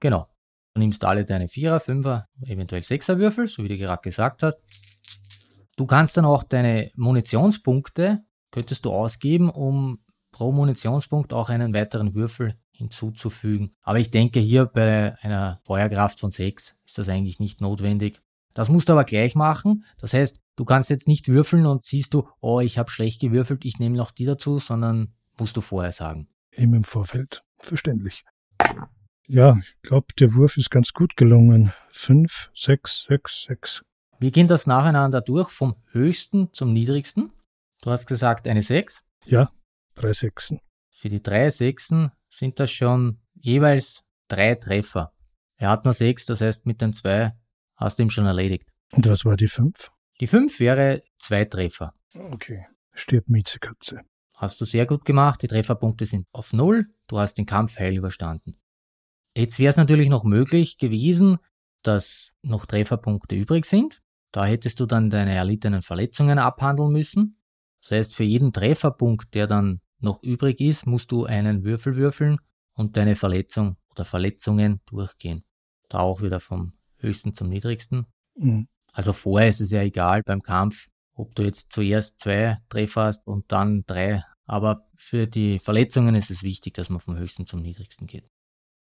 Genau. 0.00 0.28
Du 0.74 0.80
nimmst 0.80 1.04
alle 1.04 1.24
deine 1.24 1.48
Vierer, 1.48 1.80
Fünfer, 1.80 2.28
eventuell 2.40 2.82
Sechser 2.82 3.18
Würfel, 3.18 3.48
so 3.48 3.64
wie 3.64 3.68
du 3.68 3.76
gerade 3.76 4.00
gesagt 4.00 4.44
hast. 4.44 4.62
Du 5.76 5.86
kannst 5.86 6.16
dann 6.16 6.24
auch 6.24 6.44
deine 6.44 6.90
Munitionspunkte, 6.94 8.24
könntest 8.52 8.84
du 8.84 8.92
ausgeben, 8.92 9.50
um 9.50 9.98
pro 10.30 10.52
Munitionspunkt 10.52 11.32
auch 11.32 11.48
einen 11.48 11.74
weiteren 11.74 12.14
Würfel 12.14 12.54
hinzuzufügen. 12.70 13.72
Aber 13.82 13.98
ich 13.98 14.12
denke, 14.12 14.38
hier 14.38 14.66
bei 14.66 15.16
einer 15.20 15.60
Feuerkraft 15.64 16.20
von 16.20 16.30
6 16.30 16.76
ist 16.86 16.98
das 16.98 17.08
eigentlich 17.08 17.40
nicht 17.40 17.60
notwendig. 17.60 18.20
Das 18.54 18.68
musst 18.68 18.88
du 18.88 18.92
aber 18.92 19.04
gleich 19.04 19.34
machen. 19.34 19.84
Das 20.00 20.14
heißt, 20.14 20.40
du 20.58 20.64
kannst 20.64 20.90
jetzt 20.90 21.06
nicht 21.06 21.28
würfeln 21.28 21.66
und 21.66 21.84
siehst 21.84 22.12
du, 22.12 22.28
oh, 22.40 22.60
ich 22.60 22.78
habe 22.78 22.90
schlecht 22.90 23.20
gewürfelt, 23.20 23.64
ich 23.64 23.78
nehme 23.78 23.96
noch 23.96 24.10
die 24.10 24.24
dazu, 24.24 24.58
sondern 24.58 25.14
musst 25.38 25.56
du 25.56 25.60
vorher 25.60 25.92
sagen. 25.92 26.28
Eben 26.52 26.74
im 26.74 26.84
Vorfeld. 26.84 27.44
Verständlich. 27.58 28.24
Ja, 29.28 29.56
ich 29.56 29.82
glaube, 29.82 30.08
der 30.18 30.34
Wurf 30.34 30.56
ist 30.56 30.70
ganz 30.70 30.92
gut 30.92 31.16
gelungen. 31.16 31.72
5, 31.92 32.50
6, 32.54 33.06
6, 33.08 33.42
6. 33.44 33.82
Wir 34.18 34.32
gehen 34.32 34.48
das 34.48 34.66
nacheinander 34.66 35.20
durch, 35.20 35.50
vom 35.50 35.76
höchsten 35.92 36.52
zum 36.52 36.72
niedrigsten. 36.72 37.30
Du 37.82 37.90
hast 37.90 38.06
gesagt 38.06 38.48
eine 38.48 38.62
6. 38.62 39.04
Ja, 39.26 39.50
drei 39.94 40.12
Sechsen. 40.12 40.60
Für 40.90 41.08
die 41.08 41.22
drei 41.22 41.50
Sechsen 41.50 42.10
sind 42.28 42.58
das 42.58 42.72
schon 42.72 43.20
jeweils 43.34 44.02
drei 44.26 44.56
Treffer. 44.56 45.12
Er 45.56 45.70
hat 45.70 45.84
nur 45.84 45.94
sechs, 45.94 46.26
das 46.26 46.40
heißt 46.40 46.66
mit 46.66 46.80
den 46.80 46.92
zwei 46.92 47.36
hast 47.76 47.98
du 47.98 48.02
ihm 48.02 48.10
schon 48.10 48.26
erledigt. 48.26 48.72
Und 48.92 49.08
was 49.08 49.24
war 49.24 49.36
die 49.36 49.46
5? 49.46 49.92
Die 50.20 50.26
5 50.26 50.58
wäre 50.60 51.02
zwei 51.16 51.44
Treffer. 51.44 51.94
Okay. 52.14 52.66
Stirbt 52.92 53.28
Miezekatze. 53.28 54.00
Hast 54.34 54.60
du 54.60 54.64
sehr 54.64 54.86
gut 54.86 55.04
gemacht, 55.04 55.42
die 55.42 55.48
Trefferpunkte 55.48 56.06
sind 56.06 56.26
auf 56.32 56.52
Null, 56.52 56.86
du 57.06 57.18
hast 57.18 57.34
den 57.34 57.46
Kampf 57.46 57.78
heil 57.78 57.96
überstanden. 57.96 58.56
Jetzt 59.36 59.58
wäre 59.58 59.70
es 59.70 59.76
natürlich 59.76 60.08
noch 60.08 60.24
möglich 60.24 60.78
gewesen, 60.78 61.38
dass 61.82 62.32
noch 62.42 62.66
Trefferpunkte 62.66 63.36
übrig 63.36 63.66
sind. 63.66 64.02
Da 64.32 64.46
hättest 64.46 64.80
du 64.80 64.86
dann 64.86 65.10
deine 65.10 65.34
erlittenen 65.34 65.82
Verletzungen 65.82 66.38
abhandeln 66.38 66.92
müssen. 66.92 67.40
Das 67.80 67.92
heißt, 67.92 68.14
für 68.14 68.24
jeden 68.24 68.52
Trefferpunkt, 68.52 69.34
der 69.34 69.46
dann 69.46 69.80
noch 70.00 70.22
übrig 70.22 70.60
ist, 70.60 70.86
musst 70.86 71.12
du 71.12 71.24
einen 71.24 71.64
Würfel 71.64 71.96
würfeln 71.96 72.38
und 72.74 72.96
deine 72.96 73.16
Verletzung 73.16 73.76
oder 73.90 74.04
Verletzungen 74.04 74.80
durchgehen. 74.86 75.44
Da 75.88 76.00
auch 76.00 76.22
wieder 76.22 76.40
vom 76.40 76.74
höchsten 76.98 77.34
zum 77.34 77.48
niedrigsten. 77.48 78.06
Mhm. 78.36 78.68
Also 78.98 79.12
vorher 79.12 79.48
ist 79.48 79.60
es 79.60 79.70
ja 79.70 79.80
egal 79.80 80.24
beim 80.24 80.42
Kampf, 80.42 80.88
ob 81.14 81.32
du 81.36 81.44
jetzt 81.44 81.72
zuerst 81.72 82.18
zwei 82.18 82.58
Treffer 82.68 83.04
hast 83.04 83.28
und 83.28 83.52
dann 83.52 83.84
drei. 83.86 84.24
Aber 84.44 84.88
für 84.96 85.28
die 85.28 85.60
Verletzungen 85.60 86.16
ist 86.16 86.32
es 86.32 86.42
wichtig, 86.42 86.74
dass 86.74 86.90
man 86.90 86.98
vom 86.98 87.16
höchsten 87.16 87.46
zum 87.46 87.62
niedrigsten 87.62 88.08
geht. 88.08 88.28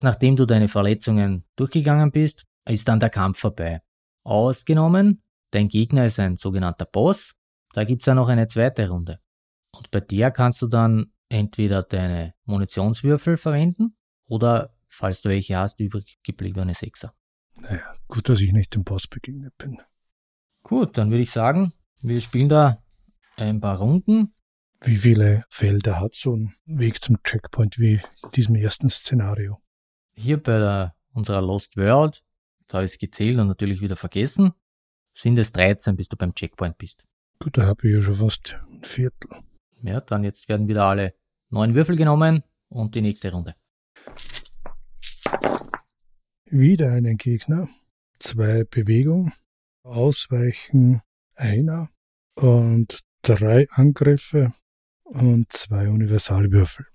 Nachdem 0.04 0.36
du 0.36 0.46
deine 0.46 0.68
Verletzungen 0.68 1.44
durchgegangen 1.56 2.12
bist, 2.12 2.46
ist 2.70 2.88
dann 2.88 3.00
der 3.00 3.10
Kampf 3.10 3.40
vorbei. 3.40 3.82
Ausgenommen, 4.24 5.24
dein 5.50 5.70
Gegner 5.70 6.06
ist 6.06 6.20
ein 6.20 6.36
sogenannter 6.36 6.86
Boss. 6.86 7.34
Da 7.74 7.84
gibt's 7.84 8.06
ja 8.06 8.14
noch 8.14 8.30
eine 8.30 8.46
zweite 8.46 8.88
Runde. 8.88 9.20
Und 9.72 9.90
bei 9.90 10.02
der 10.02 10.30
kannst 10.30 10.62
du 10.62 10.68
dann 10.68 11.14
entweder 11.30 11.82
deine 11.82 12.36
Munitionswürfel 12.44 13.38
verwenden 13.38 13.98
oder, 14.28 14.78
falls 14.88 15.24
du 15.24 15.30
welche 15.30 15.58
hast, 15.58 15.80
übrig 15.80 16.20
gebliebene 16.22 16.76
Sechser. 16.76 17.16
Naja, 17.56 17.92
gut, 18.08 18.30
dass 18.30 18.40
ich 18.42 18.54
nicht 18.54 18.76
dem 18.76 18.84
Boss 18.84 19.08
begegnet 19.08 19.58
bin. 19.58 19.82
Gut, 20.68 20.98
dann 20.98 21.12
würde 21.12 21.22
ich 21.22 21.30
sagen, 21.30 21.74
wir 22.02 22.20
spielen 22.20 22.50
da 22.50 22.84
ein 23.38 23.62
paar 23.62 23.78
Runden. 23.78 24.34
Wie 24.82 24.98
viele 24.98 25.46
Felder 25.48 26.00
hat 26.00 26.16
so 26.16 26.36
ein 26.36 26.56
Weg 26.66 27.04
zum 27.04 27.22
Checkpoint 27.22 27.78
wie 27.78 28.02
in 28.24 28.32
diesem 28.34 28.56
ersten 28.56 28.90
Szenario? 28.90 29.62
Hier 30.16 30.42
bei 30.42 30.58
der, 30.58 30.96
unserer 31.14 31.44
Lost 31.44 31.78
World, 31.78 32.24
jetzt 32.62 32.74
habe 32.74 32.84
ich 32.84 32.94
es 32.94 32.98
gezählt 32.98 33.38
und 33.38 33.48
natürlich 33.48 33.80
wieder 33.80 33.96
vergessen, 33.96 34.54
sind 35.14 35.38
es 35.38 35.52
13, 35.52 35.96
bis 35.98 36.10
du 36.10 36.18
beim 36.18 36.34
Checkpoint 36.34 36.80
bist. 36.80 37.04
Gut, 37.38 37.60
da 37.60 37.68
habe 37.68 37.88
ich 37.88 37.94
ja 37.94 38.02
schon 38.02 38.16
fast 38.16 38.58
ein 38.68 38.84
Viertel. 38.84 39.30
Ja, 39.84 40.02
dann 40.02 40.24
jetzt 40.24 40.50
werden 40.50 40.68
wieder 40.68 40.86
alle 40.86 41.14
neun 41.52 41.76
Würfel 41.76 41.96
genommen 41.96 42.44
und 42.70 42.96
die 42.96 43.04
nächste 43.04 43.32
Runde. 43.32 43.54
Wieder 46.50 46.92
einen 46.92 47.18
Gegner, 47.18 47.68
zwei 48.18 48.64
Bewegungen, 48.64 49.32
Ausweichen 49.86 51.02
einer 51.36 51.90
und 52.36 53.02
drei 53.22 53.68
Angriffe 53.70 54.52
und 55.04 55.52
zwei 55.54 55.88
Universalwürfel. 55.90 56.88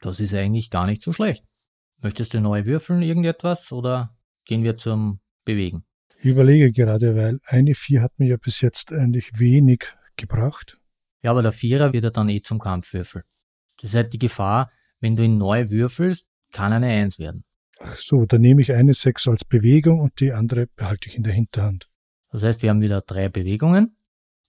Das 0.00 0.20
ist 0.20 0.32
eigentlich 0.32 0.70
gar 0.70 0.86
nicht 0.86 1.02
so 1.02 1.12
schlecht. 1.12 1.44
Möchtest 2.02 2.34
du 2.34 2.40
neu 2.40 2.64
würfeln, 2.64 3.02
irgendetwas, 3.02 3.72
oder 3.72 4.16
gehen 4.44 4.62
wir 4.62 4.76
zum 4.76 5.20
Bewegen? 5.44 5.84
Ich 6.20 6.26
überlege 6.26 6.70
gerade, 6.70 7.16
weil 7.16 7.40
eine 7.46 7.74
Vier 7.74 8.02
hat 8.02 8.18
mir 8.18 8.28
ja 8.28 8.36
bis 8.36 8.60
jetzt 8.60 8.92
eigentlich 8.92 9.30
wenig 9.38 9.84
gebracht. 10.16 10.78
Ja, 11.22 11.32
aber 11.32 11.42
der 11.42 11.52
Vierer 11.52 11.92
wird 11.92 12.04
ja 12.04 12.10
dann 12.10 12.28
eh 12.28 12.42
zum 12.42 12.60
Kampfwürfel. 12.60 13.24
Das 13.80 13.90
ist 13.90 13.96
halt 13.96 14.12
die 14.12 14.18
Gefahr, 14.18 14.70
wenn 15.00 15.16
du 15.16 15.24
ihn 15.24 15.38
neu 15.38 15.70
würfelst, 15.70 16.28
kann 16.52 16.72
eine 16.72 16.86
Eins 16.86 17.18
werden. 17.18 17.44
Ach 17.80 17.96
so, 17.96 18.24
dann 18.24 18.40
nehme 18.40 18.62
ich 18.62 18.72
eine 18.72 18.94
Sechs 18.94 19.26
als 19.26 19.44
Bewegung 19.44 20.00
und 20.00 20.20
die 20.20 20.32
andere 20.32 20.68
behalte 20.68 21.08
ich 21.08 21.16
in 21.16 21.24
der 21.24 21.32
Hinterhand. 21.34 21.88
Das 22.30 22.42
heißt, 22.42 22.62
wir 22.62 22.70
haben 22.70 22.80
wieder 22.80 23.00
drei 23.00 23.28
Bewegungen. 23.28 23.96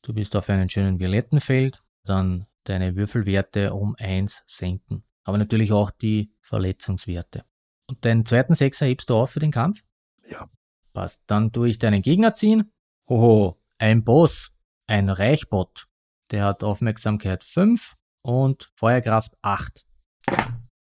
Du 0.02 0.14
bist 0.14 0.36
auf 0.36 0.50
einem 0.50 0.70
schönen 0.70 1.00
violetten 1.00 1.40
Feld, 1.40 1.84
dann 2.04 2.46
deine 2.64 2.96
Würfelwerte 2.96 3.74
um 3.74 3.96
eins 4.00 4.44
senken. 4.46 5.04
Aber 5.24 5.38
natürlich 5.38 5.72
auch 5.72 5.92
die 5.92 6.32
Verletzungswerte. 6.42 7.44
Und 7.88 8.04
deinen 8.06 8.26
zweiten 8.26 8.54
Sechser 8.54 8.86
hebst 8.86 9.10
du 9.10 9.16
auf 9.16 9.32
für 9.32 9.40
den 9.40 9.52
Kampf? 9.52 9.84
Ja. 10.30 10.50
Passt. 10.94 11.24
Dann 11.28 11.52
tue 11.52 11.70
ich 11.70 11.80
deinen 11.80 12.02
Gegner 12.02 12.34
ziehen. 12.34 12.72
Hoho, 13.08 13.62
ein 13.78 14.04
Boss, 14.04 14.52
ein 14.88 15.10
Reichbot. 15.10 15.88
Der 16.32 16.44
hat 16.44 16.64
Aufmerksamkeit 16.64 17.44
5 17.44 17.96
und 18.22 18.72
Feuerkraft 18.76 19.34
8. 19.42 19.86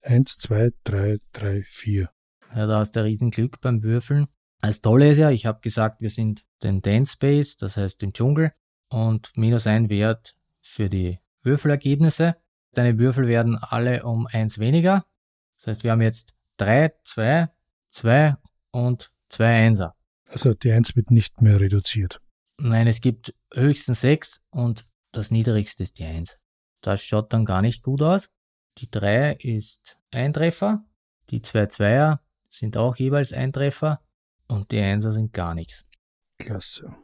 1, 0.01 0.37
2, 0.37 0.71
3, 0.83 1.17
3, 1.31 1.63
4. 1.63 2.09
Ja, 2.55 2.65
da 2.65 2.79
hast 2.79 2.95
du 2.95 3.03
Riesenglück 3.03 3.61
beim 3.61 3.83
Würfeln. 3.83 4.27
Das 4.61 4.81
Tolle 4.81 5.11
ist 5.11 5.17
ja, 5.17 5.31
ich 5.31 5.45
habe 5.45 5.61
gesagt, 5.61 6.01
wir 6.01 6.09
sind 6.09 6.45
den 6.63 6.81
Dance 6.81 7.13
Space, 7.13 7.57
das 7.57 7.77
heißt 7.77 8.03
im 8.03 8.13
Dschungel, 8.13 8.51
und 8.89 9.31
minus 9.37 9.67
ein 9.67 9.89
Wert 9.89 10.35
für 10.61 10.89
die 10.89 11.19
Würfelergebnisse. 11.43 12.35
Deine 12.73 12.99
Würfel 12.99 13.27
werden 13.27 13.57
alle 13.57 14.03
um 14.03 14.27
eins 14.27 14.59
weniger. 14.59 15.05
Das 15.57 15.67
heißt, 15.67 15.83
wir 15.83 15.91
haben 15.91 16.01
jetzt 16.01 16.33
3, 16.57 16.93
2, 17.03 17.49
2 17.89 18.37
und 18.71 19.11
2 19.29 19.45
Einser. 19.45 19.95
Also 20.27 20.53
die 20.53 20.71
1 20.71 20.95
wird 20.95 21.11
nicht 21.11 21.41
mehr 21.41 21.59
reduziert. 21.59 22.21
Nein, 22.57 22.87
es 22.87 23.01
gibt 23.01 23.33
höchstens 23.53 24.01
6 24.01 24.43
und 24.51 24.83
das 25.11 25.31
niedrigste 25.31 25.83
ist 25.83 25.97
die 25.99 26.05
1. 26.05 26.37
Das 26.81 27.03
schaut 27.03 27.33
dann 27.33 27.45
gar 27.45 27.61
nicht 27.61 27.83
gut 27.83 28.01
aus. 28.01 28.29
Die 28.77 28.89
3 28.89 29.33
ist 29.33 29.97
ein 30.11 30.33
Treffer. 30.33 30.83
Die 31.29 31.41
zwei 31.41 31.67
Zweier 31.67 32.21
sind 32.49 32.77
auch 32.77 32.95
jeweils 32.95 33.33
ein 33.33 33.53
Treffer. 33.53 34.01
Und 34.47 34.71
die 34.71 34.79
Einser 34.79 35.11
sind 35.11 35.31
gar 35.33 35.53
nichts. 35.53 35.85
Klasse. 36.39 36.95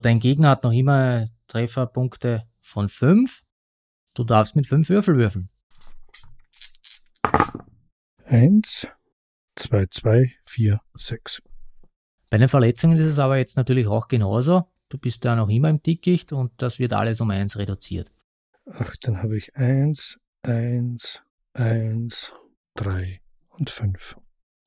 Dein 0.00 0.20
Gegner 0.20 0.50
hat 0.50 0.64
noch 0.64 0.72
immer 0.72 1.26
Trefferpunkte 1.48 2.46
von 2.60 2.88
5. 2.88 3.42
Du 4.14 4.24
darfst 4.24 4.56
mit 4.56 4.66
5 4.66 4.88
Würfel 4.88 5.16
würfeln. 5.16 5.48
1, 8.24 8.86
2, 9.56 9.86
2, 9.86 10.32
4, 10.46 10.80
6. 10.94 11.42
Bei 12.30 12.38
den 12.38 12.48
Verletzungen 12.48 12.96
ist 12.96 13.04
es 13.04 13.18
aber 13.18 13.36
jetzt 13.36 13.56
natürlich 13.56 13.86
auch 13.86 14.08
genauso. 14.08 14.68
Du 14.88 14.98
bist 14.98 15.24
da 15.24 15.36
noch 15.36 15.48
immer 15.48 15.68
im 15.68 15.82
Dickicht 15.82 16.32
und 16.32 16.52
das 16.60 16.78
wird 16.78 16.92
alles 16.92 17.20
um 17.20 17.30
1 17.30 17.56
reduziert. 17.58 18.12
Ach, 18.70 18.94
dann 19.02 19.22
habe 19.22 19.36
ich 19.36 19.54
1, 19.56 20.18
1, 20.42 21.22
1, 21.54 22.32
3 22.74 23.20
und 23.48 23.70
5. 23.70 24.16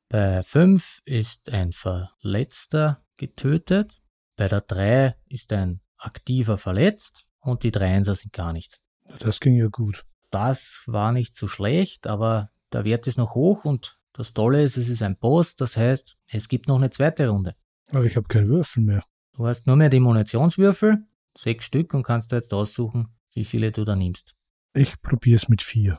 Bei 0.09 0.43
5 0.43 1.01
ist 1.05 1.49
ein 1.49 1.71
Verletzter 1.71 3.03
getötet. 3.17 4.01
Bei 4.37 4.47
der 4.47 4.61
3 4.61 5.15
ist 5.29 5.53
ein 5.53 5.79
aktiver 5.97 6.57
verletzt 6.57 7.27
und 7.39 7.63
die 7.63 7.71
3 7.71 7.95
Einser 7.95 8.15
sind 8.15 8.33
gar 8.33 8.51
nichts. 8.53 8.81
Das 9.19 9.39
ging 9.39 9.55
ja 9.55 9.67
gut. 9.67 10.05
Das 10.29 10.83
war 10.87 11.11
nicht 11.11 11.35
so 11.35 11.47
schlecht, 11.47 12.07
aber 12.07 12.49
der 12.73 12.83
Wert 12.83 13.07
ist 13.07 13.17
noch 13.17 13.35
hoch 13.35 13.63
und 13.63 13.99
das 14.11 14.33
Tolle 14.33 14.63
ist, 14.63 14.77
es 14.77 14.89
ist 14.89 15.01
ein 15.01 15.17
Boss, 15.17 15.55
das 15.55 15.77
heißt, 15.77 16.17
es 16.27 16.49
gibt 16.49 16.67
noch 16.67 16.77
eine 16.77 16.89
zweite 16.89 17.29
Runde. 17.29 17.55
Aber 17.91 18.03
ich 18.03 18.15
habe 18.15 18.27
keinen 18.27 18.49
Würfel 18.49 18.83
mehr. 18.83 19.03
Du 19.33 19.45
hast 19.45 19.67
nur 19.67 19.75
mehr 19.75 19.89
die 19.89 19.99
Munitionswürfel, 19.99 21.05
sechs 21.37 21.65
Stück 21.65 21.93
und 21.93 22.03
kannst 22.03 22.31
da 22.31 22.37
jetzt 22.37 22.53
aussuchen, 22.53 23.13
wie 23.33 23.45
viele 23.45 23.71
du 23.71 23.83
da 23.83 23.95
nimmst. 23.95 24.33
Ich 24.73 25.01
probiere 25.01 25.37
es 25.37 25.47
mit 25.47 25.61
4. 25.61 25.97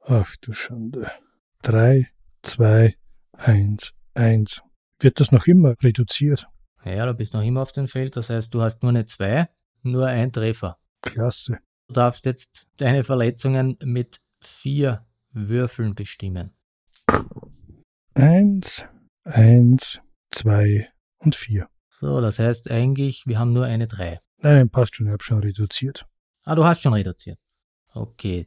Ach 0.00 0.36
du 0.40 0.52
Schande. 0.52 1.10
3, 1.62 2.08
2, 2.42 2.96
1, 3.32 3.92
1. 4.14 4.62
Wird 5.02 5.18
das 5.18 5.32
noch 5.32 5.46
immer 5.46 5.74
reduziert? 5.82 6.46
Ja, 6.84 7.06
du 7.06 7.14
bist 7.14 7.32
noch 7.32 7.42
immer 7.42 7.62
auf 7.62 7.72
dem 7.72 7.88
Feld, 7.88 8.16
das 8.16 8.28
heißt, 8.28 8.52
du 8.54 8.60
hast 8.60 8.82
nur 8.82 8.90
eine 8.90 9.06
2, 9.06 9.48
nur 9.82 10.06
ein 10.06 10.30
Treffer. 10.30 10.78
Klasse. 11.00 11.58
Du 11.88 11.94
darfst 11.94 12.26
jetzt 12.26 12.68
deine 12.76 13.02
Verletzungen 13.02 13.78
mit 13.82 14.20
vier 14.42 15.06
Würfeln 15.32 15.94
bestimmen. 15.94 16.52
1, 18.14 18.84
1, 19.24 20.00
2 20.32 20.90
und 21.18 21.34
4. 21.34 21.66
So, 21.88 22.20
das 22.20 22.38
heißt 22.38 22.70
eigentlich, 22.70 23.26
wir 23.26 23.38
haben 23.38 23.54
nur 23.54 23.64
eine 23.64 23.86
3. 23.86 24.20
Nein, 24.42 24.68
passt 24.68 24.96
schon, 24.96 25.06
ich 25.06 25.12
habe 25.12 25.22
schon 25.22 25.40
reduziert. 25.40 26.06
Ah, 26.44 26.54
du 26.54 26.64
hast 26.64 26.82
schon 26.82 26.94
reduziert. 26.94 27.38
Okay. 27.92 28.46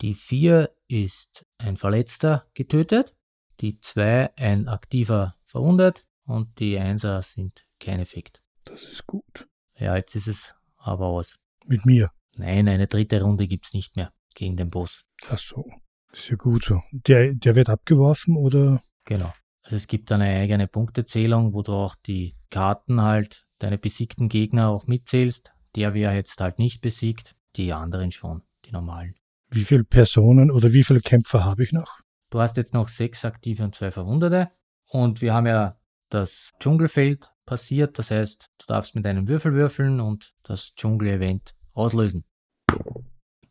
Die 0.00 0.14
4 0.14 0.70
ist 0.88 1.44
ein 1.58 1.76
Verletzter 1.76 2.46
getötet, 2.54 3.14
die 3.60 3.78
2 3.80 4.34
ein 4.36 4.68
Aktiver 4.68 5.36
verwundet 5.50 6.06
und 6.24 6.58
die 6.60 6.78
1er 6.78 7.22
sind 7.22 7.66
kein 7.78 8.00
Effekt. 8.00 8.40
Das 8.64 8.82
ist 8.84 9.06
gut. 9.06 9.48
Ja, 9.76 9.96
jetzt 9.96 10.14
ist 10.14 10.28
es 10.28 10.54
aber 10.76 11.06
aus. 11.06 11.38
Mit 11.66 11.84
mir. 11.84 12.10
Nein, 12.36 12.68
eine 12.68 12.86
dritte 12.86 13.20
Runde 13.22 13.48
gibt's 13.48 13.74
nicht 13.74 13.96
mehr 13.96 14.12
gegen 14.34 14.56
den 14.56 14.70
Boss. 14.70 15.04
Ach 15.28 15.38
so. 15.38 15.68
Ist 16.12 16.28
ja 16.28 16.36
gut 16.36 16.64
so. 16.64 16.80
Der, 16.92 17.34
der 17.34 17.54
wird 17.54 17.68
abgeworfen 17.68 18.36
oder? 18.36 18.80
Genau. 19.04 19.32
Also 19.62 19.76
es 19.76 19.88
gibt 19.88 20.10
eine 20.10 20.24
eigene 20.24 20.66
Punktezählung, 20.66 21.52
wo 21.52 21.62
du 21.62 21.72
auch 21.72 21.94
die 21.94 22.34
Karten 22.50 23.02
halt, 23.02 23.46
deine 23.58 23.78
besiegten 23.78 24.28
Gegner 24.28 24.68
auch 24.68 24.86
mitzählst. 24.86 25.52
Der 25.76 25.94
wäre 25.94 26.14
jetzt 26.14 26.40
halt 26.40 26.58
nicht 26.58 26.80
besiegt, 26.80 27.36
die 27.56 27.72
anderen 27.72 28.10
schon, 28.10 28.42
die 28.64 28.72
normalen. 28.72 29.14
Wie 29.50 29.64
viele 29.64 29.84
Personen 29.84 30.50
oder 30.50 30.72
wie 30.72 30.84
viele 30.84 31.00
Kämpfer 31.00 31.44
habe 31.44 31.62
ich 31.62 31.72
noch? 31.72 31.98
Du 32.30 32.40
hast 32.40 32.56
jetzt 32.56 32.74
noch 32.74 32.88
sechs 32.88 33.24
aktive 33.24 33.64
und 33.64 33.74
zwei 33.74 33.90
Verwundete. 33.90 34.48
Und 34.90 35.20
wir 35.22 35.32
haben 35.34 35.46
ja 35.46 35.76
das 36.08 36.50
Dschungelfeld 36.58 37.32
passiert. 37.46 37.98
Das 37.98 38.10
heißt, 38.10 38.50
du 38.58 38.66
darfst 38.66 38.96
mit 38.96 39.06
einem 39.06 39.28
Würfel 39.28 39.52
würfeln 39.54 40.00
und 40.00 40.34
das 40.42 40.74
Dschungel-Event 40.74 41.54
auslösen. 41.74 42.24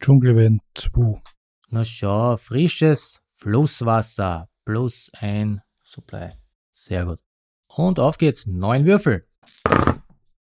Dschungelevent 0.02 0.62
2. 0.76 1.22
Na 1.70 1.86
schau, 1.86 2.36
frisches 2.36 3.22
Flusswasser 3.32 4.50
plus 4.66 5.10
ein 5.14 5.62
Supply. 5.82 6.30
Sehr 6.74 7.06
gut. 7.06 7.20
Und 7.68 8.00
auf 8.00 8.18
geht's. 8.18 8.46
Neun 8.46 8.86
Würfel. 8.86 9.26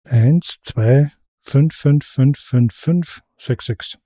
1, 0.04 0.60
2, 0.62 1.12
5, 1.42 1.74
5, 1.74 2.06
5, 2.06 2.38
5, 2.38 2.74
5, 2.74 3.22
6, 3.36 3.66
6. 3.66 3.98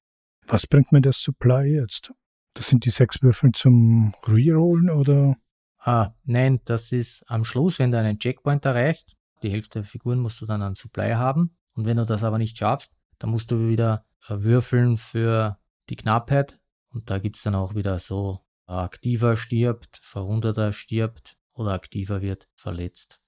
Was 0.48 0.66
bringt 0.66 0.90
mir 0.90 1.00
das 1.00 1.18
Supply 1.18 1.64
jetzt? 1.64 2.12
Das 2.54 2.66
sind 2.66 2.84
die 2.84 2.90
sechs 2.90 3.22
Würfel 3.22 3.52
zum 3.52 4.14
Rerollen 4.26 4.90
oder? 4.90 5.36
Ah, 5.84 6.14
nein, 6.22 6.60
das 6.64 6.92
ist 6.92 7.24
am 7.26 7.44
Schluss, 7.44 7.80
wenn 7.80 7.90
du 7.90 7.98
einen 7.98 8.18
Checkpoint 8.18 8.64
erreichst. 8.64 9.16
Die 9.42 9.50
Hälfte 9.50 9.80
der 9.80 9.84
Figuren 9.84 10.20
musst 10.20 10.40
du 10.40 10.46
dann 10.46 10.62
an 10.62 10.76
Supply 10.76 11.10
haben. 11.12 11.56
Und 11.74 11.86
wenn 11.86 11.96
du 11.96 12.06
das 12.06 12.22
aber 12.22 12.38
nicht 12.38 12.56
schaffst, 12.56 12.94
dann 13.18 13.30
musst 13.30 13.50
du 13.50 13.68
wieder 13.68 14.04
äh, 14.28 14.36
würfeln 14.38 14.96
für 14.96 15.58
die 15.88 15.96
Knappheit. 15.96 16.60
Und 16.90 17.10
da 17.10 17.18
gibt's 17.18 17.42
dann 17.42 17.56
auch 17.56 17.74
wieder 17.74 17.98
so, 17.98 18.40
äh, 18.68 18.72
aktiver 18.72 19.36
stirbt, 19.36 19.98
verwundeter 20.00 20.72
stirbt 20.72 21.36
oder 21.52 21.72
aktiver 21.72 22.22
wird 22.22 22.48
verletzt. 22.54 23.20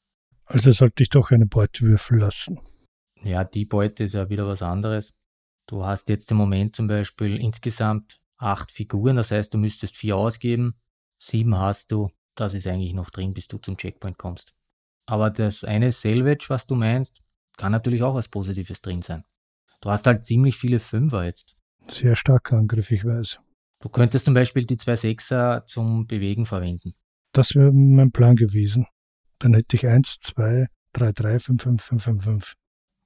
Also 0.44 0.70
sollte 0.70 1.02
ich 1.02 1.10
doch 1.10 1.32
eine 1.32 1.46
Beute 1.46 1.82
würfeln 1.82 2.20
lassen. 2.20 2.60
Ja, 3.22 3.42
die 3.42 3.64
Beute 3.64 4.04
ist 4.04 4.14
ja 4.14 4.28
wieder 4.28 4.46
was 4.46 4.62
anderes. 4.62 5.14
Du 5.66 5.84
hast 5.84 6.08
jetzt 6.08 6.30
im 6.30 6.36
Moment 6.36 6.76
zum 6.76 6.86
Beispiel 6.86 7.36
insgesamt 7.36 8.20
acht 8.36 8.70
Figuren, 8.70 9.16
das 9.16 9.30
heißt, 9.30 9.54
du 9.54 9.58
müsstest 9.58 9.96
vier 9.96 10.16
ausgeben. 10.16 10.78
Sieben 11.16 11.56
hast 11.56 11.90
du, 11.90 12.10
das 12.34 12.54
ist 12.54 12.66
eigentlich 12.66 12.94
noch 12.94 13.10
drin, 13.10 13.34
bis 13.34 13.48
du 13.48 13.58
zum 13.58 13.76
Checkpoint 13.76 14.18
kommst. 14.18 14.54
Aber 15.06 15.30
das 15.30 15.64
eine 15.64 15.92
Salvage, 15.92 16.46
was 16.48 16.66
du 16.66 16.74
meinst, 16.74 17.22
kann 17.56 17.72
natürlich 17.72 18.02
auch 18.02 18.14
was 18.14 18.28
Positives 18.28 18.80
drin 18.80 19.02
sein. 19.02 19.24
Du 19.80 19.90
hast 19.90 20.06
halt 20.06 20.24
ziemlich 20.24 20.56
viele 20.56 20.80
Fünfer 20.80 21.24
jetzt. 21.24 21.56
Sehr 21.88 22.16
starker 22.16 22.56
Angriff, 22.56 22.90
ich 22.90 23.04
weiß. 23.04 23.38
Du 23.80 23.88
könntest 23.90 24.24
zum 24.24 24.34
Beispiel 24.34 24.64
die 24.64 24.78
zwei 24.78 24.96
Sechser 24.96 25.64
zum 25.66 26.06
Bewegen 26.06 26.46
verwenden. 26.46 26.94
Das 27.32 27.54
wäre 27.54 27.70
mein 27.72 28.12
Plan 28.12 28.36
gewesen. 28.36 28.86
Dann 29.38 29.54
hätte 29.54 29.76
ich 29.76 29.86
1, 29.86 30.20
2, 30.20 30.68
3, 30.94 31.12
3, 31.12 31.38
5, 31.38 31.62
5, 31.62 31.82
5, 31.82 32.04
5, 32.04 32.24
5. 32.24 32.54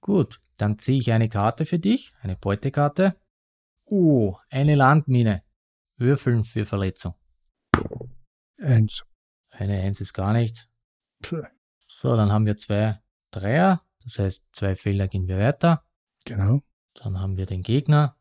Gut, 0.00 0.40
dann 0.56 0.78
ziehe 0.78 0.98
ich 0.98 1.10
eine 1.10 1.28
Karte 1.28 1.64
für 1.64 1.78
dich, 1.78 2.12
eine 2.20 2.36
Beutekarte. 2.36 3.16
Uh, 3.90 4.36
eine 4.50 4.74
Landmine. 4.74 5.42
Würfeln 5.96 6.44
für 6.44 6.64
Verletzung. 6.64 7.14
1. 8.58 9.02
Eine 9.58 9.80
Eins 9.80 10.00
ist 10.00 10.12
gar 10.12 10.32
nicht. 10.32 10.68
Puh, 11.20 11.42
So, 11.88 12.16
dann 12.16 12.30
haben 12.30 12.46
wir 12.46 12.56
zwei 12.56 13.00
Dreier. 13.32 13.82
Das 14.04 14.20
heißt, 14.20 14.50
zwei 14.52 14.76
Felder 14.76 15.08
gehen 15.08 15.26
wir 15.26 15.38
weiter. 15.38 15.84
Genau. 16.24 16.62
Dann 16.94 17.18
haben 17.18 17.36
wir 17.36 17.46
den 17.46 17.62
Gegner. 17.62 18.16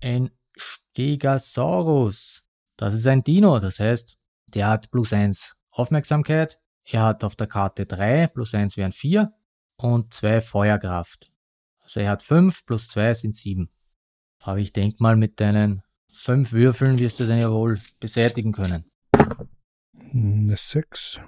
Ein 0.00 0.30
Stegosaurus. 0.56 2.44
Das 2.76 2.94
ist 2.94 3.06
ein 3.08 3.24
Dino. 3.24 3.58
Das 3.58 3.80
heißt, 3.80 4.18
der 4.46 4.68
hat 4.68 4.90
plus 4.92 5.12
eins 5.12 5.56
Aufmerksamkeit. 5.70 6.60
Er 6.84 7.02
hat 7.02 7.24
auf 7.24 7.34
der 7.34 7.48
Karte 7.48 7.84
drei, 7.84 8.28
plus 8.28 8.54
eins 8.54 8.76
wären 8.76 8.92
vier 8.92 9.32
und 9.76 10.14
zwei 10.14 10.40
Feuerkraft. 10.40 11.32
Also 11.80 12.00
er 12.00 12.10
hat 12.10 12.22
fünf, 12.22 12.64
plus 12.66 12.88
zwei 12.88 13.14
sind 13.14 13.34
sieben. 13.34 13.70
Aber 14.38 14.58
ich 14.58 14.72
denke 14.72 15.02
mal, 15.02 15.16
mit 15.16 15.40
deinen 15.40 15.82
fünf 16.12 16.52
Würfeln 16.52 16.98
wirst 16.98 17.18
du 17.20 17.26
den 17.26 17.38
ja 17.38 17.50
wohl 17.50 17.80
beseitigen 18.00 18.52
können. 18.52 18.91
Eine 20.12 20.56
6, 20.56 21.20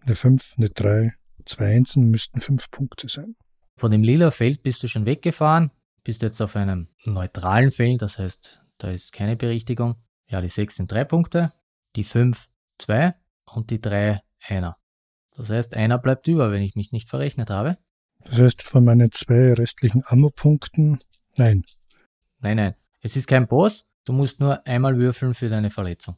eine 0.00 0.14
5, 0.14 0.54
eine 0.56 0.68
3, 0.68 1.14
zwei 1.44 1.76
Einsen 1.76 2.10
müssten 2.10 2.40
5 2.40 2.70
Punkte 2.70 3.08
sein. 3.08 3.36
Von 3.76 3.92
dem 3.92 4.02
lila 4.02 4.30
Feld 4.30 4.62
bist 4.62 4.82
du 4.82 4.88
schon 4.88 5.06
weggefahren, 5.06 5.70
bist 6.02 6.22
jetzt 6.22 6.40
auf 6.40 6.56
einem 6.56 6.88
neutralen 7.04 7.70
Feld, 7.70 8.02
das 8.02 8.18
heißt, 8.18 8.62
da 8.78 8.90
ist 8.90 9.12
keine 9.12 9.36
Berichtigung. 9.36 9.96
Ja, 10.26 10.40
die 10.40 10.48
6 10.48 10.76
sind 10.76 10.90
3 10.90 11.04
Punkte, 11.04 11.52
die 11.94 12.04
5 12.04 12.48
2 12.78 13.14
und 13.46 13.70
die 13.70 13.80
3 13.80 14.20
einer. 14.48 14.76
Das 15.36 15.50
heißt, 15.50 15.74
einer 15.74 15.98
bleibt 15.98 16.26
über, 16.26 16.50
wenn 16.50 16.62
ich 16.62 16.74
mich 16.74 16.92
nicht 16.92 17.08
verrechnet 17.08 17.48
habe. 17.48 17.78
Das 18.24 18.38
heißt, 18.38 18.62
von 18.62 18.84
meinen 18.84 19.10
zwei 19.12 19.52
restlichen 19.52 20.02
Ammo-Punkten, 20.06 21.00
nein, 21.36 21.64
Nein, 22.42 22.56
nein, 22.56 22.74
es 23.00 23.14
ist 23.14 23.28
kein 23.28 23.46
Boss, 23.46 23.88
du 24.04 24.12
musst 24.12 24.40
nur 24.40 24.66
einmal 24.66 24.96
würfeln 24.98 25.32
für 25.32 25.48
deine 25.48 25.70
Verletzung. 25.70 26.16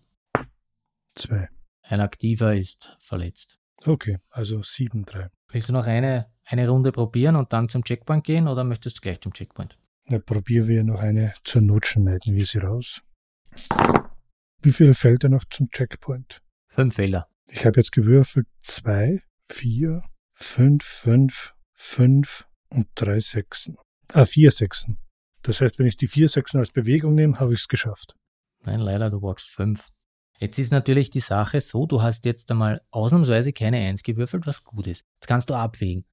2. 1.16 1.53
Ein 1.86 2.00
Aktiver 2.00 2.56
ist 2.56 2.96
verletzt. 2.98 3.58
Okay, 3.84 4.16
also 4.30 4.62
7, 4.62 5.04
3. 5.04 5.28
Willst 5.50 5.68
du 5.68 5.74
noch 5.74 5.86
eine, 5.86 6.32
eine 6.44 6.66
Runde 6.66 6.92
probieren 6.92 7.36
und 7.36 7.52
dann 7.52 7.68
zum 7.68 7.84
Checkpoint 7.84 8.24
gehen 8.24 8.48
oder 8.48 8.64
möchtest 8.64 8.96
du 8.96 9.00
gleich 9.02 9.20
zum 9.20 9.34
Checkpoint? 9.34 9.78
Dann 10.06 10.24
probieren 10.24 10.66
wir 10.68 10.82
noch 10.82 11.00
eine 11.00 11.34
zur 11.44 11.60
Not 11.60 11.86
schneiden 11.86 12.34
wir 12.34 12.44
sie 12.44 12.58
raus. 12.58 13.02
Wie 14.62 14.72
viel 14.72 14.94
fällt 14.94 15.24
da 15.24 15.28
noch 15.28 15.44
zum 15.50 15.68
Checkpoint? 15.70 16.40
Fünf 16.68 16.94
Felder. 16.94 17.28
Ich 17.48 17.66
habe 17.66 17.78
jetzt 17.78 17.92
gewürfelt 17.92 18.46
2, 18.60 19.20
4, 19.50 20.02
5, 20.32 20.82
5, 20.82 21.54
5 21.74 22.48
und 22.70 22.88
3 22.94 23.20
Sechsen. 23.20 23.76
Ah, 24.12 24.24
4 24.24 24.50
Sechsen. 24.50 24.98
Das 25.42 25.60
heißt, 25.60 25.78
wenn 25.78 25.86
ich 25.86 25.98
die 25.98 26.08
4 26.08 26.30
Sechsen 26.30 26.58
als 26.58 26.72
Bewegung 26.72 27.14
nehme, 27.14 27.38
habe 27.38 27.52
ich 27.52 27.60
es 27.60 27.68
geschafft. 27.68 28.14
Nein, 28.64 28.80
leider, 28.80 29.10
du 29.10 29.20
brauchst 29.20 29.50
fünf. 29.50 29.90
Jetzt 30.38 30.58
ist 30.58 30.72
natürlich 30.72 31.10
die 31.10 31.20
Sache 31.20 31.60
so, 31.60 31.86
du 31.86 32.02
hast 32.02 32.24
jetzt 32.24 32.50
einmal 32.50 32.82
ausnahmsweise 32.90 33.52
keine 33.52 33.78
Eins 33.78 34.02
gewürfelt, 34.02 34.46
was 34.46 34.64
gut 34.64 34.86
ist. 34.86 35.04
Jetzt 35.14 35.28
kannst 35.28 35.48
du 35.50 35.54
abwägen. 35.54 36.04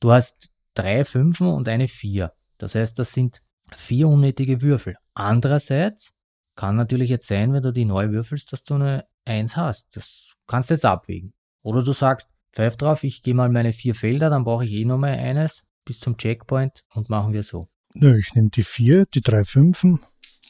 Du 0.00 0.12
hast 0.12 0.50
drei 0.74 1.04
Fünfen 1.04 1.46
und 1.46 1.68
eine 1.68 1.88
Vier. 1.88 2.32
Das 2.58 2.74
heißt, 2.74 2.98
das 2.98 3.12
sind 3.12 3.42
vier 3.74 4.08
unnötige 4.08 4.60
Würfel. 4.62 4.96
Andererseits 5.14 6.14
kann 6.56 6.76
natürlich 6.76 7.08
jetzt 7.10 7.26
sein, 7.26 7.52
wenn 7.52 7.62
du 7.62 7.72
die 7.72 7.84
neu 7.84 8.10
würfelst, 8.10 8.52
dass 8.52 8.62
du 8.64 8.74
eine 8.74 9.06
Eins 9.24 9.56
hast. 9.56 9.96
Das 9.96 10.34
kannst 10.46 10.70
du 10.70 10.74
jetzt 10.74 10.84
abwägen. 10.84 11.32
Oder 11.62 11.82
du 11.82 11.92
sagst, 11.92 12.30
pfeif 12.52 12.76
drauf, 12.76 13.02
ich 13.02 13.22
gehe 13.22 13.34
mal 13.34 13.48
meine 13.48 13.72
vier 13.72 13.94
Felder, 13.94 14.30
dann 14.30 14.44
brauche 14.44 14.64
ich 14.64 14.72
eh 14.72 14.84
nochmal 14.84 15.18
eines 15.18 15.64
bis 15.84 16.00
zum 16.00 16.16
Checkpoint 16.16 16.84
und 16.94 17.08
machen 17.10 17.32
wir 17.32 17.42
so. 17.42 17.68
Nö, 17.94 18.18
ich 18.18 18.34
nehme 18.34 18.50
die 18.50 18.64
4, 18.64 19.06
die 19.06 19.20
drei 19.20 19.44
Fünfen 19.44 20.00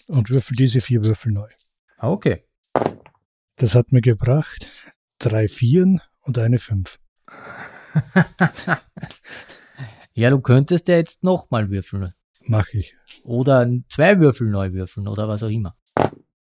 und 0.09 0.31
würfel 0.31 0.57
diese 0.57 0.81
vier 0.81 1.05
Würfel 1.05 1.33
neu. 1.33 1.49
Ah, 1.99 2.11
Okay. 2.11 2.45
Das 3.57 3.75
hat 3.75 3.93
mir 3.93 4.01
gebracht 4.01 4.71
drei 5.19 5.49
Vieren 5.49 6.01
und 6.21 6.39
eine 6.39 6.59
Fünf. 6.59 6.99
ja, 10.13 10.31
du 10.31 10.41
könntest 10.41 10.89
ja 10.89 10.97
jetzt 10.97 11.23
nochmal 11.25 11.71
würfeln. 11.71 12.15
Mach 12.41 12.69
ich. 12.73 12.97
Oder 13.23 13.69
zwei 13.89 14.19
Würfel 14.21 14.49
neu 14.49 14.73
würfeln 14.73 15.09
oder 15.09 15.29
was 15.29 15.43
auch 15.43 15.49
immer. 15.49 15.77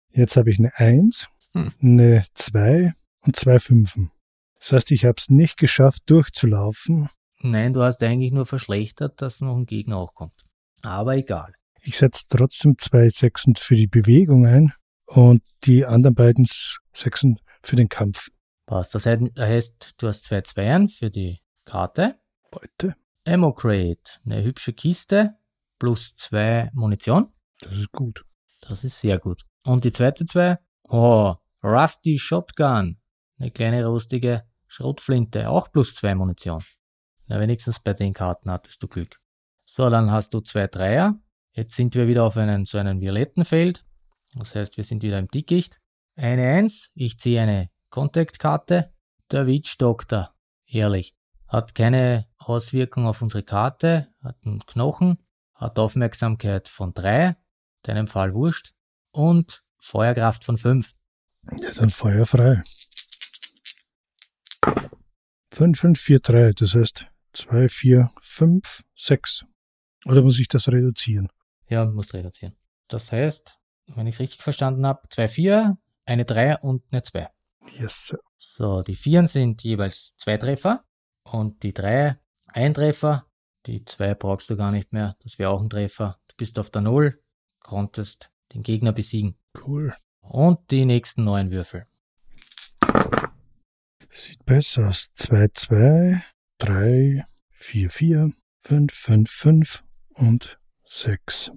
Jetzt 0.09 0.35
habe 0.35 0.49
ich 0.51 0.59
eine 0.59 0.75
1, 0.77 1.27
Hm. 1.53 1.71
eine 1.81 2.25
2 2.33 2.93
und 3.21 3.35
zwei 3.35 3.59
Fünfen. 3.59 4.11
Das 4.59 4.71
heißt, 4.71 4.91
ich 4.91 5.05
habe 5.05 5.15
es 5.17 5.29
nicht 5.29 5.57
geschafft, 5.57 6.03
durchzulaufen. 6.07 7.09
Nein, 7.39 7.73
du 7.73 7.83
hast 7.83 8.01
eigentlich 8.03 8.33
nur 8.33 8.45
verschlechtert, 8.45 9.21
dass 9.21 9.41
noch 9.41 9.55
ein 9.55 9.65
Gegner 9.65 9.97
auch 9.97 10.13
kommt. 10.13 10.45
Aber 10.81 11.15
egal. 11.15 11.53
Ich 11.81 11.97
setze 11.97 12.25
trotzdem 12.27 12.77
zwei 12.77 13.07
Sechsen 13.09 13.55
für 13.55 13.75
die 13.75 13.87
Bewegung 13.87 14.45
ein 14.45 14.73
und 15.07 15.41
die 15.63 15.85
anderen 15.85 16.15
beiden 16.15 16.47
Sechsen 16.93 17.39
für 17.63 17.75
den 17.75 17.89
Kampf. 17.89 18.29
Passt. 18.65 18.93
Das 18.93 19.05
heißt, 19.05 19.95
du 19.97 20.07
hast 20.07 20.25
zwei 20.25 20.41
Zweiern 20.41 20.89
für 20.89 21.09
die 21.09 21.39
Karte. 21.65 22.19
Beute. 22.51 22.95
Ammo 23.25 23.53
Crate, 23.53 24.19
eine 24.25 24.43
hübsche 24.43 24.73
Kiste 24.73 25.35
plus 25.79 26.15
zwei 26.15 26.69
Munition. 26.73 27.31
Das 27.59 27.75
ist 27.75 27.91
gut. 27.91 28.23
Das 28.61 28.83
ist 28.83 28.99
sehr 28.99 29.19
gut. 29.19 29.43
Und 29.65 29.83
die 29.83 29.91
zweite 29.91 30.25
zwei, 30.25 30.59
oh, 30.89 31.35
Rusty 31.63 32.17
Shotgun, 32.17 32.97
eine 33.39 33.51
kleine 33.51 33.85
rostige 33.85 34.43
Schrotflinte, 34.67 35.49
auch 35.49 35.71
plus 35.71 35.95
zwei 35.95 36.15
Munition. 36.15 36.63
Na, 37.27 37.39
wenigstens 37.39 37.79
bei 37.81 37.93
den 37.93 38.13
Karten 38.13 38.49
hattest 38.49 38.81
du 38.81 38.87
Glück. 38.87 39.19
So, 39.65 39.89
dann 39.89 40.11
hast 40.11 40.33
du 40.33 40.39
zwei 40.39 40.67
Dreier. 40.67 41.19
Jetzt 41.51 41.75
sind 41.75 41.95
wir 41.95 42.07
wieder 42.07 42.23
auf 42.23 42.37
einem, 42.37 42.65
so 42.65 42.77
einem 42.77 43.01
violetten 43.01 43.43
Feld. 43.43 43.85
Das 44.37 44.55
heißt, 44.55 44.77
wir 44.77 44.83
sind 44.83 45.03
wieder 45.03 45.19
im 45.19 45.27
Dickicht. 45.27 45.79
Eine 46.15 46.47
1, 46.47 46.91
ich 46.95 47.19
ziehe 47.19 47.41
eine 47.41 47.69
Kontaktkarte. 47.89 48.93
Der 49.31 49.47
Witch 49.47 49.77
Doctor, 49.77 50.33
ehrlich, 50.65 51.15
hat 51.47 51.75
keine 51.75 52.27
Auswirkung 52.37 53.05
auf 53.07 53.21
unsere 53.21 53.43
Karte, 53.43 54.07
hat 54.21 54.37
einen 54.45 54.65
Knochen, 54.65 55.17
hat 55.53 55.79
Aufmerksamkeit 55.79 56.67
von 56.67 56.93
3, 56.93 57.29
in 57.29 57.35
deinem 57.83 58.07
Fall 58.07 58.33
wurscht, 58.33 58.73
und 59.11 59.63
Feuerkraft 59.79 60.43
von 60.43 60.57
5. 60.57 60.93
Ja, 61.59 61.71
dann 61.71 61.89
feuerfrei. 61.89 62.61
5, 65.51 65.79
5, 65.79 65.99
4, 65.99 66.19
3, 66.19 66.51
das 66.53 66.73
heißt 66.73 67.07
2, 67.33 67.69
4, 67.69 68.11
5, 68.21 68.83
6. 68.95 69.45
Oder 70.05 70.21
muss 70.21 70.39
ich 70.39 70.47
das 70.47 70.67
reduzieren? 70.67 71.29
Ja, 71.69 71.85
musst 71.85 72.13
reduzieren. 72.13 72.55
Das 72.87 73.11
heißt, 73.11 73.59
wenn 73.95 74.07
ich 74.07 74.15
es 74.15 74.19
richtig 74.19 74.41
verstanden 74.41 74.85
habe, 74.85 75.07
2, 75.09 75.27
4, 75.27 75.77
eine 76.05 76.25
3 76.25 76.57
und 76.57 76.83
eine 76.91 77.01
2. 77.01 77.29
Yes, 77.79 78.07
sir. 78.07 78.19
So, 78.37 78.81
die 78.81 78.95
Vieren 78.95 79.27
sind 79.27 79.63
jeweils 79.63 80.15
zwei 80.17 80.37
Treffer 80.37 80.85
und 81.23 81.63
die 81.63 81.73
3 81.73 82.17
ein 82.47 82.73
Treffer. 82.73 83.25
Die 83.65 83.83
2 83.83 84.15
brauchst 84.15 84.49
du 84.49 84.55
gar 84.55 84.71
nicht 84.71 84.93
mehr, 84.93 85.15
das 85.23 85.37
wäre 85.39 85.49
auch 85.49 85.61
ein 85.61 85.69
Treffer. 85.69 86.19
Du 86.27 86.35
bist 86.37 86.59
auf 86.59 86.69
der 86.69 86.81
0, 86.81 87.21
konntest 87.59 88.31
den 88.53 88.63
Gegner 88.63 88.93
besiegen. 88.93 89.37
Cool. 89.65 89.93
Und 90.21 90.71
die 90.71 90.85
nächsten 90.85 91.23
neun 91.23 91.51
Würfel. 91.51 91.87
Sieht 94.09 94.45
besser 94.45 94.87
aus. 94.87 95.11
2, 95.13 95.49
2, 95.53 96.21
3, 96.57 97.23
4, 97.51 97.89
4, 97.89 98.33
5, 98.63 98.93
5, 98.93 99.29
5 99.29 99.83
und 100.15 100.59
6. 100.85 101.51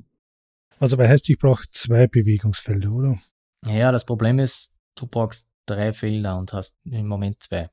Also, 0.80 0.96
das 0.96 1.08
heißt, 1.08 1.30
ich 1.30 1.38
brauche 1.38 1.64
zwei 1.70 2.06
Bewegungsfelder, 2.06 2.90
oder? 2.90 3.18
Ja, 3.66 3.92
das 3.92 4.04
Problem 4.04 4.38
ist, 4.38 4.76
du 4.96 5.06
brauchst 5.06 5.48
drei 5.66 5.92
Felder 5.92 6.38
und 6.38 6.52
hast 6.52 6.78
im 6.84 7.06
Moment 7.06 7.42
zwei. 7.42 7.70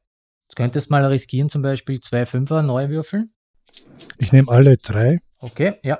Jetzt 0.47 0.55
könntest 0.55 0.89
du 0.89 0.93
mal 0.93 1.05
riskieren, 1.05 1.49
zum 1.49 1.61
Beispiel 1.61 1.99
zwei 1.99 2.25
Fünfer 2.25 2.61
neu 2.61 2.89
würfeln. 2.89 3.33
Ich 4.19 4.31
nehme 4.31 4.51
alle 4.51 4.77
drei 4.77 5.19
Okay, 5.39 5.75
ja. 5.83 5.97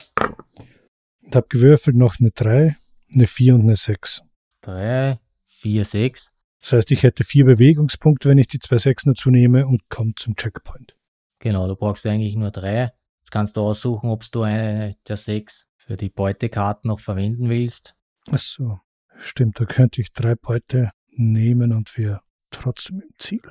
und 1.23 1.35
habe 1.35 1.47
gewürfelt 1.47 1.95
noch 1.95 2.19
eine 2.19 2.31
3, 2.31 2.75
eine 3.13 3.27
4 3.27 3.55
und 3.55 3.61
eine 3.61 3.75
6. 3.75 4.23
Drei, 4.61 5.19
vier, 5.45 5.85
sechs. 5.85 6.33
Das 6.59 6.73
heißt, 6.73 6.91
ich 6.91 7.03
hätte 7.03 7.23
vier 7.23 7.45
Bewegungspunkte, 7.45 8.29
wenn 8.29 8.39
ich 8.39 8.47
die 8.47 8.59
zwei 8.59 8.79
Sechsen 8.79 9.13
dazu 9.13 9.29
nehme 9.29 9.67
und 9.67 9.87
komme 9.89 10.13
zum 10.15 10.35
Checkpoint. 10.35 10.97
Genau, 11.39 11.67
du 11.67 11.75
brauchst 11.75 12.05
eigentlich 12.07 12.35
nur 12.35 12.51
drei. 12.51 12.91
Jetzt 13.27 13.33
kannst 13.33 13.57
du 13.57 13.61
aussuchen, 13.61 14.09
ob 14.09 14.23
du 14.31 14.43
eine 14.43 14.95
der 15.05 15.17
sechs 15.17 15.67
für 15.75 15.97
die 15.97 16.07
Beutekarten 16.07 16.87
noch 16.87 17.01
verwenden 17.01 17.49
willst. 17.49 17.93
Ach 18.31 18.37
so, 18.37 18.79
stimmt, 19.19 19.59
da 19.59 19.65
könnte 19.65 19.99
ich 19.99 20.13
drei 20.13 20.35
Beute 20.35 20.91
nehmen 21.09 21.73
und 21.73 21.97
wir 21.97 22.21
trotzdem 22.51 23.01
im 23.01 23.09
Ziel. 23.17 23.41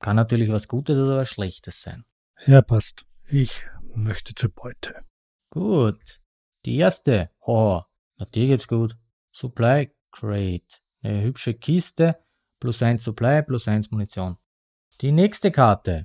Kann 0.00 0.16
natürlich 0.16 0.50
was 0.50 0.68
Gutes 0.68 0.98
oder 0.98 1.16
was 1.16 1.30
Schlechtes 1.30 1.80
sein. 1.80 2.04
Ja, 2.44 2.60
passt. 2.60 3.06
Ich 3.26 3.64
möchte 3.94 4.34
zur 4.34 4.50
Beute. 4.50 5.00
Gut. 5.48 6.20
Die 6.66 6.76
erste. 6.76 7.30
Oh, 7.40 7.80
na 8.18 8.26
dir 8.26 8.48
geht's 8.48 8.68
gut. 8.68 8.98
Supply 9.30 9.90
Crate. 10.10 10.82
Eine 11.00 11.22
hübsche 11.22 11.54
Kiste. 11.54 12.18
Plus 12.60 12.82
eins 12.82 13.02
Supply, 13.02 13.42
plus 13.42 13.66
eins 13.66 13.90
Munition. 13.90 14.36
Die 15.00 15.10
nächste 15.10 15.50
Karte. 15.50 16.04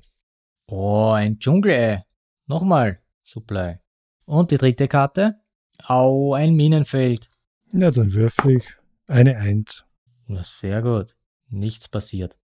Oh, 0.67 1.09
ein 1.09 1.39
Dschungelei. 1.39 2.05
Nochmal 2.45 3.01
Supply. 3.27 3.79
Und 4.25 4.51
die 4.51 4.57
dritte 4.57 4.87
Karte. 4.87 5.41
Au, 5.83 6.33
ein 6.33 6.55
Minenfeld. 6.55 7.27
Ja, 7.73 7.91
dann 7.91 8.13
würfel 8.13 8.57
ich 8.57 8.65
eine 9.07 9.37
Eins. 9.37 9.85
Na, 10.27 10.43
sehr 10.43 10.81
gut. 10.81 11.15
Nichts 11.49 11.89
passiert. 11.89 12.37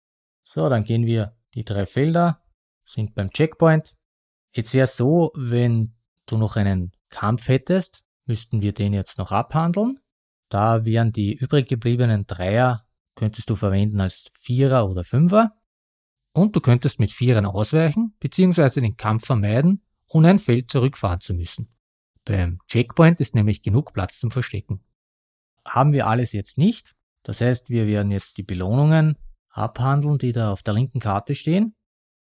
So, 0.44 0.68
dann 0.68 0.84
gehen 0.84 1.06
wir 1.06 1.36
die 1.54 1.64
drei 1.64 1.86
Felder, 1.86 2.42
sind 2.84 3.16
beim 3.16 3.30
Checkpoint. 3.30 3.96
Jetzt 4.52 4.74
wäre 4.74 4.88
so, 4.88 5.32
wenn 5.36 5.96
du 6.26 6.38
noch 6.38 6.58
einen 6.58 6.92
Kampf 7.10 7.48
hättest, 7.48 8.04
müssten 8.26 8.62
wir 8.62 8.74
den 8.74 8.94
jetzt 8.94 9.18
noch 9.18 9.32
abhandeln. 9.32 10.00
Da 10.50 10.86
wären 10.86 11.12
die 11.12 11.34
übrig 11.34 11.68
gebliebenen 11.68 12.28
Dreier, 12.28 12.86
könntest 13.16 13.50
du 13.50 13.56
verwenden 13.56 14.02
als 14.02 14.32
Vierer 14.38 14.90
oder 14.90 15.04
Fünfer. 15.04 15.56
Und 16.34 16.56
du 16.56 16.62
könntest 16.62 17.00
mit 17.00 17.12
Vierern 17.12 17.46
ausweichen, 17.46 18.16
beziehungsweise 18.20 18.82
den 18.82 18.98
Kampf 18.98 19.26
vermeiden, 19.26 19.83
ohne 20.14 20.30
ein 20.30 20.40
Feld 20.40 20.70
zurückfahren 20.70 21.20
zu 21.20 21.34
müssen. 21.34 21.70
Beim 22.26 22.60
Checkpoint 22.68 23.20
ist 23.20 23.36
nämlich 23.36 23.62
genug 23.62 23.94
Platz 23.94 24.20
zum 24.20 24.32
Verstecken. 24.32 24.84
Haben 25.66 25.92
wir 25.92 26.08
alles 26.08 26.32
jetzt 26.32 26.58
nicht. 26.58 26.96
Das 27.24 27.42
heißt, 27.42 27.70
wir 27.70 27.88
werden 27.88 28.12
jetzt 28.12 28.38
die 28.38 28.44
Belohnungen 28.44 29.18
abhandeln, 29.50 30.18
die 30.18 30.32
da 30.32 30.52
auf 30.52 30.64
der 30.64 30.74
linken 30.74 31.00
Karte 31.00 31.36
stehen. 31.36 31.76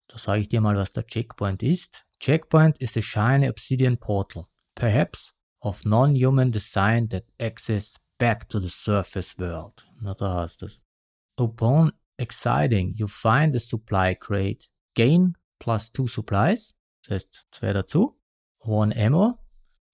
Da 0.07 0.17
sage 0.17 0.41
ich 0.41 0.49
dir 0.49 0.61
mal, 0.61 0.75
was 0.75 0.93
der 0.93 1.05
Checkpoint 1.05 1.63
ist. 1.63 2.05
Checkpoint 2.19 2.77
is 2.79 2.97
a 2.97 3.01
shiny 3.01 3.49
obsidian 3.49 3.97
portal, 3.97 4.47
perhaps 4.75 5.33
of 5.61 5.85
non-human 5.85 6.51
design 6.51 7.09
that 7.09 7.25
access 7.39 7.99
back 8.19 8.47
to 8.49 8.59
the 8.59 8.69
surface 8.69 9.37
world. 9.39 9.87
Na, 10.01 10.13
da 10.13 10.45
du 10.45 10.65
es. 10.65 10.79
Upon 11.37 11.93
exciting, 12.17 12.93
you 12.95 13.07
find 13.07 13.55
a 13.55 13.59
supply 13.59 14.13
crate. 14.13 14.69
Gain 14.93 15.35
plus 15.59 15.91
two 15.91 16.07
supplies, 16.07 16.75
das 17.01 17.11
heißt 17.11 17.47
zwei 17.51 17.73
dazu. 17.73 18.19
One 18.59 18.95
ammo, 18.95 19.39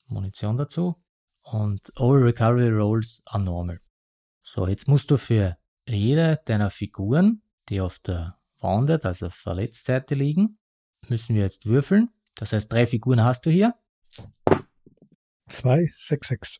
Munition 0.07 0.57
dazu. 0.57 0.95
Und 1.41 1.91
all 1.95 2.17
recovery 2.17 2.69
rolls 2.69 3.21
are 3.25 3.41
normal. 3.41 3.79
So, 4.43 4.67
jetzt 4.67 4.87
musst 4.87 5.11
du 5.11 5.17
für 5.17 5.57
jede 5.87 6.41
deiner 6.45 6.69
Figuren, 6.69 7.41
die 7.69 7.81
auf 7.81 7.99
der 7.99 8.37
Wounded, 8.59 9.05
also 9.05 9.29
Verletztseite 9.29 10.15
liegen, 10.15 10.57
müssen 11.07 11.35
wir 11.35 11.43
jetzt 11.43 11.65
würfeln. 11.65 12.09
Das 12.35 12.53
heißt, 12.53 12.71
drei 12.71 12.85
Figuren 12.85 13.23
hast 13.23 13.45
du 13.45 13.49
hier. 13.49 13.75
Zwei, 15.47 15.89
sechs, 15.95 16.27
sechs. 16.27 16.59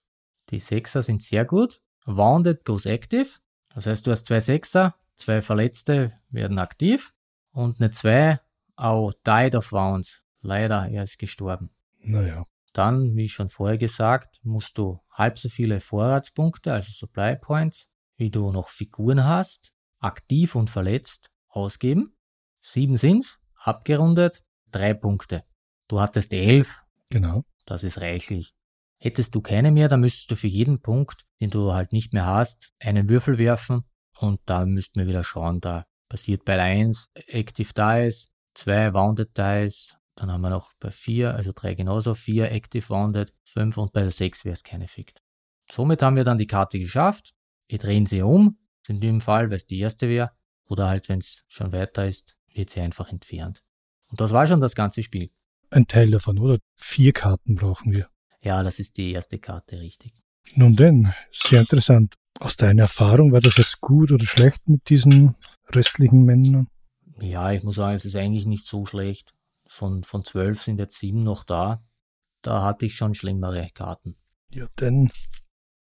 Die 0.50 0.60
Sechser 0.60 1.04
sind 1.04 1.22
sehr 1.22 1.44
gut. 1.44 1.82
Wounded 2.06 2.64
goes 2.64 2.86
active. 2.86 3.28
Das 3.74 3.86
heißt, 3.86 4.08
du 4.08 4.12
hast 4.12 4.26
zwei 4.26 4.40
Sechser, 4.40 4.96
zwei 5.16 5.42
Verletzte 5.42 6.20
werden 6.30 6.58
aktiv 6.58 7.14
und 7.52 7.82
eine 7.82 7.92
zwei, 7.92 8.40
oh, 8.78 9.12
died 9.26 9.56
of 9.56 9.72
wounds. 9.72 10.24
Leider, 10.42 10.88
er 10.90 11.04
ist 11.04 11.18
gestorben. 11.18 11.72
Naja, 12.00 12.44
Dann, 12.74 13.16
wie 13.16 13.28
schon 13.28 13.50
vorher 13.50 13.78
gesagt, 13.78 14.40
musst 14.44 14.78
du 14.78 15.00
halb 15.12 15.40
so 15.40 15.50
viele 15.50 15.80
Vorratspunkte, 15.80 16.74
also 16.74 16.92
Supply 16.92 17.36
Points, 17.36 17.92
wie 18.18 18.30
du 18.30 18.52
noch 18.52 18.70
Figuren 18.70 19.24
hast, 19.24 19.74
aktiv 20.00 20.56
und 20.56 20.70
verletzt, 20.70 21.30
ausgeben. 21.50 22.16
Sieben 22.62 22.96
sind's, 22.96 23.42
abgerundet, 23.56 24.44
drei 24.72 24.94
Punkte. 24.94 25.44
Du 25.88 26.00
hattest 26.00 26.34
elf, 26.34 26.84
genau. 27.10 27.44
das 27.66 27.84
ist 27.84 28.00
reichlich. 28.00 28.54
Hättest 29.00 29.36
du 29.36 29.42
keine 29.42 29.72
mehr, 29.72 29.90
dann 29.90 30.02
müsstest 30.02 30.32
du 30.32 30.36
für 30.36 30.48
jeden 30.48 30.82
Punkt, 30.82 31.26
den 31.40 31.50
du 31.50 31.74
halt 31.74 31.94
nicht 31.94 32.14
mehr 32.14 32.26
hast, 32.26 32.74
einen 32.80 33.10
Würfel 33.10 33.38
werfen 33.38 33.84
und 34.20 34.40
da 34.46 34.66
müssten 34.66 35.00
wir 35.00 35.08
wieder 35.08 35.24
schauen, 35.24 35.62
da 35.62 35.86
passiert 36.10 36.46
bei 36.46 36.60
1 36.60 37.12
Active 37.14 37.74
Dice, 37.74 38.32
2 38.56 38.94
Wounded 38.94 39.38
Dice, 39.38 39.97
dann 40.18 40.32
haben 40.32 40.42
wir 40.42 40.50
noch 40.50 40.74
bei 40.80 40.92
4, 40.92 41.34
also 41.34 41.52
3 41.56 41.76
genauso, 41.76 42.14
4 42.16 42.52
Active 42.52 42.90
Wounded, 42.90 43.34
5 43.46 43.78
und 43.78 43.94
bei 43.94 44.02
der 44.02 44.12
6 44.12 44.46
wäre 44.46 44.54
es 44.54 44.64
kein 44.64 44.82
Effekt. 44.82 45.22
Somit 45.72 46.02
haben 46.02 46.16
wir 46.16 46.24
dann 46.24 46.38
die 46.38 46.48
Karte 46.48 46.80
geschafft, 46.80 47.34
wir 47.68 47.78
drehen 47.78 48.06
sie 48.06 48.22
um, 48.22 48.58
in 48.88 49.00
dem 49.00 49.22
Fall, 49.22 49.50
weil 49.50 49.58
es 49.58 49.66
die 49.66 49.80
erste 49.80 50.10
wäre, 50.10 50.32
oder 50.68 50.88
halt, 50.88 51.08
wenn 51.10 51.20
es 51.20 51.44
schon 51.48 51.72
weiter 51.72 52.08
ist, 52.08 52.36
wird 52.54 52.70
sie 52.70 52.82
einfach 52.82 53.12
entfernt. 53.12 53.64
Und 54.10 54.20
das 54.20 54.32
war 54.32 54.48
schon 54.48 54.62
das 54.62 54.76
ganze 54.76 55.04
Spiel. 55.04 55.30
Ein 55.70 55.88
Teil 55.88 56.10
davon, 56.12 56.40
oder? 56.40 56.60
Vier 56.76 57.14
Karten 57.14 57.56
brauchen 57.56 57.92
wir. 57.94 58.10
Ja, 58.42 58.64
das 58.64 58.80
ist 58.80 58.98
die 58.98 59.12
erste 59.12 59.38
Karte, 59.40 59.80
richtig. 59.80 60.14
Nun 60.56 60.76
denn, 60.76 61.14
sehr 61.32 61.60
interessant. 61.60 62.16
Aus 62.40 62.56
deiner 62.56 62.84
Erfahrung, 62.84 63.32
war 63.32 63.42
das 63.42 63.58
jetzt 63.58 63.82
gut 63.82 64.12
oder 64.12 64.26
schlecht 64.26 64.68
mit 64.68 64.90
diesen 64.90 65.36
restlichen 65.70 66.24
Männern? 66.24 66.68
Ja, 67.20 67.52
ich 67.52 67.64
muss 67.64 67.76
sagen, 67.76 67.96
es 67.96 68.06
ist 68.06 68.16
eigentlich 68.16 68.46
nicht 68.46 68.66
so 68.66 68.86
schlecht. 68.86 69.34
Von, 69.68 70.04
von 70.04 70.24
12 70.24 70.62
sind 70.62 70.80
jetzt 70.80 71.00
7 71.00 71.24
noch 71.24 71.44
da. 71.44 71.84
Da 72.42 72.64
hatte 72.64 72.86
ich 72.86 72.96
schon 72.96 73.14
schlimmere 73.14 73.68
Karten. 73.74 74.16
Ja, 74.50 74.68
denn 74.80 75.12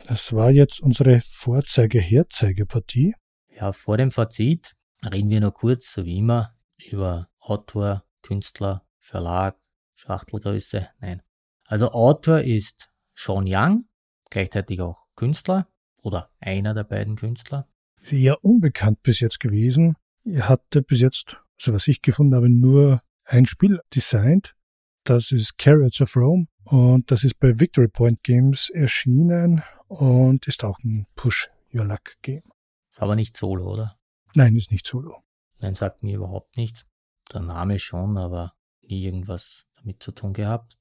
das 0.08 0.34
war 0.34 0.52
jetzt 0.52 0.82
unsere 0.82 1.22
Vorzeige-Herzeigepartie. 1.22 3.16
Ja, 3.56 3.74
vor 3.74 3.98
dem 3.98 4.12
Fazit 4.12 4.76
reden 5.04 5.30
wir 5.30 5.42
noch 5.42 5.54
kurz, 5.54 5.94
so 5.94 6.06
wie 6.06 6.18
immer, 6.18 6.56
über 6.90 7.30
Autor, 7.40 8.06
Künstler, 8.22 8.86
Verlag, 9.00 9.58
Schachtelgröße. 9.96 10.88
Nein. 11.00 11.22
Also 11.68 11.92
Autor 11.92 12.42
ist 12.42 12.90
Sean 13.16 13.46
Young, 13.48 13.86
gleichzeitig 14.30 14.82
auch 14.82 15.08
Künstler 15.16 15.68
oder 15.98 16.32
einer 16.40 16.74
der 16.74 16.84
beiden 16.86 17.16
Künstler. 17.16 17.68
Ist 18.02 18.14
eher 18.14 18.44
unbekannt 18.44 19.04
bis 19.04 19.20
jetzt 19.20 19.40
gewesen. 19.40 19.96
Er 20.24 20.48
hatte 20.48 20.82
bis 20.82 21.02
jetzt, 21.02 21.38
so 21.58 21.74
was 21.74 21.88
ich 21.88 22.02
gefunden 22.02 22.36
habe, 22.36 22.50
nur 22.50 23.02
ein 23.30 23.46
Spiel 23.46 23.80
designt. 23.96 24.56
Das 25.04 25.32
ist 25.32 25.58
Carrots 25.58 26.02
of 26.02 26.16
Rome 26.16 26.48
und 26.66 27.10
das 27.12 27.24
ist 27.24 27.40
bei 27.40 27.60
Victory 27.60 27.88
Point 27.88 28.24
Games 28.24 28.70
erschienen 28.74 29.64
und 29.88 30.48
ist 30.48 30.64
auch 30.64 30.78
ein 30.84 31.06
Push 31.16 31.50
Your 31.74 31.86
Luck 31.86 32.16
Game. 32.22 32.44
Ist 32.92 33.02
aber 33.02 33.16
nicht 33.16 33.38
Solo, 33.38 33.72
oder? 33.72 33.98
Nein, 34.36 34.56
ist 34.56 34.72
nicht 34.72 34.86
Solo. 34.86 35.24
Nein, 35.60 35.74
sagt 35.74 36.04
mir 36.04 36.16
überhaupt 36.16 36.58
nichts. 36.58 36.88
Der 37.32 37.42
Name 37.42 37.80
schon, 37.80 38.18
aber 38.18 38.54
nie 38.82 39.06
irgendwas 39.06 39.66
damit 39.78 40.02
zu 40.02 40.12
tun 40.12 40.34
gehabt. 40.34 40.78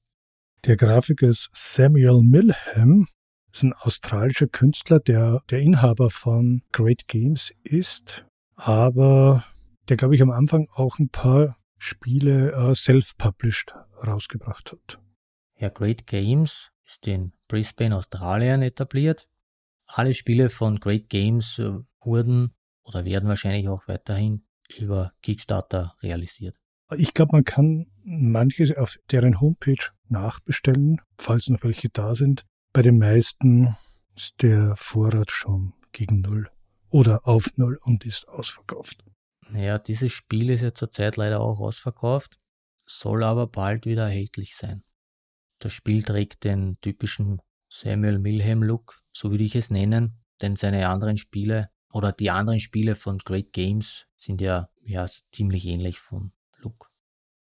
Der 0.65 0.75
Grafiker 0.75 1.27
ist 1.27 1.49
Samuel 1.53 2.21
Milham, 2.21 3.07
ist 3.51 3.63
ein 3.63 3.73
australischer 3.73 4.47
Künstler, 4.47 4.99
der 4.99 5.41
der 5.49 5.59
Inhaber 5.59 6.09
von 6.09 6.63
Great 6.71 7.07
Games 7.07 7.53
ist, 7.63 8.25
aber 8.55 9.43
der, 9.87 9.97
glaube 9.97 10.15
ich, 10.15 10.21
am 10.21 10.31
Anfang 10.31 10.67
auch 10.73 10.99
ein 10.99 11.09
paar 11.09 11.58
Spiele 11.79 12.51
äh, 12.51 12.75
self-published 12.75 13.73
rausgebracht 14.05 14.71
hat. 14.71 14.99
Ja, 15.57 15.69
Great 15.69 16.05
Games 16.05 16.71
ist 16.85 17.07
in 17.07 17.33
Brisbane, 17.47 17.95
Australien 17.95 18.61
etabliert. 18.61 19.29
Alle 19.85 20.13
Spiele 20.13 20.49
von 20.49 20.79
Great 20.79 21.09
Games 21.09 21.57
äh, 21.57 21.71
wurden 22.01 22.53
oder 22.83 23.05
werden 23.05 23.29
wahrscheinlich 23.29 23.67
auch 23.69 23.87
weiterhin 23.87 24.45
über 24.77 25.13
Kickstarter 25.23 25.95
realisiert. 26.03 26.55
Ich 26.97 27.13
glaube, 27.13 27.31
man 27.33 27.43
kann 27.43 27.87
manche 28.03 28.79
auf 28.79 28.97
deren 29.11 29.39
Homepage 29.39 29.91
nachbestellen, 30.07 30.99
falls 31.17 31.47
noch 31.47 31.63
welche 31.63 31.89
da 31.89 32.13
sind. 32.13 32.45
Bei 32.73 32.81
den 32.81 32.97
meisten 32.97 33.75
ist 34.15 34.41
der 34.41 34.75
Vorrat 34.75 35.31
schon 35.31 35.73
gegen 35.91 36.21
Null 36.21 36.49
oder 36.89 37.27
auf 37.27 37.55
Null 37.57 37.79
und 37.83 38.05
ist 38.05 38.27
ausverkauft. 38.27 39.03
Ja, 39.53 39.79
dieses 39.79 40.11
Spiel 40.11 40.49
ist 40.49 40.61
ja 40.61 40.73
zurzeit 40.73 41.17
leider 41.17 41.39
auch 41.39 41.59
ausverkauft, 41.59 42.39
soll 42.85 43.23
aber 43.23 43.47
bald 43.47 43.85
wieder 43.85 44.03
erhältlich 44.03 44.55
sein. 44.55 44.83
Das 45.59 45.73
Spiel 45.73 46.03
trägt 46.03 46.43
den 46.43 46.79
typischen 46.81 47.41
Samuel 47.67 48.19
Milham-Look, 48.19 49.01
so 49.11 49.31
würde 49.31 49.43
ich 49.43 49.55
es 49.55 49.71
nennen, 49.71 50.21
denn 50.41 50.55
seine 50.55 50.87
anderen 50.87 51.17
Spiele 51.17 51.69
oder 51.93 52.11
die 52.11 52.29
anderen 52.29 52.59
Spiele 52.59 52.95
von 52.95 53.17
Great 53.17 53.53
Games 53.53 54.07
sind 54.15 54.41
ja, 54.41 54.69
ja 54.81 55.05
ziemlich 55.31 55.65
ähnlich 55.65 55.99
von 55.99 56.31
Look. 56.57 56.91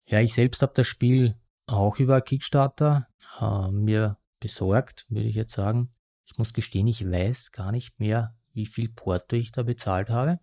Ja, 0.08 0.22
ich 0.22 0.34
selbst 0.34 0.62
habe 0.62 0.74
das 0.76 0.88
Spiel 0.88 1.36
auch 1.68 2.00
über 2.00 2.22
Kickstarter 2.22 3.08
äh, 3.40 3.72
mir 3.72 4.18
besorgt, 4.40 5.06
würde 5.10 5.28
ich 5.28 5.36
jetzt 5.36 5.54
sagen. 5.54 5.94
Ich 6.26 6.38
muss 6.38 6.54
gestehen, 6.54 6.88
ich 6.88 7.10
weiß 7.10 7.52
gar 7.52 7.72
nicht 7.72 8.00
mehr, 8.00 8.36
wie 8.54 8.66
viel 8.66 8.90
Porto 8.90 9.36
ich 9.36 9.52
da 9.52 9.64
bezahlt 9.64 10.10
habe, 10.10 10.40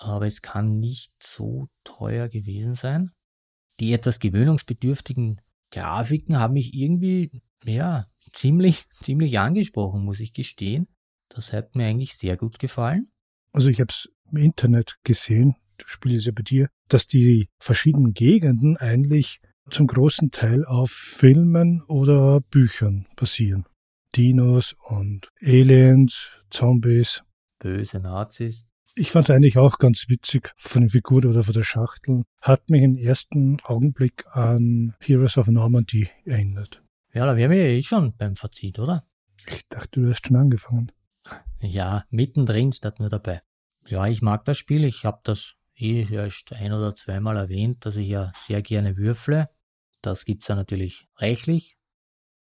aber 0.00 0.26
es 0.26 0.40
kann 0.40 0.78
nicht 0.78 1.12
so 1.22 1.68
teuer 1.84 2.28
gewesen 2.28 2.74
sein. 2.74 3.10
Die 3.80 3.92
etwas 3.92 4.18
gewöhnungsbedürftigen 4.18 5.40
Grafiken 5.70 6.38
haben 6.38 6.54
mich 6.54 6.74
irgendwie, 6.74 7.42
ja, 7.64 8.06
ziemlich, 8.16 8.88
ziemlich 8.90 9.38
angesprochen, 9.38 10.04
muss 10.04 10.20
ich 10.20 10.32
gestehen. 10.32 10.88
Das 11.28 11.52
hat 11.52 11.76
mir 11.76 11.86
eigentlich 11.86 12.16
sehr 12.16 12.36
gut 12.36 12.58
gefallen. 12.58 13.12
Also 13.52 13.68
ich 13.68 13.80
habe 13.80 13.90
es 13.90 14.08
im 14.30 14.38
Internet 14.38 14.96
gesehen, 15.04 15.56
das 15.76 15.90
Spiel 15.90 16.14
ist 16.14 16.26
ja 16.26 16.32
bei 16.34 16.42
dir, 16.42 16.68
dass 16.88 17.06
die 17.06 17.48
verschiedenen 17.58 18.14
Gegenden 18.14 18.76
eigentlich 18.76 19.40
zum 19.68 19.86
großen 19.86 20.30
Teil 20.30 20.64
auf 20.64 20.90
Filmen 20.90 21.82
oder 21.88 22.40
Büchern 22.40 23.06
basieren. 23.16 23.66
Dinos 24.16 24.74
und 24.88 25.28
Aliens, 25.40 26.30
Zombies. 26.50 27.22
Böse 27.60 28.00
Nazis. 28.00 28.69
Ich 28.96 29.12
fand 29.12 29.28
es 29.28 29.34
eigentlich 29.34 29.56
auch 29.56 29.78
ganz 29.78 30.08
witzig 30.08 30.52
von 30.56 30.82
der 30.82 30.90
Figur 30.90 31.24
oder 31.24 31.44
von 31.44 31.54
der 31.54 31.62
Schachtel. 31.62 32.24
Hat 32.40 32.68
mich 32.70 32.82
im 32.82 32.96
ersten 32.96 33.58
Augenblick 33.62 34.24
an 34.32 34.94
Heroes 35.00 35.38
of 35.38 35.46
Normandy 35.46 36.08
erinnert. 36.24 36.82
Ja, 37.12 37.26
da 37.26 37.36
wären 37.36 37.50
wir 37.50 37.58
ja 37.58 37.76
eh 37.76 37.82
schon 37.82 38.14
beim 38.16 38.36
Fazit, 38.36 38.78
oder? 38.78 39.02
Ich 39.46 39.68
dachte, 39.68 40.00
du 40.00 40.10
hast 40.10 40.26
schon 40.26 40.36
angefangen. 40.36 40.92
Ja, 41.60 42.04
mittendrin 42.10 42.72
statt 42.72 43.00
nur 43.00 43.08
dabei. 43.08 43.42
Ja, 43.86 44.06
ich 44.06 44.22
mag 44.22 44.44
das 44.44 44.58
Spiel. 44.58 44.84
Ich 44.84 45.04
habe 45.04 45.20
das 45.24 45.54
eh 45.76 46.06
erst 46.10 46.52
ein 46.52 46.72
oder 46.72 46.94
zweimal 46.94 47.36
erwähnt, 47.36 47.86
dass 47.86 47.96
ich 47.96 48.08
ja 48.08 48.32
sehr 48.34 48.62
gerne 48.62 48.96
würfle. 48.96 49.48
Das 50.02 50.24
gibt's 50.24 50.48
ja 50.48 50.56
natürlich 50.56 51.08
reichlich. 51.16 51.76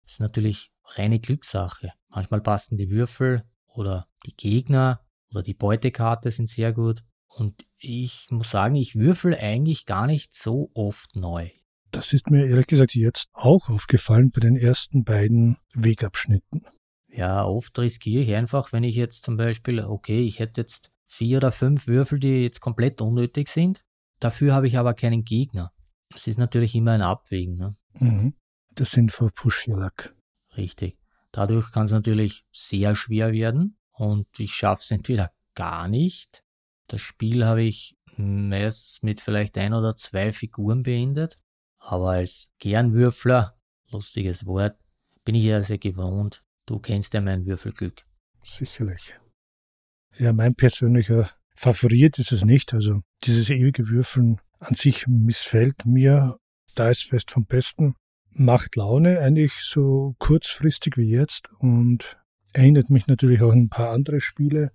Das 0.03 0.13
ist 0.13 0.19
natürlich 0.19 0.71
reine 0.85 1.19
Glückssache. 1.19 1.93
Manchmal 2.09 2.41
passen 2.41 2.77
die 2.77 2.89
Würfel 2.89 3.43
oder 3.75 4.07
die 4.25 4.35
Gegner 4.35 5.05
oder 5.31 5.43
die 5.43 5.53
Beutekarte 5.53 6.31
sind 6.31 6.49
sehr 6.49 6.73
gut. 6.73 7.03
Und 7.27 7.65
ich 7.77 8.27
muss 8.31 8.51
sagen, 8.51 8.75
ich 8.75 8.95
würfel 8.95 9.35
eigentlich 9.35 9.85
gar 9.85 10.07
nicht 10.07 10.33
so 10.33 10.71
oft 10.73 11.15
neu. 11.15 11.49
Das 11.91 12.13
ist 12.13 12.29
mir 12.29 12.45
ehrlich 12.45 12.67
gesagt 12.67 12.95
jetzt 12.95 13.29
auch 13.33 13.69
aufgefallen 13.69 14.31
bei 14.31 14.39
den 14.39 14.55
ersten 14.55 15.03
beiden 15.03 15.57
Wegabschnitten. 15.73 16.65
Ja, 17.07 17.43
oft 17.45 17.77
riskiere 17.79 18.23
ich 18.23 18.33
einfach, 18.35 18.71
wenn 18.73 18.83
ich 18.83 18.95
jetzt 18.95 19.23
zum 19.23 19.37
Beispiel, 19.37 19.79
okay, 19.79 20.21
ich 20.21 20.39
hätte 20.39 20.61
jetzt 20.61 20.91
vier 21.05 21.37
oder 21.37 21.51
fünf 21.51 21.87
Würfel, 21.87 22.19
die 22.19 22.43
jetzt 22.43 22.59
komplett 22.59 23.01
unnötig 23.01 23.49
sind. 23.49 23.83
Dafür 24.19 24.53
habe 24.53 24.67
ich 24.67 24.77
aber 24.77 24.93
keinen 24.93 25.23
Gegner. 25.23 25.71
Das 26.11 26.27
ist 26.27 26.37
natürlich 26.37 26.75
immer 26.75 26.91
ein 26.91 27.01
Abwägen. 27.01 27.55
Ne? 27.55 27.73
Mhm. 27.93 28.33
Das 28.75 28.91
sind 28.91 29.11
vor 29.11 29.31
Pushjalak. 29.31 30.15
Richtig. 30.57 30.97
Dadurch 31.31 31.71
kann 31.71 31.85
es 31.85 31.91
natürlich 31.91 32.43
sehr 32.51 32.95
schwer 32.95 33.31
werden 33.31 33.78
und 33.99 34.27
ich 34.39 34.53
schaffe 34.53 34.81
es 34.81 34.91
entweder 34.91 35.31
gar 35.55 35.87
nicht. 35.89 36.43
Das 36.87 37.01
Spiel 37.01 37.45
habe 37.45 37.61
ich 37.63 37.97
meist 38.15 39.03
mit 39.03 39.19
vielleicht 39.21 39.57
ein 39.57 39.73
oder 39.73 39.95
zwei 39.95 40.31
Figuren 40.31 40.83
beendet. 40.83 41.37
Aber 41.79 42.11
als 42.11 42.49
Gernwürfler, 42.59 43.55
lustiges 43.91 44.45
Wort, 44.45 44.77
bin 45.25 45.35
ich 45.35 45.43
ja 45.43 45.61
sehr 45.61 45.77
gewohnt. 45.77 46.43
Du 46.65 46.79
kennst 46.79 47.13
ja 47.13 47.21
mein 47.21 47.45
Würfelglück. 47.45 48.05
Sicherlich. 48.43 49.15
Ja, 50.17 50.33
mein 50.33 50.55
persönlicher 50.55 51.29
Favorit 51.55 52.19
ist 52.19 52.31
es 52.31 52.45
nicht. 52.45 52.73
Also 52.73 53.01
dieses 53.23 53.49
ewige 53.49 53.89
Würfeln 53.89 54.39
an 54.59 54.75
sich 54.75 55.07
missfällt 55.07 55.85
mir. 55.85 56.37
Da 56.73 56.89
ist 56.89 57.03
fest 57.03 57.31
vom 57.31 57.45
Besten. 57.45 57.95
Macht 58.31 58.75
Laune 58.77 59.19
eigentlich 59.19 59.53
so 59.59 60.15
kurzfristig 60.19 60.95
wie 60.97 61.09
jetzt 61.09 61.49
und 61.59 62.17
erinnert 62.53 62.89
mich 62.89 63.07
natürlich 63.07 63.41
auch 63.41 63.51
an 63.51 63.63
ein 63.63 63.69
paar 63.69 63.91
andere 63.91 64.21
Spiele, 64.21 64.71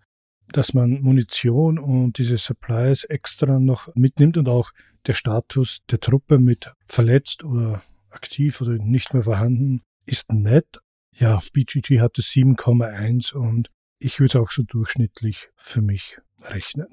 dass 0.48 0.74
man 0.74 1.00
Munition 1.00 1.78
und 1.78 2.18
diese 2.18 2.36
Supplies 2.36 3.04
extra 3.04 3.58
noch 3.58 3.94
mitnimmt 3.94 4.36
und 4.36 4.48
auch 4.48 4.72
der 5.06 5.14
Status 5.14 5.80
der 5.90 6.00
Truppe 6.00 6.38
mit 6.38 6.72
verletzt 6.86 7.44
oder 7.44 7.82
aktiv 8.10 8.60
oder 8.60 8.72
nicht 8.72 9.12
mehr 9.14 9.24
vorhanden 9.24 9.82
ist 10.06 10.32
nett. 10.32 10.80
Ja, 11.16 11.36
auf 11.36 11.52
BGG 11.52 12.00
hat 12.00 12.18
es 12.18 12.26
7,1 12.26 13.34
und 13.34 13.70
ich 13.98 14.18
würde 14.18 14.26
es 14.26 14.36
auch 14.36 14.50
so 14.50 14.62
durchschnittlich 14.62 15.48
für 15.56 15.80
mich 15.80 16.18
rechnen. 16.42 16.88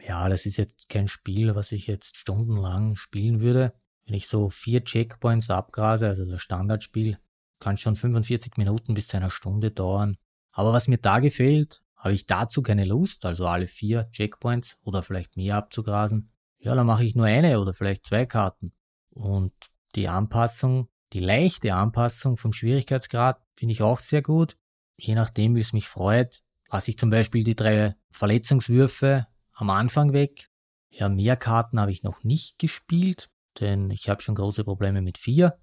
Ja, 0.00 0.28
das 0.28 0.46
ist 0.46 0.56
jetzt 0.56 0.88
kein 0.88 1.08
Spiel, 1.08 1.54
was 1.54 1.72
ich 1.72 1.86
jetzt 1.86 2.16
stundenlang 2.16 2.96
spielen 2.96 3.40
würde. 3.40 3.72
Wenn 4.06 4.14
ich 4.14 4.28
so 4.28 4.50
vier 4.50 4.84
Checkpoints 4.84 5.50
abgrase, 5.50 6.06
also 6.06 6.24
das 6.24 6.42
Standardspiel, 6.42 7.18
kann 7.58 7.76
schon 7.76 7.96
45 7.96 8.56
Minuten 8.56 8.94
bis 8.94 9.08
zu 9.08 9.16
einer 9.16 9.30
Stunde 9.30 9.70
dauern. 9.70 10.16
Aber 10.56 10.72
was 10.72 10.88
mir 10.88 10.96
da 10.96 11.18
gefällt, 11.18 11.82
habe 11.96 12.14
ich 12.14 12.24
dazu 12.24 12.62
keine 12.62 12.86
Lust, 12.86 13.26
also 13.26 13.46
alle 13.46 13.66
vier 13.66 14.08
Checkpoints 14.10 14.78
oder 14.84 15.02
vielleicht 15.02 15.36
mehr 15.36 15.56
abzugrasen. 15.56 16.30
Ja, 16.58 16.74
dann 16.74 16.86
mache 16.86 17.04
ich 17.04 17.14
nur 17.14 17.26
eine 17.26 17.60
oder 17.60 17.74
vielleicht 17.74 18.06
zwei 18.06 18.24
Karten. 18.24 18.72
Und 19.10 19.52
die 19.96 20.08
Anpassung, 20.08 20.88
die 21.12 21.20
leichte 21.20 21.74
Anpassung 21.74 22.38
vom 22.38 22.54
Schwierigkeitsgrad 22.54 23.38
finde 23.54 23.72
ich 23.72 23.82
auch 23.82 24.00
sehr 24.00 24.22
gut. 24.22 24.56
Je 24.96 25.14
nachdem, 25.14 25.56
wie 25.56 25.60
es 25.60 25.74
mich 25.74 25.88
freut, 25.88 26.42
lasse 26.70 26.90
ich 26.90 26.98
zum 26.98 27.10
Beispiel 27.10 27.44
die 27.44 27.54
drei 27.54 27.94
Verletzungswürfe 28.08 29.26
am 29.52 29.68
Anfang 29.68 30.14
weg. 30.14 30.48
Ja, 30.88 31.10
mehr 31.10 31.36
Karten 31.36 31.78
habe 31.78 31.92
ich 31.92 32.02
noch 32.02 32.24
nicht 32.24 32.58
gespielt, 32.58 33.28
denn 33.60 33.90
ich 33.90 34.08
habe 34.08 34.22
schon 34.22 34.34
große 34.34 34.64
Probleme 34.64 35.02
mit 35.02 35.18
vier. 35.18 35.58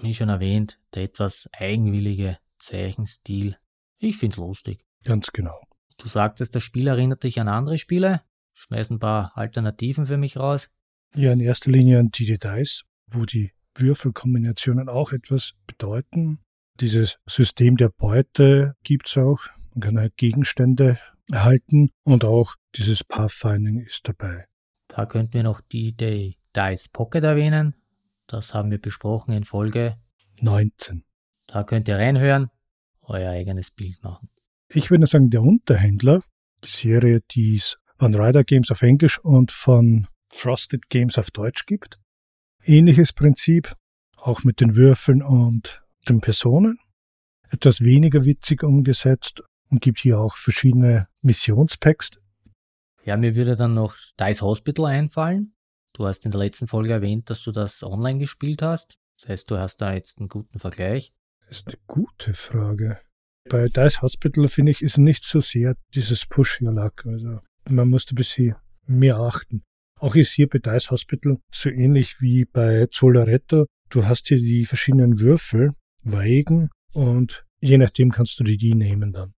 Wie 0.00 0.14
schon 0.14 0.30
erwähnt, 0.30 0.80
der 0.94 1.02
etwas 1.02 1.46
eigenwillige 1.52 2.38
Zeichenstil. 2.56 3.58
Ich 4.04 4.18
finde 4.18 4.34
es 4.34 4.38
lustig. 4.38 4.84
Ganz 5.04 5.28
genau. 5.32 5.58
Du 5.96 6.08
sagtest, 6.08 6.54
das 6.54 6.62
Spiel 6.62 6.88
erinnert 6.88 7.22
dich 7.22 7.40
an 7.40 7.48
andere 7.48 7.78
Spiele. 7.78 8.20
Schmeiß 8.52 8.90
ein 8.90 8.98
paar 8.98 9.32
Alternativen 9.34 10.06
für 10.06 10.18
mich 10.18 10.36
raus. 10.36 10.68
Ja, 11.14 11.32
in 11.32 11.40
erster 11.40 11.70
Linie 11.70 12.00
an 12.00 12.10
die 12.10 12.26
Details, 12.26 12.82
wo 13.10 13.24
die 13.24 13.52
Würfelkombinationen 13.76 14.88
auch 14.88 15.12
etwas 15.12 15.54
bedeuten. 15.66 16.40
Dieses 16.80 17.18
System 17.26 17.76
der 17.76 17.88
Beute 17.88 18.74
gibt 18.82 19.08
es 19.08 19.16
auch. 19.16 19.40
Man 19.72 19.80
kann 19.80 19.98
halt 19.98 20.16
Gegenstände 20.16 20.98
erhalten 21.32 21.90
und 22.04 22.24
auch 22.24 22.56
dieses 22.74 23.04
Pathfinding 23.04 23.80
ist 23.80 24.06
dabei. 24.06 24.44
Da 24.88 25.06
könnten 25.06 25.32
wir 25.32 25.44
noch 25.44 25.60
die 25.60 25.96
Day 25.96 26.36
Dice 26.54 26.88
Pocket 26.88 27.24
erwähnen. 27.24 27.74
Das 28.26 28.52
haben 28.52 28.70
wir 28.70 28.80
besprochen 28.80 29.32
in 29.32 29.44
Folge 29.44 29.96
19. 30.40 31.04
Da 31.46 31.64
könnt 31.64 31.88
ihr 31.88 31.96
reinhören, 31.96 32.50
euer 33.06 33.30
eigenes 33.30 33.70
Bild 33.70 34.02
machen. 34.02 34.28
Ich 34.68 34.90
würde 34.90 35.06
sagen, 35.06 35.30
der 35.30 35.42
Unterhändler, 35.42 36.22
die 36.64 36.70
Serie, 36.70 37.20
die 37.30 37.56
es 37.56 37.78
von 37.98 38.14
Rider 38.14 38.44
Games 38.44 38.70
auf 38.70 38.82
Englisch 38.82 39.18
und 39.18 39.50
von 39.50 40.08
Frosted 40.32 40.88
Games 40.88 41.18
auf 41.18 41.30
Deutsch 41.30 41.66
gibt. 41.66 42.00
Ähnliches 42.64 43.12
Prinzip, 43.12 43.72
auch 44.16 44.42
mit 44.44 44.60
den 44.60 44.74
Würfeln 44.74 45.22
und 45.22 45.82
den 46.08 46.20
Personen. 46.20 46.78
Etwas 47.50 47.82
weniger 47.82 48.24
witzig 48.24 48.62
umgesetzt, 48.62 49.42
und 49.74 49.82
gibt 49.82 49.98
hier 49.98 50.20
auch 50.20 50.36
verschiedene 50.36 51.08
Missionspacks. 51.22 52.12
Ja, 53.04 53.16
mir 53.16 53.34
würde 53.34 53.56
dann 53.56 53.74
noch 53.74 53.96
Dice 54.18 54.40
Hospital 54.40 54.86
einfallen. 54.86 55.54
Du 55.92 56.06
hast 56.06 56.24
in 56.24 56.30
der 56.30 56.40
letzten 56.40 56.66
Folge 56.66 56.92
erwähnt, 56.92 57.28
dass 57.28 57.42
du 57.42 57.52
das 57.52 57.82
online 57.82 58.18
gespielt 58.18 58.62
hast. 58.62 58.98
Das 59.18 59.28
heißt, 59.28 59.50
du 59.50 59.58
hast 59.58 59.78
da 59.78 59.92
jetzt 59.92 60.18
einen 60.18 60.28
guten 60.28 60.58
Vergleich. 60.58 61.12
Das 61.54 61.60
ist 61.60 61.68
eine 61.68 61.78
gute 61.86 62.32
Frage. 62.32 62.98
Bei 63.48 63.68
Dice 63.68 64.02
Hospital 64.02 64.48
finde 64.48 64.72
ich, 64.72 64.82
ist 64.82 64.98
nicht 64.98 65.22
so 65.22 65.40
sehr 65.40 65.76
dieses 65.94 66.26
Push 66.26 66.60
Your 66.60 66.72
Luck. 66.72 67.06
Also 67.06 67.38
man 67.68 67.90
muss 67.90 68.10
ein 68.10 68.16
bisschen 68.16 68.56
mehr 68.86 69.18
achten. 69.18 69.62
Auch 70.00 70.16
ist 70.16 70.32
hier 70.32 70.48
bei 70.48 70.58
Dice 70.58 70.90
Hospital 70.90 71.38
so 71.52 71.70
ähnlich 71.70 72.20
wie 72.20 72.44
bei 72.44 72.88
Zolaretto. 72.90 73.66
Du 73.88 74.04
hast 74.04 74.26
hier 74.26 74.38
die 74.38 74.64
verschiedenen 74.64 75.20
Würfel, 75.20 75.70
Weigen 76.02 76.70
und 76.92 77.44
je 77.60 77.78
nachdem 77.78 78.10
kannst 78.10 78.40
du 78.40 78.42
dir 78.42 78.56
die 78.56 78.74
nehmen 78.74 79.12
dann. 79.12 79.34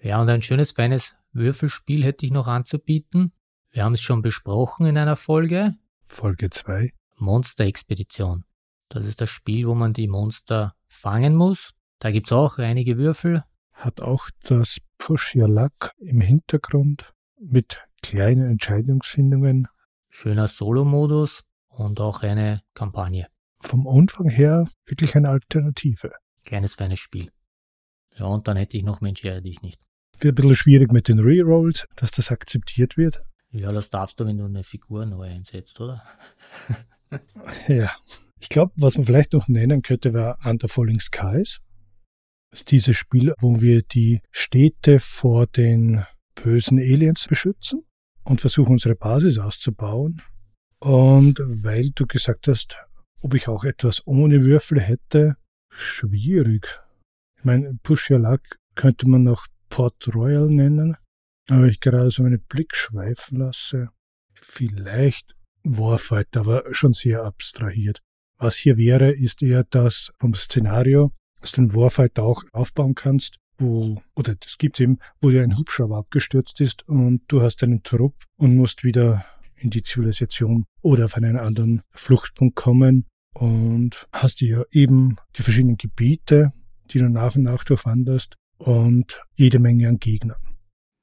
Ja, 0.00 0.22
und 0.22 0.28
ein 0.28 0.42
schönes, 0.42 0.70
feines 0.70 1.16
Würfelspiel 1.32 2.04
hätte 2.04 2.24
ich 2.24 2.30
noch 2.30 2.46
anzubieten. 2.46 3.32
Wir 3.72 3.82
haben 3.82 3.94
es 3.94 4.00
schon 4.00 4.22
besprochen 4.22 4.86
in 4.86 4.96
einer 4.96 5.16
Folge. 5.16 5.74
Folge 6.06 6.50
2. 6.50 6.92
Monster-Expedition. 7.16 8.44
Das 8.88 9.04
ist 9.04 9.20
das 9.20 9.30
Spiel, 9.30 9.66
wo 9.66 9.74
man 9.74 9.92
die 9.92 10.08
Monster 10.08 10.74
fangen 10.86 11.34
muss. 11.34 11.74
Da 11.98 12.10
gibt 12.10 12.28
es 12.28 12.32
auch 12.32 12.58
einige 12.58 12.96
Würfel. 12.96 13.44
Hat 13.72 14.00
auch 14.00 14.28
das 14.42 14.78
Push 14.98 15.36
Your 15.36 15.48
Luck 15.48 15.92
im 15.98 16.20
Hintergrund 16.20 17.12
mit 17.38 17.78
kleinen 18.02 18.50
Entscheidungsfindungen. 18.50 19.68
Schöner 20.08 20.48
Solo-Modus 20.48 21.44
und 21.68 22.00
auch 22.00 22.22
eine 22.22 22.62
Kampagne. 22.74 23.28
Vom 23.60 23.86
Umfang 23.86 24.30
her 24.30 24.68
wirklich 24.86 25.14
eine 25.16 25.28
Alternative. 25.28 26.12
Kleines, 26.44 26.74
feines 26.74 26.98
Spiel. 26.98 27.30
Ja, 28.16 28.26
und 28.26 28.48
dann 28.48 28.56
hätte 28.56 28.76
ich 28.76 28.84
noch 28.84 29.00
Mensch, 29.00 29.22
ja, 29.22 29.40
dich 29.40 29.62
nicht. 29.62 29.80
Wird 30.18 30.32
ein 30.32 30.34
bisschen 30.36 30.56
schwierig 30.56 30.92
mit 30.92 31.08
den 31.08 31.20
Rerolls, 31.20 31.86
dass 31.94 32.10
das 32.10 32.30
akzeptiert 32.30 32.96
wird. 32.96 33.22
Ja, 33.50 33.70
das 33.70 33.90
darfst 33.90 34.18
du, 34.18 34.26
wenn 34.26 34.38
du 34.38 34.44
eine 34.44 34.64
Figur 34.64 35.06
neu 35.06 35.28
einsetzt, 35.28 35.80
oder? 35.80 36.02
ja. 37.68 37.90
Ich 38.40 38.48
glaube, 38.48 38.72
was 38.76 38.96
man 38.96 39.06
vielleicht 39.06 39.32
noch 39.32 39.48
nennen 39.48 39.82
könnte, 39.82 40.14
wäre 40.14 40.36
Under 40.44 40.68
Falling 40.68 41.00
Skies. 41.00 41.60
Das 42.50 42.60
ist 42.60 42.70
dieses 42.70 42.96
Spiel, 42.96 43.34
wo 43.40 43.60
wir 43.60 43.82
die 43.82 44.20
Städte 44.30 45.00
vor 45.00 45.46
den 45.46 46.04
bösen 46.34 46.78
Aliens 46.78 47.26
beschützen 47.28 47.84
und 48.24 48.40
versuchen, 48.40 48.72
unsere 48.72 48.94
Basis 48.94 49.38
auszubauen. 49.38 50.22
Und 50.78 51.40
weil 51.40 51.90
du 51.94 52.06
gesagt 52.06 52.48
hast, 52.48 52.78
ob 53.22 53.34
ich 53.34 53.48
auch 53.48 53.64
etwas 53.64 54.06
ohne 54.06 54.44
Würfel 54.44 54.80
hätte, 54.80 55.36
schwierig. 55.70 56.80
Ich 57.36 57.44
meine, 57.44 57.78
Push 57.82 58.10
Your 58.10 58.20
Luck 58.20 58.40
könnte 58.74 59.08
man 59.08 59.24
noch 59.24 59.46
Port 59.68 60.08
Royal 60.14 60.48
nennen, 60.48 60.96
aber 61.48 61.66
ich 61.66 61.80
gerade 61.80 62.10
so 62.10 62.22
einen 62.22 62.40
Blick 62.40 62.74
schweifen 62.74 63.38
lasse, 63.38 63.88
vielleicht 64.34 65.34
Warfighter, 65.64 66.40
aber 66.40 66.64
schon 66.72 66.92
sehr 66.92 67.24
abstrahiert. 67.24 68.00
Was 68.38 68.54
hier 68.54 68.76
wäre, 68.76 69.10
ist 69.10 69.42
eher 69.42 69.64
das 69.64 70.12
vom 70.20 70.32
Szenario, 70.34 71.10
dass 71.40 71.52
du 71.52 71.62
den 71.62 71.74
Warfighter 71.74 72.22
auch 72.22 72.44
aufbauen 72.52 72.94
kannst, 72.94 73.38
wo, 73.56 74.00
oder 74.14 74.36
das 74.36 74.58
gibt's 74.58 74.78
eben, 74.78 74.98
wo 75.20 75.30
dir 75.30 75.42
ein 75.42 75.58
Hubschrauber 75.58 75.96
abgestürzt 75.96 76.60
ist 76.60 76.86
und 76.88 77.22
du 77.26 77.42
hast 77.42 77.64
einen 77.64 77.82
Trupp 77.82 78.14
und 78.36 78.56
musst 78.56 78.84
wieder 78.84 79.24
in 79.56 79.70
die 79.70 79.82
Zivilisation 79.82 80.66
oder 80.82 81.06
auf 81.06 81.16
einen 81.16 81.36
anderen 81.36 81.82
Fluchtpunkt 81.90 82.54
kommen 82.54 83.06
und 83.34 84.06
hast 84.12 84.40
ja 84.40 84.62
eben 84.70 85.16
die 85.36 85.42
verschiedenen 85.42 85.76
Gebiete, 85.76 86.52
die 86.90 87.00
du 87.00 87.08
nach 87.08 87.34
und 87.34 87.42
nach 87.42 87.64
durchwanderst 87.64 88.36
und 88.58 89.20
jede 89.34 89.58
Menge 89.58 89.88
an 89.88 89.98
Gegnern. 89.98 90.38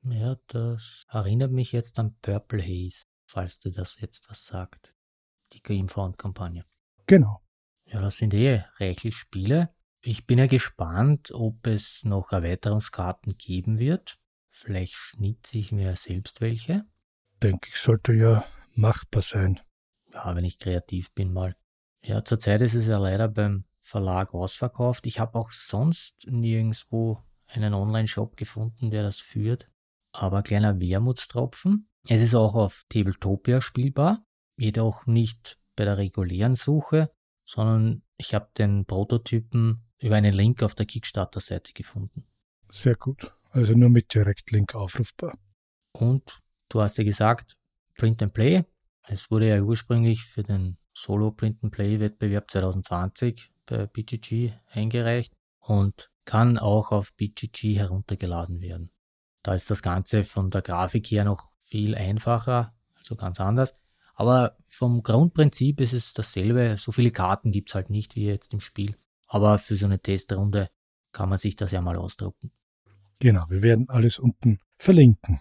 Ja, 0.03 0.37
das 0.47 1.05
erinnert 1.09 1.51
mich 1.51 1.73
jetzt 1.73 1.99
an 1.99 2.15
Purple 2.21 2.61
Haze, 2.61 3.03
falls 3.27 3.59
du 3.59 3.71
das 3.71 3.99
jetzt 3.99 4.29
was 4.29 4.45
sagt. 4.45 4.93
Die 5.51 5.61
Gamefound-Kampagne. 5.61 6.63
Genau. 7.07 7.41
Ja, 7.85 8.01
das 8.01 8.17
sind 8.17 8.33
eh 8.33 8.63
reichlich 8.77 9.15
Spiele. 9.15 9.69
Ich 10.01 10.25
bin 10.25 10.39
ja 10.39 10.47
gespannt, 10.47 11.31
ob 11.31 11.65
es 11.67 12.03
noch 12.03 12.31
Erweiterungskarten 12.31 13.37
geben 13.37 13.79
wird. 13.79 14.17
Vielleicht 14.49 14.93
schnitze 14.93 15.57
ich 15.57 15.71
mir 15.71 15.95
selbst 15.95 16.41
welche. 16.41 16.85
Denke 17.41 17.69
ich, 17.69 17.77
sollte 17.77 18.13
ja 18.13 18.45
machbar 18.73 19.21
sein. 19.21 19.59
Ja, 20.13 20.35
wenn 20.35 20.45
ich 20.45 20.59
kreativ 20.59 21.13
bin 21.13 21.33
mal. 21.33 21.55
Ja, 22.03 22.23
zurzeit 22.23 22.61
ist 22.61 22.75
es 22.75 22.87
ja 22.87 22.97
leider 22.97 23.27
beim 23.27 23.65
Verlag 23.81 24.33
ausverkauft. 24.33 25.05
Ich 25.05 25.19
habe 25.19 25.37
auch 25.37 25.51
sonst 25.51 26.25
nirgendwo 26.27 27.21
einen 27.47 27.73
Online-Shop 27.73 28.37
gefunden, 28.37 28.89
der 28.89 29.03
das 29.03 29.19
führt. 29.19 29.69
Aber 30.11 30.43
kleiner 30.43 30.79
Wermutstropfen. 30.79 31.89
Es 32.07 32.21
ist 32.21 32.35
auch 32.35 32.55
auf 32.55 32.85
Tabletopia 32.89 33.61
spielbar, 33.61 34.23
jedoch 34.57 35.05
nicht 35.07 35.59
bei 35.75 35.85
der 35.85 35.97
regulären 35.97 36.55
Suche, 36.55 37.11
sondern 37.43 38.03
ich 38.17 38.33
habe 38.33 38.49
den 38.57 38.85
Prototypen 38.85 39.83
über 39.99 40.15
einen 40.15 40.33
Link 40.33 40.63
auf 40.63 40.75
der 40.75 40.85
Kickstarter-Seite 40.85 41.73
gefunden. 41.73 42.25
Sehr 42.71 42.95
gut. 42.95 43.31
Also 43.51 43.73
nur 43.73 43.89
mit 43.89 44.13
Direktlink 44.13 44.75
aufrufbar. 44.75 45.37
Und 45.93 46.37
du 46.69 46.81
hast 46.81 46.97
ja 46.97 47.03
gesagt, 47.03 47.55
Print 47.97 48.21
and 48.21 48.33
Play. 48.33 48.63
Es 49.03 49.31
wurde 49.31 49.49
ja 49.49 49.61
ursprünglich 49.61 50.23
für 50.23 50.43
den 50.43 50.77
Solo 50.93 51.31
Print 51.31 51.63
and 51.63 51.71
Play 51.71 51.99
Wettbewerb 51.99 52.49
2020 52.49 53.51
bei 53.65 53.85
BGG 53.85 54.53
eingereicht 54.71 55.33
und 55.59 56.09
kann 56.25 56.57
auch 56.57 56.91
auf 56.91 57.13
BGG 57.13 57.77
heruntergeladen 57.77 58.61
werden. 58.61 58.91
Da 59.43 59.53
ist 59.53 59.69
das 59.69 59.81
Ganze 59.81 60.23
von 60.23 60.49
der 60.49 60.61
Grafik 60.61 61.11
her 61.11 61.23
noch 61.23 61.53
viel 61.59 61.95
einfacher, 61.95 62.73
also 62.95 63.15
ganz 63.15 63.39
anders. 63.39 63.73
Aber 64.15 64.57
vom 64.67 65.03
Grundprinzip 65.03 65.81
ist 65.81 65.93
es 65.93 66.13
dasselbe. 66.13 66.75
So 66.77 66.91
viele 66.91 67.11
Karten 67.11 67.51
gibt 67.51 67.69
es 67.69 67.75
halt 67.75 67.89
nicht 67.89 68.15
wie 68.15 68.25
jetzt 68.25 68.53
im 68.53 68.61
Spiel. 68.61 68.95
Aber 69.27 69.59
für 69.59 69.75
so 69.75 69.85
eine 69.85 69.99
Testrunde 69.99 70.69
kann 71.11 71.29
man 71.29 71.37
sich 71.37 71.55
das 71.55 71.71
ja 71.71 71.81
mal 71.81 71.97
ausdrucken. 71.97 72.51
Genau, 73.19 73.45
wir 73.49 73.61
werden 73.61 73.89
alles 73.89 74.19
unten 74.19 74.59
verlinken. 74.77 75.39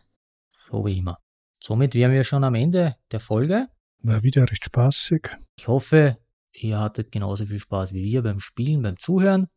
So 0.53 0.85
wie 0.85 0.99
immer. 0.99 1.19
Somit 1.63 1.95
wären 1.95 2.13
wir 2.13 2.25
schon 2.25 2.45
am 2.45 2.55
Ende 2.55 2.97
der 3.11 3.21
Folge. 3.21 3.69
War 4.03 4.23
wieder 4.23 4.51
recht 4.51 4.65
spaßig. 4.65 5.29
Ich 5.57 5.69
hoffe, 5.69 6.19
ihr 6.53 6.79
hattet 6.79 7.11
genauso 7.11 7.47
viel 7.47 7.59
Spaß 7.59 7.95
wie 7.95 8.05
wir 8.05 8.23
beim 8.23 8.41
Spielen, 8.41 8.83
beim 8.83 8.99
Zuhören. 8.99 9.49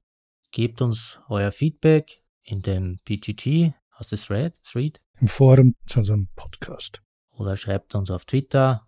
Gebt 0.52 0.82
uns 0.82 1.20
euer 1.28 1.52
Feedback 1.52 2.24
in 2.44 2.62
dem 2.62 3.00
PGG, 3.04 3.74
aus 3.92 4.10
der 4.10 4.20
Thread, 4.20 4.56
Thread. 4.64 5.02
Im 5.20 5.28
Forum 5.28 5.76
zu 5.86 6.00
unserem 6.00 6.30
Podcast. 6.36 7.02
Oder 7.32 7.58
schreibt 7.58 7.94
uns 7.96 8.10
auf 8.10 8.26
Twitter, 8.26 8.87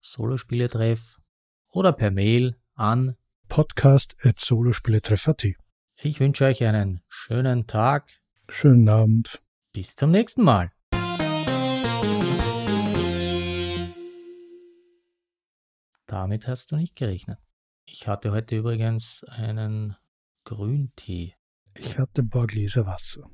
Solospieletreff 0.00 1.20
oder 1.70 1.92
per 1.92 2.10
Mail 2.10 2.56
an 2.74 3.16
podcast 3.48 4.16
at 4.24 4.38
solospieletreff.at. 4.38 5.44
Ich 5.96 6.20
wünsche 6.20 6.44
euch 6.44 6.62
einen 6.64 7.02
schönen 7.08 7.66
Tag. 7.66 8.10
Schönen 8.48 8.88
Abend. 8.88 9.40
Bis 9.72 9.96
zum 9.96 10.12
nächsten 10.12 10.44
Mal. 10.44 10.70
Damit 16.06 16.48
hast 16.48 16.72
du 16.72 16.76
nicht 16.76 16.96
gerechnet. 16.96 17.38
Ich 17.86 18.06
hatte 18.06 18.30
heute 18.32 18.56
übrigens 18.56 19.24
einen 19.24 19.96
Grüntee. 20.44 21.34
Ich 21.74 21.98
hatte 21.98 22.22
ein 22.22 22.30
paar 22.30 22.46
Gläser 22.46 22.86
Wasser. 22.86 23.28